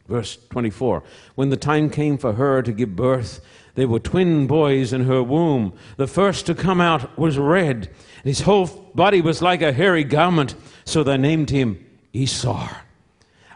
Verse 0.07 0.37
24 0.51 1.03
When 1.35 1.49
the 1.49 1.57
time 1.57 1.89
came 1.89 2.19
for 2.19 2.35
her 2.35 2.61
to 2.61 2.73
give 2.73 2.95
birth, 2.95 3.41
there 3.75 3.89
were 3.89 3.99
twin 3.99 4.47
boys 4.47 4.93
in 4.93 5.07
her 5.07 5.23
womb. 5.23 5.73
The 5.97 6.07
first 6.07 6.45
to 6.45 6.55
come 6.55 6.79
out 6.79 7.19
was 7.19 7.39
red, 7.39 7.87
and 7.87 8.25
his 8.25 8.43
whole 8.43 8.67
body 8.95 9.23
was 9.23 9.41
like 9.41 9.63
a 9.63 9.73
hairy 9.73 10.05
garment, 10.05 10.57
so 10.85 11.03
they 11.03 11.17
named 11.17 11.49
him 11.49 11.83
Esau. 12.13 12.69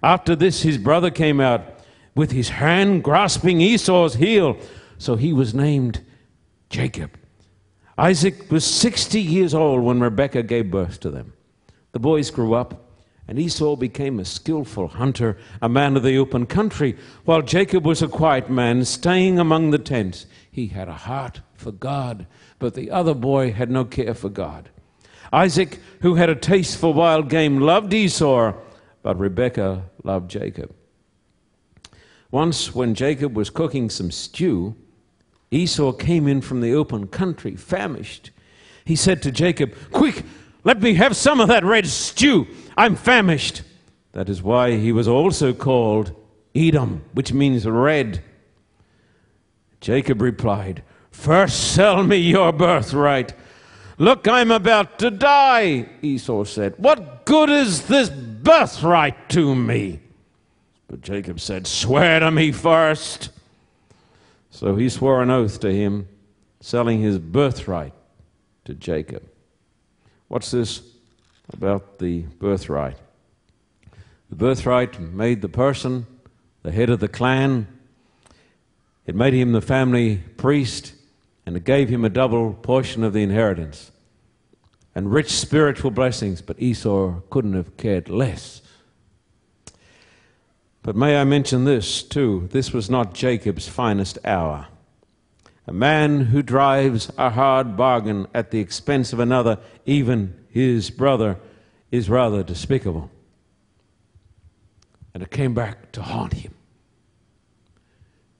After 0.02 0.34
this, 0.34 0.62
his 0.62 0.78
brother 0.78 1.10
came 1.10 1.38
out 1.38 1.74
with 2.18 2.32
his 2.32 2.48
hand 2.48 3.04
grasping 3.04 3.60
Esau's 3.60 4.16
heel, 4.16 4.58
so 4.98 5.14
he 5.14 5.32
was 5.32 5.54
named 5.54 6.04
Jacob. 6.68 7.16
Isaac 7.96 8.50
was 8.50 8.64
60 8.64 9.20
years 9.20 9.54
old 9.54 9.84
when 9.84 10.00
Rebekah 10.00 10.42
gave 10.42 10.68
birth 10.68 10.98
to 11.00 11.10
them. 11.10 11.32
The 11.92 12.00
boys 12.00 12.32
grew 12.32 12.54
up 12.54 12.90
and 13.28 13.38
Esau 13.38 13.76
became 13.76 14.18
a 14.18 14.24
skillful 14.24 14.88
hunter, 14.88 15.38
a 15.62 15.68
man 15.68 15.96
of 15.96 16.02
the 16.02 16.18
open 16.18 16.46
country, 16.46 16.96
while 17.24 17.40
Jacob 17.40 17.86
was 17.86 18.02
a 18.02 18.08
quiet 18.08 18.50
man, 18.50 18.84
staying 18.84 19.38
among 19.38 19.70
the 19.70 19.78
tents. 19.78 20.26
He 20.50 20.66
had 20.66 20.88
a 20.88 20.94
heart 20.94 21.42
for 21.54 21.70
God, 21.70 22.26
but 22.58 22.74
the 22.74 22.90
other 22.90 23.14
boy 23.14 23.52
had 23.52 23.70
no 23.70 23.84
care 23.84 24.14
for 24.14 24.28
God. 24.28 24.70
Isaac, 25.32 25.78
who 26.00 26.16
had 26.16 26.30
a 26.30 26.34
taste 26.34 26.78
for 26.78 26.92
wild 26.92 27.28
game, 27.28 27.60
loved 27.60 27.94
Esau, 27.94 28.54
but 29.02 29.20
Rebekah 29.20 29.84
loved 30.02 30.28
Jacob. 30.30 30.74
Once, 32.30 32.74
when 32.74 32.94
Jacob 32.94 33.34
was 33.34 33.48
cooking 33.48 33.88
some 33.88 34.10
stew, 34.10 34.74
Esau 35.50 35.92
came 35.92 36.28
in 36.28 36.40
from 36.40 36.60
the 36.60 36.74
open 36.74 37.06
country, 37.06 37.56
famished. 37.56 38.30
He 38.84 38.96
said 38.96 39.22
to 39.22 39.32
Jacob, 39.32 39.74
Quick, 39.92 40.24
let 40.64 40.82
me 40.82 40.94
have 40.94 41.16
some 41.16 41.40
of 41.40 41.48
that 41.48 41.64
red 41.64 41.86
stew. 41.86 42.46
I'm 42.76 42.96
famished. 42.96 43.62
That 44.12 44.28
is 44.28 44.42
why 44.42 44.76
he 44.76 44.92
was 44.92 45.08
also 45.08 45.54
called 45.54 46.14
Edom, 46.54 47.02
which 47.12 47.32
means 47.32 47.66
red. 47.66 48.22
Jacob 49.80 50.20
replied, 50.20 50.82
First 51.10 51.72
sell 51.72 52.02
me 52.02 52.16
your 52.16 52.52
birthright. 52.52 53.32
Look, 53.96 54.28
I'm 54.28 54.50
about 54.50 54.98
to 55.00 55.10
die, 55.10 55.88
Esau 56.02 56.44
said. 56.44 56.74
What 56.76 57.24
good 57.24 57.48
is 57.48 57.86
this 57.86 58.10
birthright 58.10 59.28
to 59.30 59.54
me? 59.54 60.00
But 60.88 61.02
Jacob 61.02 61.38
said, 61.38 61.66
Swear 61.66 62.20
to 62.20 62.30
me 62.30 62.50
first. 62.50 63.30
So 64.50 64.76
he 64.76 64.88
swore 64.88 65.22
an 65.22 65.30
oath 65.30 65.60
to 65.60 65.72
him, 65.72 66.08
selling 66.60 67.00
his 67.00 67.18
birthright 67.18 67.92
to 68.64 68.74
Jacob. 68.74 69.22
What's 70.26 70.50
this 70.50 70.82
about 71.52 71.98
the 71.98 72.20
birthright. 72.38 72.96
The 74.30 74.36
birthright 74.36 75.00
made 75.00 75.42
the 75.42 75.48
person 75.48 76.06
the 76.62 76.72
head 76.72 76.90
of 76.90 77.00
the 77.00 77.08
clan, 77.08 77.66
it 79.06 79.14
made 79.14 79.32
him 79.32 79.52
the 79.52 79.60
family 79.62 80.18
priest, 80.36 80.92
and 81.46 81.56
it 81.56 81.64
gave 81.64 81.88
him 81.88 82.04
a 82.04 82.10
double 82.10 82.52
portion 82.52 83.04
of 83.04 83.12
the 83.12 83.22
inheritance 83.22 83.90
and 84.94 85.12
rich 85.12 85.30
spiritual 85.30 85.90
blessings, 85.90 86.42
but 86.42 86.60
Esau 86.60 87.20
couldn't 87.30 87.54
have 87.54 87.76
cared 87.76 88.08
less. 88.08 88.60
But 90.82 90.96
may 90.96 91.20
I 91.20 91.24
mention 91.24 91.64
this 91.64 92.02
too? 92.02 92.48
This 92.50 92.72
was 92.72 92.88
not 92.88 93.14
Jacob's 93.14 93.68
finest 93.68 94.18
hour. 94.24 94.68
A 95.66 95.72
man 95.72 96.22
who 96.22 96.42
drives 96.42 97.12
a 97.18 97.30
hard 97.30 97.76
bargain 97.76 98.26
at 98.32 98.50
the 98.50 98.60
expense 98.60 99.12
of 99.12 99.20
another, 99.20 99.58
even 99.84 100.34
his 100.48 100.90
brother, 100.90 101.36
is 101.90 102.08
rather 102.08 102.42
despicable. 102.42 103.10
And 105.12 105.22
it 105.22 105.30
came 105.30 105.52
back 105.52 105.92
to 105.92 106.02
haunt 106.02 106.32
him. 106.32 106.54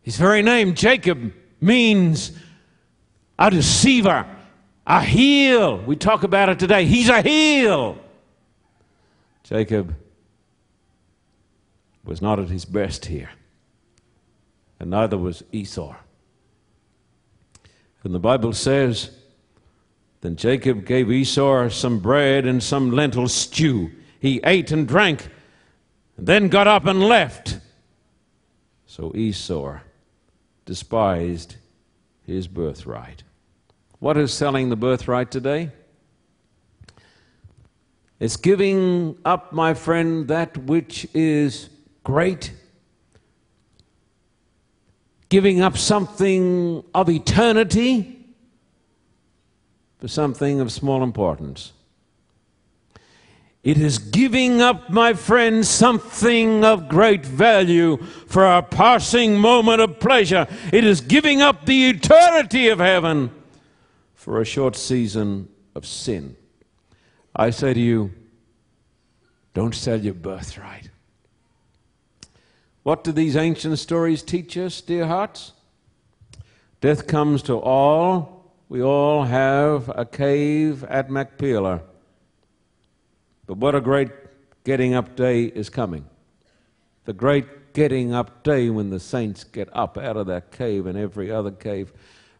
His 0.00 0.16
very 0.16 0.40
name, 0.42 0.74
Jacob, 0.74 1.34
means 1.60 2.32
a 3.38 3.50
deceiver, 3.50 4.26
a 4.86 5.02
heel. 5.02 5.78
We 5.78 5.96
talk 5.96 6.22
about 6.22 6.48
it 6.48 6.58
today. 6.58 6.86
He's 6.86 7.10
a 7.10 7.20
heel. 7.20 7.98
Jacob 9.42 9.94
was 12.08 12.22
not 12.22 12.38
at 12.38 12.48
his 12.48 12.64
best 12.64 13.04
here, 13.04 13.28
and 14.80 14.90
neither 14.90 15.18
was 15.18 15.44
Esau. 15.52 15.94
And 18.02 18.14
the 18.14 18.18
Bible 18.18 18.54
says, 18.54 19.10
Then 20.22 20.34
Jacob 20.34 20.86
gave 20.86 21.12
Esau 21.12 21.68
some 21.68 21.98
bread 21.98 22.46
and 22.46 22.62
some 22.62 22.92
lentil 22.92 23.28
stew. 23.28 23.90
He 24.20 24.40
ate 24.42 24.72
and 24.72 24.88
drank, 24.88 25.28
and 26.16 26.26
then 26.26 26.48
got 26.48 26.66
up 26.66 26.86
and 26.86 27.02
left. 27.02 27.58
So 28.86 29.12
Esau 29.14 29.78
despised 30.64 31.56
his 32.26 32.48
birthright. 32.48 33.22
What 33.98 34.16
is 34.16 34.32
selling 34.32 34.70
the 34.70 34.76
birthright 34.76 35.30
today? 35.30 35.72
It's 38.18 38.38
giving 38.38 39.18
up, 39.26 39.52
my 39.52 39.74
friend, 39.74 40.26
that 40.28 40.56
which 40.56 41.06
is 41.12 41.68
great 42.08 42.52
giving 45.28 45.60
up 45.60 45.76
something 45.76 46.82
of 46.94 47.10
eternity 47.10 48.18
for 49.98 50.08
something 50.08 50.58
of 50.58 50.72
small 50.72 51.02
importance. 51.02 51.74
It 53.62 53.76
is 53.76 53.98
giving 53.98 54.62
up, 54.62 54.88
my 54.88 55.12
friends, 55.12 55.68
something 55.68 56.64
of 56.64 56.88
great 56.88 57.26
value 57.26 57.98
for 58.26 58.42
a 58.46 58.62
passing 58.62 59.36
moment 59.36 59.82
of 59.82 60.00
pleasure. 60.00 60.46
It 60.72 60.84
is 60.84 61.02
giving 61.02 61.42
up 61.42 61.66
the 61.66 61.90
eternity 61.90 62.68
of 62.68 62.78
heaven 62.78 63.30
for 64.14 64.40
a 64.40 64.46
short 64.46 64.76
season 64.76 65.50
of 65.74 65.84
sin. 65.84 66.36
I 67.36 67.50
say 67.50 67.74
to 67.74 67.80
you, 67.80 68.14
don't 69.52 69.74
sell 69.74 70.00
your 70.00 70.14
birthright. 70.14 70.87
What 72.88 73.04
do 73.04 73.12
these 73.12 73.36
ancient 73.36 73.78
stories 73.78 74.22
teach 74.22 74.56
us, 74.56 74.80
dear 74.80 75.06
hearts? 75.06 75.52
Death 76.80 77.06
comes 77.06 77.42
to 77.42 77.58
all. 77.58 78.50
We 78.70 78.82
all 78.82 79.24
have 79.24 79.90
a 79.94 80.06
cave 80.06 80.84
at 80.84 81.10
Machpelah. 81.10 81.82
But 83.46 83.58
what 83.58 83.74
a 83.74 83.82
great 83.82 84.08
getting 84.64 84.94
up 84.94 85.16
day 85.16 85.44
is 85.44 85.68
coming. 85.68 86.06
The 87.04 87.12
great 87.12 87.74
getting 87.74 88.14
up 88.14 88.42
day 88.42 88.70
when 88.70 88.88
the 88.88 89.00
saints 89.00 89.44
get 89.44 89.68
up 89.76 89.98
out 89.98 90.16
of 90.16 90.26
that 90.28 90.50
cave 90.50 90.86
and 90.86 90.96
every 90.96 91.30
other 91.30 91.50
cave. 91.50 91.92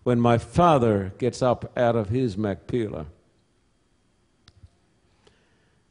When 0.03 0.19
my 0.19 0.39
Father 0.39 1.13
gets 1.19 1.43
up 1.43 1.77
out 1.77 1.95
of 1.95 2.09
his 2.09 2.39
Machpelah. 2.39 3.05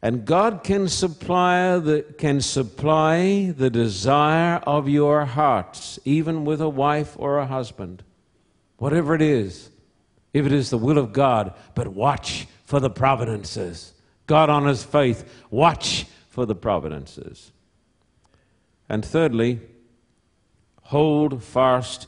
And 0.01 0.25
God 0.25 0.63
can 0.63 0.87
supply 0.87 1.79
the, 1.79 2.03
can 2.17 2.39
supply 2.41 3.51
the 3.55 3.69
desire 3.69 4.57
of 4.67 4.87
your 4.87 5.25
hearts, 5.25 5.99
even 6.05 6.45
with 6.45 6.61
a 6.61 6.69
wife 6.69 7.15
or 7.17 7.39
a 7.39 7.47
husband, 7.47 8.03
whatever 8.77 9.15
it 9.15 9.21
is, 9.21 9.71
if 10.33 10.45
it 10.45 10.51
is 10.51 10.69
the 10.69 10.77
will 10.77 10.99
of 10.99 11.13
God. 11.13 11.53
But 11.73 11.87
watch 11.89 12.47
for 12.63 12.79
the 12.79 12.91
providences. 12.91 13.93
God 14.27 14.49
honors 14.49 14.83
faith. 14.83 15.27
Watch 15.49 16.05
for 16.29 16.45
the 16.45 16.55
providences. 16.55 17.51
And 18.87 19.03
thirdly, 19.03 19.61
hold 20.83 21.43
fast 21.43 22.07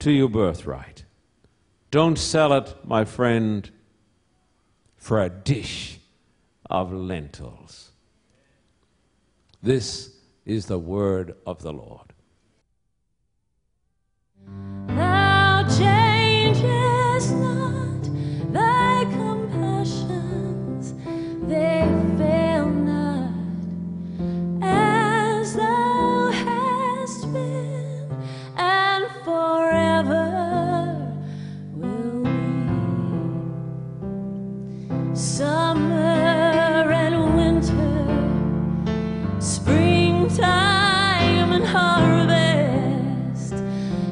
to 0.00 0.10
your 0.10 0.28
birthright. 0.28 1.04
Don't 1.90 2.18
sell 2.18 2.52
it, 2.52 2.74
my 2.84 3.06
friend, 3.06 3.70
for 4.98 5.22
a 5.22 5.30
dish 5.30 5.98
of 6.70 6.92
lentils. 6.92 7.92
This 9.62 10.16
is 10.44 10.66
the 10.66 10.78
word 10.78 11.34
of 11.46 11.62
the 11.62 11.72
Lord. 11.72 12.12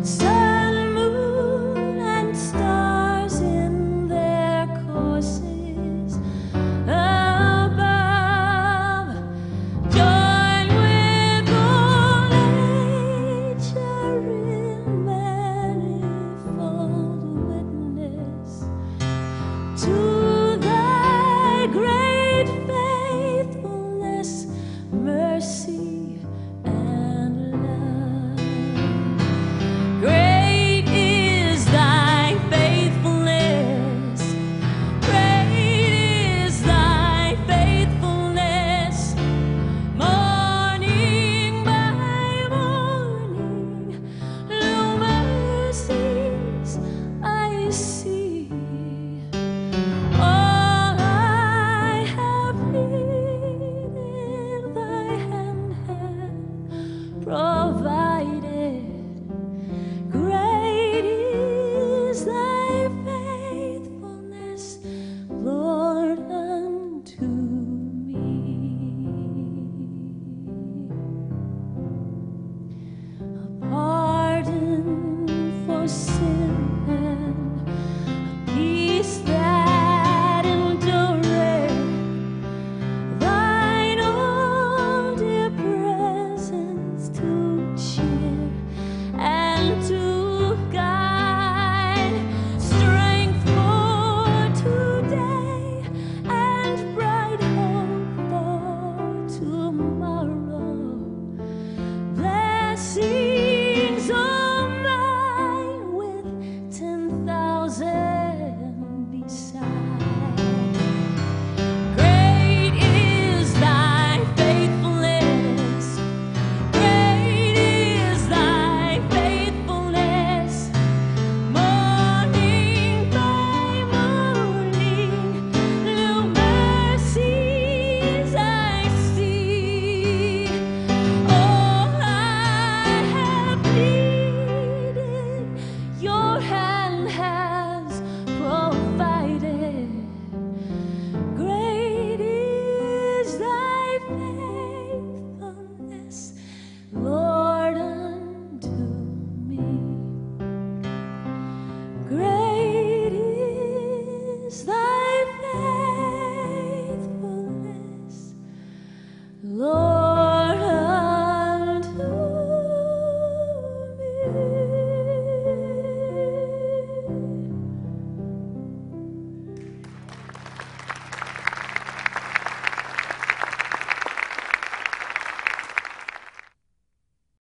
So 0.04 0.43